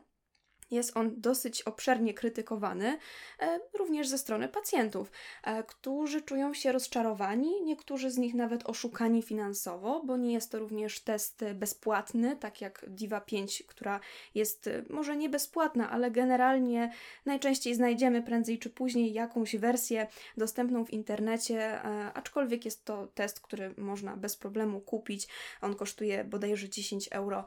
Jest 0.72 0.96
on 0.96 1.14
dosyć 1.16 1.62
obszernie 1.62 2.14
krytykowany, 2.14 2.98
e, 3.40 3.60
również 3.78 4.08
ze 4.08 4.18
strony 4.18 4.48
pacjentów, 4.48 5.10
e, 5.44 5.62
którzy 5.62 6.22
czują 6.22 6.54
się 6.54 6.72
rozczarowani, 6.72 7.62
niektórzy 7.62 8.10
z 8.10 8.18
nich 8.18 8.34
nawet 8.34 8.68
oszukani 8.68 9.22
finansowo, 9.22 10.02
bo 10.04 10.16
nie 10.16 10.32
jest 10.32 10.50
to 10.50 10.58
również 10.58 11.00
test 11.00 11.44
bezpłatny, 11.54 12.36
tak 12.36 12.60
jak 12.60 12.84
Diva 12.88 13.20
5, 13.20 13.62
która 13.66 14.00
jest 14.34 14.66
e, 14.66 14.82
może 14.90 15.16
nie 15.16 15.28
bezpłatna, 15.28 15.90
ale 15.90 16.10
generalnie 16.10 16.92
najczęściej 17.26 17.74
znajdziemy 17.74 18.22
prędzej 18.22 18.58
czy 18.58 18.70
później 18.70 19.12
jakąś 19.12 19.56
wersję 19.56 20.06
dostępną 20.36 20.84
w 20.84 20.92
internecie, 20.92 21.82
aczkolwiek 22.14 22.64
jest 22.64 22.84
to 22.84 23.06
test, 23.06 23.40
który 23.40 23.74
można 23.78 24.16
bez 24.16 24.36
problemu 24.36 24.80
kupić. 24.80 25.28
On 25.60 25.74
kosztuje 25.74 26.24
bodajże 26.24 26.68
10 26.68 27.08
euro, 27.10 27.44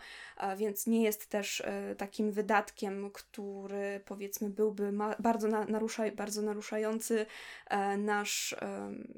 więc 0.57 0.87
nie 0.87 1.03
jest 1.03 1.29
też 1.29 1.63
takim 1.97 2.31
wydatkiem, 2.31 3.11
który 3.15 4.01
powiedzmy 4.05 4.49
byłby 4.49 4.93
bardzo, 5.19 5.47
na, 5.47 5.65
naruszaj, 5.65 6.11
bardzo 6.11 6.41
naruszający 6.41 7.25
e, 7.69 7.97
nasz 7.97 8.55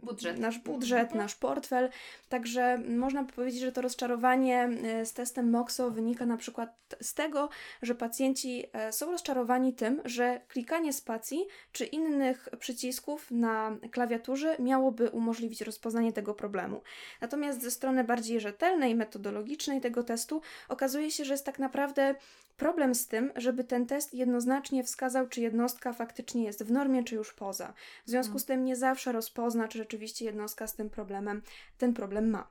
budżet, 0.03 0.39
nasz, 0.39 0.59
budżet 0.59 1.01
mhm. 1.01 1.21
nasz 1.21 1.35
portfel. 1.35 1.89
Także 2.29 2.77
można 2.77 3.23
powiedzieć, 3.23 3.61
że 3.61 3.71
to 3.71 3.81
rozczarowanie 3.81 4.69
e, 4.83 5.05
z 5.05 5.13
testem 5.13 5.49
MOXO 5.49 5.91
wynika 5.91 6.25
na 6.25 6.37
przykład 6.37 6.77
z 7.01 7.13
tego, 7.13 7.49
że 7.81 7.95
pacjenci 7.95 8.63
e, 8.73 8.93
są 8.93 9.11
rozczarowani 9.11 9.73
tym, 9.73 10.01
że 10.05 10.41
klikanie 10.47 10.93
spacji 10.93 11.45
czy 11.71 11.85
innych 11.85 12.49
przycisków 12.59 13.31
na 13.31 13.77
klawiaturze 13.91 14.55
miałoby 14.59 15.09
umożliwić 15.09 15.61
rozpoznanie 15.61 16.13
tego 16.13 16.33
problemu. 16.33 16.81
Natomiast 17.21 17.61
ze 17.61 17.71
strony 17.71 18.03
bardziej 18.03 18.39
rzetelnej, 18.39 18.95
metodologicznej 18.95 19.81
tego 19.81 20.03
testu 20.03 20.41
okazuje 20.69 21.11
się, 21.11 21.25
że 21.25 21.33
jest 21.33 21.45
tak 21.45 21.59
naprawdę 21.59 22.15
problem 22.57 22.95
z 22.95 23.07
tym, 23.07 23.31
żeby 23.35 23.63
ten 23.63 23.85
test 23.85 24.13
jednoznacznie 24.13 24.83
wskazał, 24.83 25.27
czy 25.27 25.41
jednostka 25.41 25.93
faktycznie 25.93 26.43
jest 26.43 26.63
w 26.63 26.71
normie, 26.71 27.03
czy 27.03 27.15
już 27.15 27.33
poza. 27.33 27.73
W 28.05 28.09
związku 28.09 28.39
z 28.39 28.45
tym 28.45 28.65
nie 28.65 28.75
zawsze 28.75 29.11
rozpozna, 29.11 29.67
czy 29.67 29.77
rzeczywiście 29.77 30.25
jednostka 30.25 30.67
z 30.67 30.75
tym 30.75 30.89
problemem 30.89 31.41
ten 31.77 31.93
problem 31.93 32.29
ma. 32.29 32.47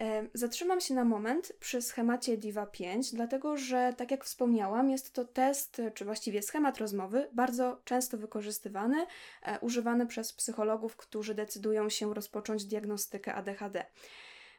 E, 0.00 0.26
zatrzymam 0.34 0.80
się 0.80 0.94
na 0.94 1.04
moment 1.04 1.52
przy 1.60 1.82
schemacie 1.82 2.36
DIVA 2.36 2.66
5, 2.66 3.14
dlatego 3.14 3.56
że, 3.56 3.94
tak 3.96 4.10
jak 4.10 4.24
wspomniałam, 4.24 4.90
jest 4.90 5.12
to 5.12 5.24
test, 5.24 5.82
czy 5.94 6.04
właściwie 6.04 6.42
schemat 6.42 6.78
rozmowy, 6.78 7.28
bardzo 7.32 7.80
często 7.84 8.18
wykorzystywany, 8.18 9.06
e, 9.42 9.58
używany 9.60 10.06
przez 10.06 10.32
psychologów, 10.32 10.96
którzy 10.96 11.34
decydują 11.34 11.88
się 11.88 12.14
rozpocząć 12.14 12.64
diagnostykę 12.64 13.34
ADHD. 13.34 13.84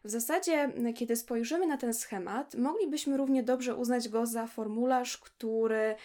W 0.03 0.09
zasadzie, 0.09 0.71
kiedy 0.95 1.15
spojrzymy 1.15 1.67
na 1.67 1.77
ten 1.77 1.93
schemat, 1.93 2.55
moglibyśmy 2.55 3.17
równie 3.17 3.43
dobrze 3.43 3.75
uznać 3.75 4.09
go 4.09 4.25
za 4.25 4.47
formularz, 4.47 5.17
który 5.17 5.95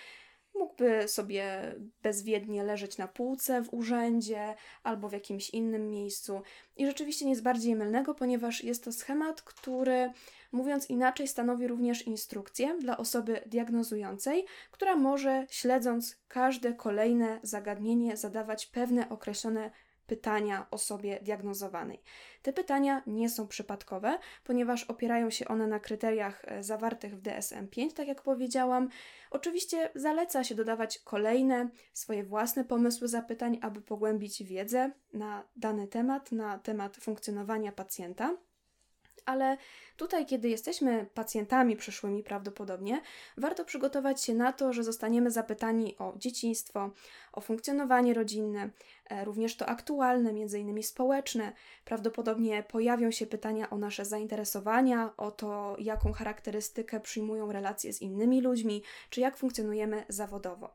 mógłby 0.54 1.08
sobie 1.08 1.74
bezwiednie 2.02 2.64
leżeć 2.64 2.98
na 2.98 3.08
półce 3.08 3.62
w 3.62 3.74
urzędzie 3.74 4.54
albo 4.82 5.08
w 5.08 5.12
jakimś 5.12 5.50
innym 5.50 5.90
miejscu. 5.90 6.42
I 6.76 6.86
rzeczywiście 6.86 7.26
nic 7.26 7.40
bardziej 7.40 7.76
mylnego, 7.76 8.14
ponieważ 8.14 8.64
jest 8.64 8.84
to 8.84 8.92
schemat, 8.92 9.42
który, 9.42 10.10
mówiąc 10.52 10.90
inaczej, 10.90 11.28
stanowi 11.28 11.66
również 11.66 12.06
instrukcję 12.06 12.76
dla 12.80 12.96
osoby 12.96 13.40
diagnozującej, 13.46 14.46
która 14.70 14.96
może, 14.96 15.46
śledząc 15.50 16.16
każde 16.28 16.74
kolejne 16.74 17.40
zagadnienie, 17.42 18.16
zadawać 18.16 18.66
pewne 18.66 19.08
określone 19.08 19.70
pytania 20.06 20.66
osobie 20.70 21.20
diagnozowanej. 21.22 22.00
Te 22.42 22.52
pytania 22.52 23.02
nie 23.06 23.28
są 23.28 23.48
przypadkowe, 23.48 24.18
ponieważ 24.44 24.84
opierają 24.84 25.30
się 25.30 25.48
one 25.48 25.66
na 25.66 25.80
kryteriach 25.80 26.42
e, 26.44 26.62
zawartych 26.62 27.16
w 27.16 27.22
DSM-5, 27.22 27.92
tak 27.92 28.08
jak 28.08 28.22
powiedziałam. 28.22 28.88
Oczywiście 29.30 29.90
zaleca 29.94 30.44
się 30.44 30.54
dodawać 30.54 30.98
kolejne 30.98 31.68
swoje 31.92 32.24
własne 32.24 32.64
pomysły 32.64 33.08
zapytań, 33.08 33.58
aby 33.62 33.80
pogłębić 33.82 34.42
wiedzę 34.42 34.90
na 35.12 35.48
dany 35.56 35.88
temat, 35.88 36.32
na 36.32 36.58
temat 36.58 36.96
funkcjonowania 36.96 37.72
pacjenta 37.72 38.36
ale 39.26 39.56
tutaj, 39.96 40.26
kiedy 40.26 40.48
jesteśmy 40.48 41.06
pacjentami 41.14 41.76
przyszłymi 41.76 42.22
prawdopodobnie, 42.22 43.00
warto 43.36 43.64
przygotować 43.64 44.22
się 44.22 44.34
na 44.34 44.52
to, 44.52 44.72
że 44.72 44.84
zostaniemy 44.84 45.30
zapytani 45.30 45.98
o 45.98 46.14
dzieciństwo, 46.16 46.90
o 47.32 47.40
funkcjonowanie 47.40 48.14
rodzinne, 48.14 48.70
e, 49.10 49.24
również 49.24 49.56
to 49.56 49.66
aktualne, 49.66 50.32
między 50.32 50.58
innymi 50.58 50.82
społeczne. 50.82 51.52
Prawdopodobnie 51.84 52.62
pojawią 52.62 53.10
się 53.10 53.26
pytania 53.26 53.70
o 53.70 53.78
nasze 53.78 54.04
zainteresowania, 54.04 55.16
o 55.16 55.30
to, 55.30 55.76
jaką 55.78 56.12
charakterystykę 56.12 57.00
przyjmują 57.00 57.52
relacje 57.52 57.92
z 57.92 58.02
innymi 58.02 58.40
ludźmi, 58.40 58.82
czy 59.10 59.20
jak 59.20 59.36
funkcjonujemy 59.36 60.04
zawodowo. 60.08 60.74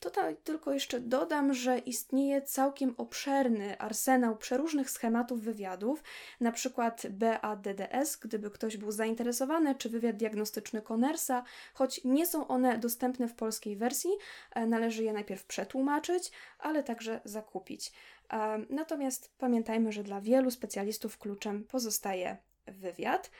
Tutaj 0.00 0.36
tylko 0.44 0.72
jeszcze 0.72 1.00
dodam, 1.00 1.54
że 1.54 1.78
istnieje 1.78 2.42
całkiem 2.42 2.94
obszerny 2.96 3.78
arsenał 3.78 4.36
przeróżnych 4.36 4.90
schematów 4.90 5.40
wywiadów, 5.40 6.02
na 6.40 6.52
przykład 6.52 7.06
BADDS, 7.10 8.16
gdyby 8.16 8.50
ktoś 8.50 8.76
był 8.76 8.92
zainteresowany, 8.92 9.74
czy 9.74 9.88
wywiad 9.88 10.16
diagnostyczny 10.16 10.82
Connersa, 10.82 11.44
choć 11.74 12.04
nie 12.04 12.26
są 12.26 12.46
one 12.48 12.78
dostępne 12.78 13.28
w 13.28 13.34
polskiej 13.34 13.76
wersji, 13.76 14.10
e, 14.54 14.66
należy 14.66 15.04
je 15.04 15.12
najpierw 15.12 15.44
przetłumaczyć, 15.44 16.32
ale 16.58 16.82
także 16.82 17.20
zakupić. 17.24 17.92
E, 18.32 18.58
natomiast 18.70 19.34
pamiętajmy, 19.38 19.92
że 19.92 20.02
dla 20.02 20.20
wielu 20.20 20.50
specjalistów 20.50 21.18
kluczem 21.18 21.64
pozostaje 21.64 22.36
wywiad. 22.66 23.30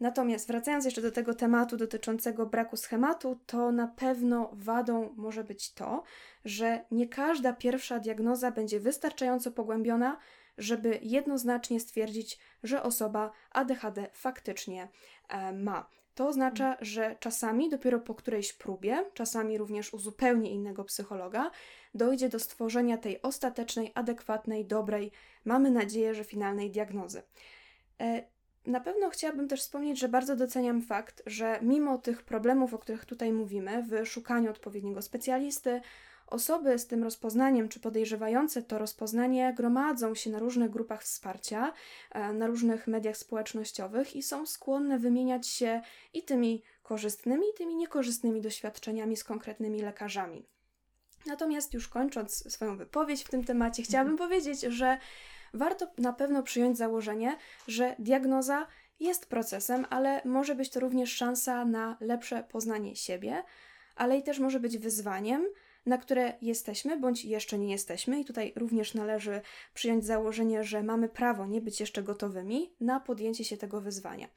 Natomiast 0.00 0.48
wracając 0.48 0.84
jeszcze 0.84 1.02
do 1.02 1.10
tego 1.10 1.34
tematu 1.34 1.76
dotyczącego 1.76 2.46
braku 2.46 2.76
schematu, 2.76 3.40
to 3.46 3.72
na 3.72 3.88
pewno 3.88 4.50
wadą 4.52 5.14
może 5.16 5.44
być 5.44 5.72
to, 5.72 6.02
że 6.44 6.84
nie 6.90 7.08
każda 7.08 7.52
pierwsza 7.52 7.98
diagnoza 7.98 8.50
będzie 8.50 8.80
wystarczająco 8.80 9.52
pogłębiona, 9.52 10.18
żeby 10.58 10.98
jednoznacznie 11.02 11.80
stwierdzić, 11.80 12.38
że 12.62 12.82
osoba 12.82 13.32
ADHD 13.50 14.08
faktycznie 14.12 14.88
e, 15.28 15.52
ma. 15.52 15.90
To 16.14 16.28
oznacza, 16.28 16.76
że 16.80 17.16
czasami 17.20 17.70
dopiero 17.70 18.00
po 18.00 18.14
którejś 18.14 18.52
próbie, 18.52 19.04
czasami 19.14 19.58
również 19.58 19.94
u 19.94 19.98
zupełnie 19.98 20.50
innego 20.50 20.84
psychologa, 20.84 21.50
dojdzie 21.94 22.28
do 22.28 22.38
stworzenia 22.38 22.98
tej 22.98 23.22
ostatecznej, 23.22 23.92
adekwatnej, 23.94 24.64
dobrej, 24.64 25.12
mamy 25.44 25.70
nadzieję, 25.70 26.14
że 26.14 26.24
finalnej 26.24 26.70
diagnozy. 26.70 27.22
Na 28.66 28.80
pewno 28.80 29.10
chciałabym 29.10 29.48
też 29.48 29.60
wspomnieć, 29.60 29.98
że 29.98 30.08
bardzo 30.08 30.36
doceniam 30.36 30.82
fakt, 30.82 31.22
że 31.26 31.58
mimo 31.62 31.98
tych 31.98 32.22
problemów, 32.22 32.74
o 32.74 32.78
których 32.78 33.04
tutaj 33.04 33.32
mówimy, 33.32 33.82
w 33.82 34.06
szukaniu 34.06 34.50
odpowiedniego 34.50 35.02
specjalisty 35.02 35.80
Osoby 36.26 36.78
z 36.78 36.86
tym 36.86 37.02
rozpoznaniem 37.02 37.68
czy 37.68 37.80
podejrzewające 37.80 38.62
to 38.62 38.78
rozpoznanie 38.78 39.54
gromadzą 39.56 40.14
się 40.14 40.30
na 40.30 40.38
różnych 40.38 40.70
grupach 40.70 41.02
wsparcia, 41.02 41.72
e, 42.10 42.32
na 42.32 42.46
różnych 42.46 42.86
mediach 42.86 43.16
społecznościowych 43.16 44.16
i 44.16 44.22
są 44.22 44.46
skłonne 44.46 44.98
wymieniać 44.98 45.46
się 45.46 45.82
i 46.14 46.22
tymi 46.22 46.62
korzystnymi, 46.82 47.46
i 47.54 47.58
tymi 47.58 47.76
niekorzystnymi 47.76 48.40
doświadczeniami 48.40 49.16
z 49.16 49.24
konkretnymi 49.24 49.82
lekarzami. 49.82 50.46
Natomiast 51.26 51.74
już 51.74 51.88
kończąc 51.88 52.52
swoją 52.52 52.76
wypowiedź 52.76 53.24
w 53.24 53.28
tym 53.28 53.44
temacie, 53.44 53.82
chciałabym 53.82 54.16
powiedzieć, 54.16 54.60
że 54.60 54.98
warto 55.54 55.86
na 55.98 56.12
pewno 56.12 56.42
przyjąć 56.42 56.78
założenie, 56.78 57.36
że 57.68 57.96
diagnoza 57.98 58.66
jest 59.00 59.26
procesem, 59.26 59.86
ale 59.90 60.22
może 60.24 60.54
być 60.54 60.70
to 60.70 60.80
również 60.80 61.12
szansa 61.16 61.64
na 61.64 61.96
lepsze 62.00 62.44
poznanie 62.44 62.96
siebie, 62.96 63.42
ale 63.96 64.18
i 64.18 64.22
też 64.22 64.38
może 64.38 64.60
być 64.60 64.78
wyzwaniem, 64.78 65.46
na 65.86 65.98
które 65.98 66.32
jesteśmy 66.42 67.00
bądź 67.00 67.24
jeszcze 67.24 67.58
nie 67.58 67.72
jesteśmy, 67.72 68.20
i 68.20 68.24
tutaj 68.24 68.52
również 68.56 68.94
należy 68.94 69.40
przyjąć 69.74 70.04
założenie, 70.04 70.64
że 70.64 70.82
mamy 70.82 71.08
prawo 71.08 71.46
nie 71.46 71.60
być 71.60 71.80
jeszcze 71.80 72.02
gotowymi 72.02 72.72
na 72.80 73.00
podjęcie 73.00 73.44
się 73.44 73.56
tego 73.56 73.80
wyzwania. 73.80 74.28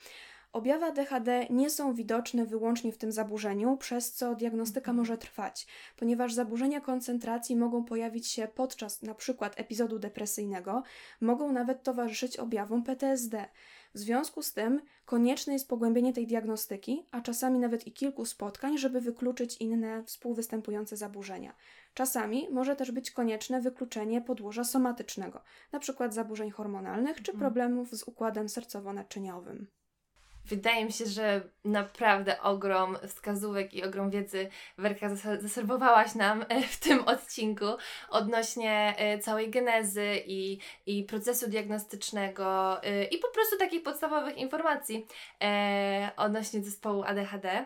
Objawy 0.54 0.86
ADHD 0.86 1.48
nie 1.50 1.70
są 1.70 1.94
widoczne 1.94 2.46
wyłącznie 2.46 2.92
w 2.92 2.98
tym 2.98 3.12
zaburzeniu, 3.12 3.78
przez 3.78 4.14
co 4.14 4.36
diagnostyka 4.36 4.94
może 4.94 5.18
trwać, 5.18 5.68
ponieważ 5.98 6.34
zaburzenia 6.34 6.82
koncentracji 6.82 7.56
mogą 7.56 7.84
pojawić 7.84 8.28
się 8.28 8.48
podczas 8.48 9.04
np. 9.04 9.50
epizodu 9.56 10.00
depresyjnego, 10.00 10.84
mogą 11.22 11.52
nawet 11.52 11.84
towarzyszyć 11.84 12.38
objawom 12.38 12.84
PTSD. 12.84 13.46
W 13.94 14.00
związku 14.00 14.42
z 14.42 14.54
tym 14.54 14.82
konieczne 15.06 15.54
jest 15.54 15.68
pogłębienie 15.68 16.14
tej 16.14 16.28
diagnostyki, 16.28 17.06
a 17.12 17.22
czasami 17.22 17.60
nawet 17.60 17.88
i 17.88 17.94
kilku 17.94 18.26
spotkań, 18.26 18.78
żeby 18.78 19.02
wykluczyć 19.02 19.58
inne 19.58 20.04
współwystępujące 20.04 20.98
zaburzenia. 20.98 21.56
Czasami 21.94 22.48
może 22.52 22.76
też 22.76 22.92
być 22.92 23.12
konieczne 23.12 23.62
wykluczenie 23.62 24.22
podłoża 24.22 24.64
somatycznego, 24.64 25.42
np. 25.74 26.12
zaburzeń 26.12 26.52
hormonalnych 26.52 27.22
czy 27.22 27.32
Mhm. 27.32 27.40
problemów 27.40 27.96
z 27.96 28.04
układem 28.04 28.48
sercowo-naczyniowym. 28.48 29.66
Wydaje 30.48 30.86
mi 30.86 30.92
się, 30.92 31.06
że 31.06 31.42
naprawdę 31.66 32.42
ogrom 32.42 32.98
wskazówek 33.08 33.74
i 33.74 33.84
ogrom 33.84 34.10
wiedzy 34.10 34.50
Werka 34.78 35.10
zas- 35.10 35.42
zaserwowałaś 35.42 36.16
nam 36.16 36.46
e, 36.50 36.62
w 36.62 36.80
tym 36.80 37.00
odcinku 37.08 37.66
odnośnie 38.10 38.96
e, 38.98 39.20
całej 39.20 39.50
genezy 39.50 40.22
i, 40.26 40.60
i 40.86 41.04
procesu 41.04 41.50
diagnostycznego 41.50 42.84
e, 42.84 43.04
i 43.04 43.18
po 43.18 43.28
prostu 43.28 43.58
takich 43.58 43.84
podstawowych 43.84 44.38
informacji 44.38 45.08
odnośnie 46.18 46.64
zespołu 46.64 47.04
ADHD. 47.04 47.66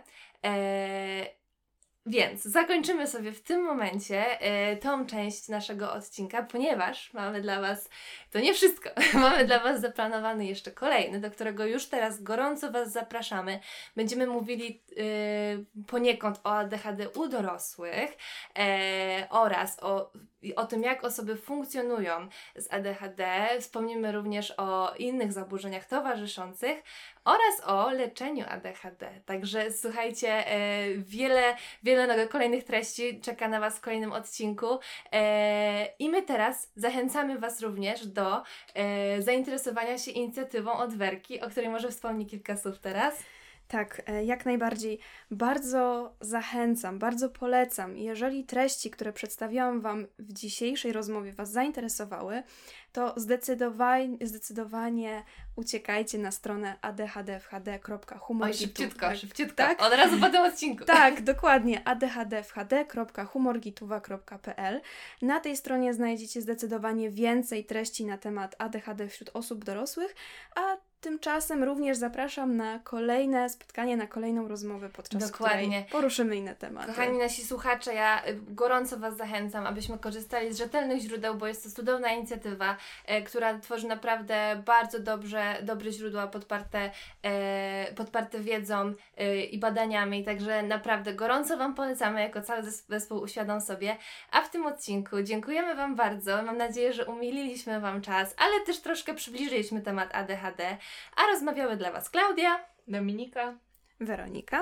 Więc 2.05 2.43
zakończymy 2.43 3.07
sobie 3.07 3.31
w 3.31 3.43
tym 3.43 3.63
momencie 3.63 4.41
e, 4.41 4.77
tą 4.77 5.05
część 5.05 5.47
naszego 5.47 5.93
odcinka, 5.93 6.43
ponieważ 6.43 7.13
mamy 7.13 7.41
dla 7.41 7.61
Was 7.61 7.89
to 8.31 8.39
nie 8.39 8.53
wszystko. 8.53 8.89
Mamy 9.13 9.45
dla 9.45 9.59
Was 9.59 9.81
zaplanowany 9.81 10.45
jeszcze 10.45 10.71
kolejny, 10.71 11.19
do 11.19 11.31
którego 11.31 11.65
już 11.65 11.85
teraz 11.85 12.23
gorąco 12.23 12.71
Was 12.71 12.91
zapraszamy. 12.91 13.59
Będziemy 13.95 14.27
mówili 14.27 14.83
y, 14.91 15.83
poniekąd 15.87 16.39
o 16.43 16.55
ADHD 16.55 17.09
u 17.09 17.27
dorosłych 17.27 18.17
e, 18.57 19.27
oraz 19.29 19.83
o, 19.83 20.11
o 20.55 20.65
tym, 20.65 20.83
jak 20.83 21.03
osoby 21.03 21.35
funkcjonują 21.35 22.27
z 22.55 22.73
ADHD. 22.73 23.47
Wspomnimy 23.59 24.11
również 24.11 24.53
o 24.57 24.93
innych 24.95 25.33
zaburzeniach 25.33 25.85
towarzyszących 25.85 26.83
oraz 27.25 27.61
o 27.65 27.91
leczeniu 27.91 28.45
ADHD. 28.49 29.21
Także 29.25 29.71
słuchajcie, 29.71 30.47
e, 30.47 30.87
wiele, 30.97 31.55
wiele 31.83 32.27
kolejnych 32.27 32.63
treści 32.63 33.21
czeka 33.21 33.47
na 33.47 33.59
Was 33.59 33.77
w 33.77 33.81
kolejnym 33.81 34.11
odcinku. 34.11 34.79
E, 35.11 35.85
I 35.99 36.09
my 36.09 36.21
teraz 36.21 36.71
zachęcamy 36.75 37.39
Was 37.39 37.61
również 37.61 38.07
do 38.07 38.43
e, 38.73 39.21
zainteresowania 39.21 39.97
się 39.97 40.11
inicjatywą 40.11 40.73
od 40.73 40.93
Werki, 40.93 41.41
o 41.41 41.49
której 41.49 41.69
może 41.69 41.89
wspomni 41.89 42.25
kilka 42.25 42.57
słów 42.57 42.79
teraz. 42.79 43.23
Tak, 43.72 44.01
e, 44.07 44.26
jak 44.26 44.45
najbardziej. 44.45 44.99
Bardzo 45.32 46.13
zachęcam, 46.22 46.99
bardzo 46.99 47.30
polecam. 47.30 47.97
Jeżeli 47.97 48.43
treści, 48.43 48.91
które 48.91 49.13
przedstawiałam 49.13 49.82
Wam 49.82 50.07
w 50.19 50.34
dzisiejszej 50.34 50.93
rozmowie 50.93 51.34
Was 51.34 51.51
zainteresowały, 51.51 52.43
to 52.91 53.13
zdecydowanie, 53.17 54.17
zdecydowanie 54.22 55.24
uciekajcie 55.55 56.17
na 56.17 56.32
stronę 56.32 56.76
adhdfhd.humor. 56.82 58.47
Oj, 58.47 58.53
szybciutko, 58.53 58.99
tak, 58.99 59.17
szybciutko. 59.17 59.55
tak? 59.55 59.82
Od 59.82 59.93
razu 59.93 60.19
po 60.19 60.30
tym 60.30 60.41
odcinku. 60.41 60.86
Tak, 60.86 61.22
dokładnie. 61.34 61.84
adhdfhd.humorgituwa.pl. 61.84 64.82
Na 65.22 65.39
tej 65.39 65.57
stronie 65.57 65.93
znajdziecie 65.93 66.41
zdecydowanie 66.41 67.09
więcej 67.09 67.65
treści 67.65 68.05
na 68.05 68.17
temat 68.17 68.55
ADHD 68.57 69.07
wśród 69.07 69.30
osób 69.34 69.65
dorosłych, 69.65 70.15
a 70.55 70.78
tymczasem 71.01 71.63
również 71.63 71.97
zapraszam 71.97 72.57
na 72.57 72.79
kolejne 72.79 73.49
spotkanie, 73.49 73.97
na 73.97 74.07
kolejną 74.07 74.47
rozmowę, 74.47 74.89
podczas 74.89 75.31
Dokładnie. 75.31 75.67
której 75.67 75.85
poruszymy 76.01 76.35
inne 76.35 76.55
tematy. 76.55 76.87
Kochani 76.87 77.17
nasi 77.17 77.45
słuchacze, 77.45 77.93
ja 77.93 78.25
y, 78.27 78.39
gorąco 78.47 78.97
Was 78.97 79.17
zachęcam, 79.17 79.67
abyśmy 79.67 79.97
korzystali 79.99 80.53
z 80.53 80.57
rzetelnych 80.57 81.01
źródeł, 81.01 81.35
bo 81.35 81.47
jest 81.47 81.63
to 81.63 81.69
cudowna 81.69 82.11
inicjatywa, 82.11 82.77
e, 83.05 83.21
która 83.21 83.59
tworzy 83.59 83.87
naprawdę 83.87 84.61
bardzo 84.65 84.99
dobrze, 84.99 85.55
dobre 85.63 85.91
źródła 85.91 86.27
podparte, 86.27 86.91
e, 87.23 87.93
podparte 87.95 88.39
wiedzą 88.39 88.93
e, 89.17 89.41
i 89.43 89.57
badaniami, 89.59 90.23
także 90.23 90.63
naprawdę 90.63 91.13
gorąco 91.13 91.57
Wam 91.57 91.75
polecamy, 91.75 92.21
jako 92.21 92.41
cały 92.41 92.61
zes- 92.63 92.83
zespół 92.89 93.21
uświadom 93.21 93.61
sobie. 93.61 93.97
A 94.31 94.41
w 94.41 94.49
tym 94.49 94.65
odcinku 94.65 95.21
dziękujemy 95.21 95.75
Wam 95.75 95.95
bardzo, 95.95 96.43
mam 96.43 96.57
nadzieję, 96.57 96.93
że 96.93 97.05
umililiśmy 97.05 97.79
Wam 97.79 98.01
czas, 98.01 98.35
ale 98.37 98.65
też 98.65 98.79
troszkę 98.79 99.13
przybliżyliśmy 99.13 99.81
temat 99.81 100.09
ADHD, 100.15 100.77
a 101.15 101.27
rozmawiały 101.27 101.77
dla 101.77 101.91
Was 101.91 102.09
Klaudia. 102.09 102.65
Dominika. 102.87 103.57
Weronika. 103.99 104.61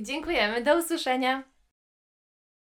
Dziękujemy, 0.00 0.62
do 0.62 0.78
usłyszenia. 0.78 1.42